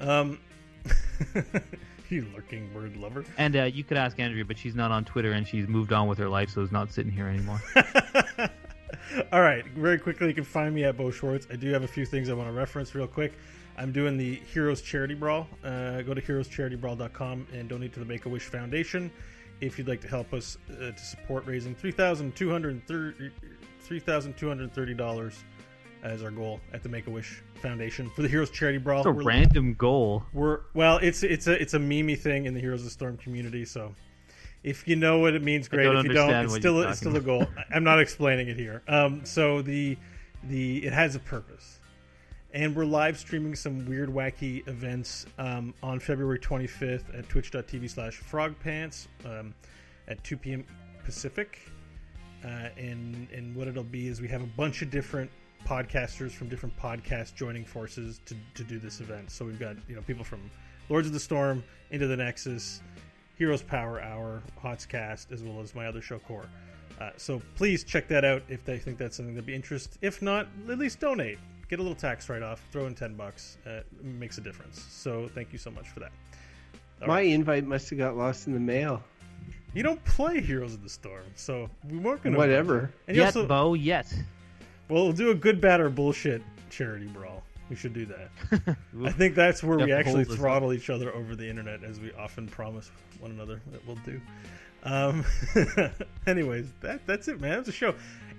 Um, 0.00 0.40
you 2.08 2.26
lurking 2.34 2.72
word 2.74 2.96
lover. 2.96 3.24
And 3.38 3.56
uh, 3.56 3.64
you 3.64 3.84
could 3.84 3.96
ask 3.96 4.18
Andrea, 4.18 4.44
but 4.44 4.58
she's 4.58 4.74
not 4.74 4.90
on 4.90 5.04
Twitter 5.04 5.32
and 5.32 5.46
she's 5.46 5.68
moved 5.68 5.92
on 5.92 6.08
with 6.08 6.18
her 6.18 6.28
life, 6.28 6.50
so 6.50 6.60
is 6.60 6.72
not 6.72 6.92
sitting 6.92 7.12
here 7.12 7.28
anymore. 7.28 7.62
All 9.32 9.40
right, 9.42 9.64
very 9.68 9.98
quickly, 9.98 10.28
you 10.28 10.34
can 10.34 10.44
find 10.44 10.74
me 10.74 10.84
at 10.84 10.96
Beau 10.96 11.10
Schwartz. 11.10 11.46
I 11.50 11.56
do 11.56 11.70
have 11.72 11.82
a 11.82 11.88
few 11.88 12.04
things 12.06 12.28
I 12.28 12.34
want 12.34 12.48
to 12.48 12.52
reference 12.52 12.94
real 12.94 13.06
quick. 13.06 13.32
I'm 13.78 13.90
doing 13.92 14.16
the 14.18 14.34
Heroes 14.52 14.82
Charity 14.82 15.14
Brawl. 15.14 15.48
Uh, 15.64 16.02
go 16.02 16.12
to 16.14 16.20
heroescharitybrawl.com 16.20 17.46
and 17.54 17.68
donate 17.68 17.92
to 17.94 18.00
the 18.00 18.06
Make 18.06 18.26
a 18.26 18.28
Wish 18.28 18.44
Foundation 18.44 19.10
if 19.60 19.78
you'd 19.78 19.88
like 19.88 20.00
to 20.02 20.08
help 20.08 20.34
us 20.34 20.58
uh, 20.72 20.90
to 20.90 20.98
support 20.98 21.46
raising 21.46 21.74
$3,230 21.74 23.30
$3,230 23.88 25.34
as 26.02 26.22
our 26.22 26.30
goal 26.30 26.60
at 26.72 26.82
the 26.82 26.88
Make 26.88 27.06
a 27.06 27.10
Wish 27.10 27.42
Foundation 27.54 28.10
for 28.10 28.22
the 28.22 28.28
Heroes 28.28 28.50
Charity 28.50 28.78
Brawl. 28.78 29.00
It's 29.00 29.06
a 29.06 29.12
We're- 29.12 29.24
random 29.24 29.74
goal. 29.74 30.24
we're 30.32 30.60
well, 30.74 30.98
it's 30.98 31.22
it's 31.22 31.46
a 31.46 31.60
it's 31.60 31.74
a 31.74 31.78
meme 31.78 32.16
thing 32.16 32.46
in 32.46 32.54
the 32.54 32.60
Heroes 32.60 32.80
of 32.80 32.86
the 32.86 32.90
Storm 32.90 33.16
community. 33.16 33.64
So 33.64 33.94
if 34.62 34.86
you 34.86 34.96
know 34.96 35.18
what 35.18 35.34
it 35.34 35.42
means, 35.42 35.68
great. 35.68 35.86
if 35.86 36.04
you 36.04 36.12
don't, 36.12 36.32
it's 36.44 36.54
still 36.54 36.82
it's 36.82 36.98
still 36.98 37.16
a 37.16 37.20
goal. 37.20 37.46
I'm 37.74 37.84
not 37.84 38.00
explaining 38.00 38.48
it 38.48 38.56
here. 38.56 38.82
Um, 38.88 39.24
so 39.24 39.62
the 39.62 39.96
the 40.44 40.84
it 40.84 40.92
has 40.92 41.14
a 41.14 41.18
purpose, 41.18 41.80
and 42.52 42.74
we're 42.74 42.84
live 42.84 43.18
streaming 43.18 43.54
some 43.54 43.84
weird, 43.86 44.08
wacky 44.08 44.66
events 44.68 45.26
um, 45.38 45.74
on 45.82 45.98
February 45.98 46.38
25th 46.38 47.18
at 47.18 47.28
Twitch.tv/slash 47.28 48.20
FrogPants 48.22 49.08
um, 49.24 49.54
at 50.08 50.22
2 50.22 50.36
p.m. 50.36 50.64
Pacific. 51.04 51.58
Uh, 52.44 52.68
and 52.76 53.28
and 53.32 53.54
what 53.54 53.68
it'll 53.68 53.84
be 53.84 54.08
is 54.08 54.20
we 54.20 54.28
have 54.28 54.42
a 54.42 54.48
bunch 54.56 54.82
of 54.82 54.90
different 54.90 55.30
podcasters 55.64 56.32
from 56.32 56.48
different 56.48 56.76
podcasts 56.76 57.34
joining 57.34 57.64
forces 57.64 58.20
to, 58.26 58.34
to 58.54 58.64
do 58.64 58.78
this 58.78 59.00
event. 59.00 59.30
So 59.30 59.44
we've 59.44 59.60
got 59.60 59.76
you 59.88 59.94
know 59.94 60.02
people 60.02 60.24
from 60.24 60.50
Lords 60.88 61.06
of 61.06 61.12
the 61.12 61.20
Storm, 61.20 61.62
Into 61.90 62.06
the 62.06 62.16
Nexus, 62.16 62.82
Heroes 63.42 63.60
Power 63.60 64.00
Hour, 64.00 64.40
Hotscast, 64.62 65.32
as 65.32 65.42
well 65.42 65.60
as 65.60 65.74
my 65.74 65.88
other 65.88 66.00
show 66.00 66.20
Core. 66.20 66.46
Uh, 67.00 67.10
so 67.16 67.42
please 67.56 67.82
check 67.82 68.06
that 68.06 68.24
out 68.24 68.40
if 68.48 68.64
they 68.64 68.78
think 68.78 68.98
that's 68.98 69.16
something 69.16 69.34
that'd 69.34 69.44
be 69.44 69.52
interest. 69.52 69.98
If 70.00 70.22
not, 70.22 70.46
at 70.70 70.78
least 70.78 71.00
donate. 71.00 71.40
Get 71.68 71.80
a 71.80 71.82
little 71.82 71.96
tax 71.96 72.28
write 72.28 72.44
off. 72.44 72.62
Throw 72.70 72.86
in 72.86 72.94
ten 72.94 73.14
bucks. 73.16 73.58
Uh, 73.66 73.80
makes 74.00 74.38
a 74.38 74.40
difference. 74.42 74.80
So 74.90 75.28
thank 75.34 75.52
you 75.52 75.58
so 75.58 75.72
much 75.72 75.88
for 75.88 75.98
that. 75.98 76.12
All 77.00 77.08
My 77.08 77.14
right. 77.14 77.26
invite 77.30 77.66
must 77.66 77.90
have 77.90 77.98
got 77.98 78.16
lost 78.16 78.46
in 78.46 78.52
the 78.52 78.60
mail. 78.60 79.02
You 79.74 79.82
don't 79.82 80.04
play 80.04 80.40
Heroes 80.40 80.74
of 80.74 80.84
the 80.84 80.88
Storm, 80.88 81.24
so 81.34 81.68
we 81.90 81.98
weren't 81.98 82.22
gonna. 82.22 82.38
Whatever. 82.38 82.92
And 83.08 83.16
you 83.16 83.24
Yet, 83.24 83.34
also, 83.34 83.44
Beau, 83.44 83.74
yet. 83.74 84.06
well, 84.88 85.02
we'll 85.02 85.12
do 85.12 85.32
a 85.32 85.34
good, 85.34 85.60
bad, 85.60 85.80
or 85.80 85.90
bullshit 85.90 86.42
charity 86.70 87.06
brawl. 87.06 87.41
We 87.70 87.76
should 87.76 87.94
do 87.94 88.06
that. 88.06 88.76
I 89.04 89.12
think 89.12 89.34
that's 89.34 89.62
where 89.62 89.78
we 89.78 89.92
actually 89.92 90.22
us 90.22 90.30
up. 90.30 90.36
throttle 90.36 90.72
each 90.72 90.90
other 90.90 91.14
over 91.14 91.34
the 91.34 91.48
internet, 91.48 91.82
as 91.84 92.00
we 92.00 92.12
often 92.12 92.46
promise 92.46 92.90
one 93.20 93.30
another 93.30 93.62
that 93.72 93.86
we'll 93.86 93.98
do. 94.04 94.20
Um, 94.84 95.24
anyways, 96.26 96.66
that 96.80 97.06
that's 97.06 97.28
it, 97.28 97.40
man. 97.40 97.52
That 97.52 97.58
was 97.60 97.68
a 97.68 97.72
show. 97.72 97.94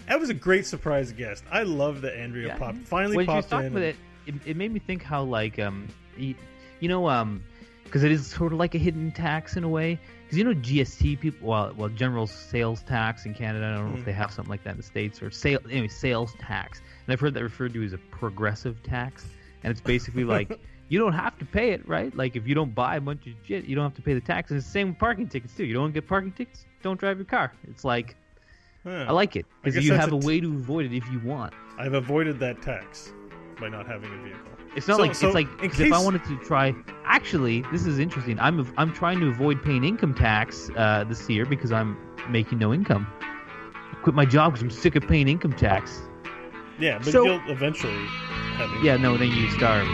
That 0.07 0.19
was 0.19 0.30
a 0.30 0.34
great 0.34 0.65
surprise 0.65 1.11
guest. 1.11 1.43
I 1.51 1.63
love 1.63 2.01
that 2.01 2.17
Andrea 2.17 2.47
Yeah. 2.47 2.57
popped 2.57 2.80
finally 2.80 3.17
when 3.17 3.26
popped 3.26 3.51
in. 3.53 3.74
with 3.74 3.84
it, 3.84 3.95
it, 4.26 4.36
it 4.45 4.57
made 4.57 4.71
me 4.74 4.80
think 4.80 5.03
how 5.03 5.24
like 5.24 5.57
um, 5.59 5.88
you, 6.17 6.36
you 6.80 6.89
know 6.89 7.09
um, 7.09 7.43
because 7.94 8.04
it 8.04 8.12
is 8.12 8.26
sort 8.26 8.52
of 8.52 8.58
like 8.58 8.74
a 8.74 8.80
hidden 8.80 9.12
tax 9.12 9.56
in 9.56 9.64
a 9.64 9.70
way. 9.70 10.00
Because 10.24 10.36
you 10.39 10.44
know 10.44 10.56
GST 10.56 11.20
people, 11.20 11.48
well, 11.48 11.72
well, 11.78 11.89
general 11.89 12.26
sales 12.26 12.82
tax 12.82 13.28
in 13.28 13.36
Canada. 13.36 13.68
I 13.68 13.76
don't 13.76 13.89
know 13.91 13.96
Mhm. 13.96 14.00
if 14.00 14.06
they 14.06 14.14
have 14.14 14.32
something 14.32 14.50
like 14.50 14.64
that 14.64 14.72
in 14.72 14.78
the 14.78 14.82
states 14.84 15.22
or 15.22 15.30
sale 15.30 15.60
anyway 15.70 15.89
sales 15.89 16.34
tax. 16.39 16.80
And 17.06 17.14
I've 17.14 17.20
heard 17.20 17.36
that 17.36 17.44
referred 17.44 17.72
to 17.74 17.84
as 17.84 17.94
a 17.94 18.00
progressive 18.00 18.82
tax, 18.82 19.28
and 19.64 19.70
it's 19.70 19.80
basically 19.82 20.24
like. 20.24 20.60
You 20.89 21.00
don't 21.00 21.14
have 21.14 21.39
to 21.39 21.46
pay 21.46 21.72
it, 21.72 21.88
right? 21.88 22.16
Like 22.16 22.36
if 22.36 22.46
you 22.46 22.54
don't 22.54 22.76
buy 22.76 22.98
a 22.98 23.02
bunch 23.02 23.26
of 23.26 23.34
shit, 23.48 23.66
you 23.66 23.74
don't 23.74 23.86
have 23.86 23.96
to 23.96 24.02
pay 24.02 24.14
the 24.14 24.22
tax. 24.22 24.52
And 24.52 24.58
it's 24.58 24.68
the 24.68 24.72
same 24.74 24.89
with 24.89 25.00
parking 25.00 25.28
tickets 25.28 25.56
too. 25.56 25.64
You 25.66 25.74
don't 25.74 25.91
get 25.91 26.08
parking 26.08 26.32
tickets, 26.34 26.66
don't 26.84 27.00
drive 27.00 27.18
your 27.18 27.26
car. 27.26 27.52
It's 27.68 27.84
like 27.84 28.16
Yeah. 28.86 29.06
I 29.10 29.12
like 29.14 29.36
it 29.36 29.46
because 29.64 29.84
you 29.84 29.94
have 29.94 30.12
a 30.12 30.18
a 30.18 30.20
t- 30.20 30.28
way 30.28 30.39
to 30.41 30.54
avoid 30.54 30.86
it 30.86 30.96
if 30.96 31.10
you 31.10 31.20
want. 31.22 31.54
I've 31.80 31.94
avoided 31.94 32.38
that 32.41 32.62
tax 32.62 33.12
by 33.60 33.70
not 33.70 33.88
having 33.88 34.14
a 34.14 34.18
vehicle. 34.24 34.53
It's 34.76 34.88
not 34.88 34.97
So- 34.97 35.01
like 35.03 35.15
so 35.15 35.28
it's 35.28 35.36
like 35.36 35.47
in 35.61 35.69
'cause 35.69 35.80
if 35.80 35.93
I 35.93 35.99
wanted 35.99 36.24
to 36.26 36.36
try. 36.38 36.74
Actually, 37.05 37.61
this 37.71 37.86
is 37.86 37.99
interesting. 37.99 38.39
I'm 38.39 38.65
I'm 38.78 38.91
trying 38.93 39.19
to 39.19 39.28
avoid 39.28 39.61
paying 39.63 39.84
income 39.84 40.13
tax 40.13 40.69
uh, 40.76 41.03
this 41.03 41.30
year 41.30 41.45
because 41.45 41.71
I'm 41.71 41.97
making 42.30 42.59
no 42.59 42.74
income. 42.74 43.05
I 43.21 43.95
quit 44.03 44.15
my 44.15 44.26
job 44.26 44.53
because 44.53 44.63
I'm 44.63 44.69
sick 44.71 44.95
of 44.95 45.07
paying 45.07 45.28
income 45.28 45.53
tax. 45.53 46.01
Yeah, 46.80 46.97
but 46.97 47.07
So- 47.07 47.24
you'll 47.26 47.41
eventually 47.51 48.05
have 48.57 48.69
a 48.71 48.84
Yeah, 48.84 48.97
no, 48.97 49.15
then 49.17 49.30
you 49.30 49.49
starve. 49.51 49.88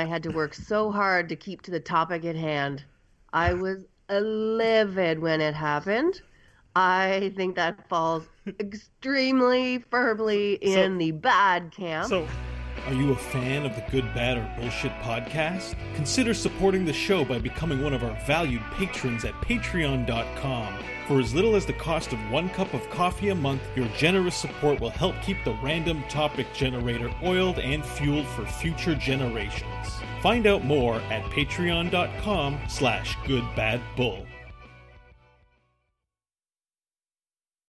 I 0.00 0.04
had 0.06 0.22
to 0.22 0.30
work 0.30 0.54
so 0.54 0.90
hard 0.90 1.28
to 1.28 1.36
keep 1.36 1.60
to 1.62 1.70
the 1.70 1.78
topic 1.78 2.24
at 2.24 2.34
hand. 2.36 2.84
I 3.34 3.52
was 3.52 3.84
livid 4.08 5.18
when 5.18 5.42
it 5.42 5.54
happened. 5.54 6.22
I 6.74 7.32
think 7.36 7.56
that 7.56 7.86
falls 7.88 8.26
extremely 8.58 9.84
firmly 9.90 10.54
in 10.54 10.92
So- 10.92 10.98
the 10.98 11.10
bad 11.12 11.70
camp. 11.72 12.08
So, 12.08 12.26
Are 12.86 12.94
you 12.94 13.12
a 13.12 13.16
fan 13.16 13.66
of 13.66 13.74
the 13.76 13.84
Good, 13.90 14.06
Bad, 14.14 14.38
or 14.38 14.50
Bullshit 14.58 14.92
podcast? 15.02 15.74
Consider 15.94 16.32
supporting 16.32 16.86
the 16.86 16.94
show 16.94 17.26
by 17.26 17.38
becoming 17.38 17.82
one 17.84 17.92
of 17.92 18.02
our 18.02 18.16
valued 18.26 18.62
patrons 18.72 19.26
at 19.26 19.34
patreon.com. 19.42 20.72
For 21.10 21.18
as 21.18 21.34
little 21.34 21.56
as 21.56 21.66
the 21.66 21.72
cost 21.72 22.12
of 22.12 22.30
one 22.30 22.48
cup 22.50 22.72
of 22.72 22.88
coffee 22.88 23.30
a 23.30 23.34
month, 23.34 23.62
your 23.74 23.88
generous 23.96 24.36
support 24.36 24.78
will 24.78 24.90
help 24.90 25.20
keep 25.22 25.38
the 25.44 25.58
random 25.60 26.04
topic 26.08 26.46
generator 26.54 27.10
oiled 27.24 27.58
and 27.58 27.84
fueled 27.84 28.28
for 28.28 28.46
future 28.46 28.94
generations. 28.94 29.98
Find 30.22 30.46
out 30.46 30.64
more 30.64 31.00
at 31.10 31.24
patreon.com 31.32 32.60
slash 32.68 33.16
goodbadbull. 33.24 34.24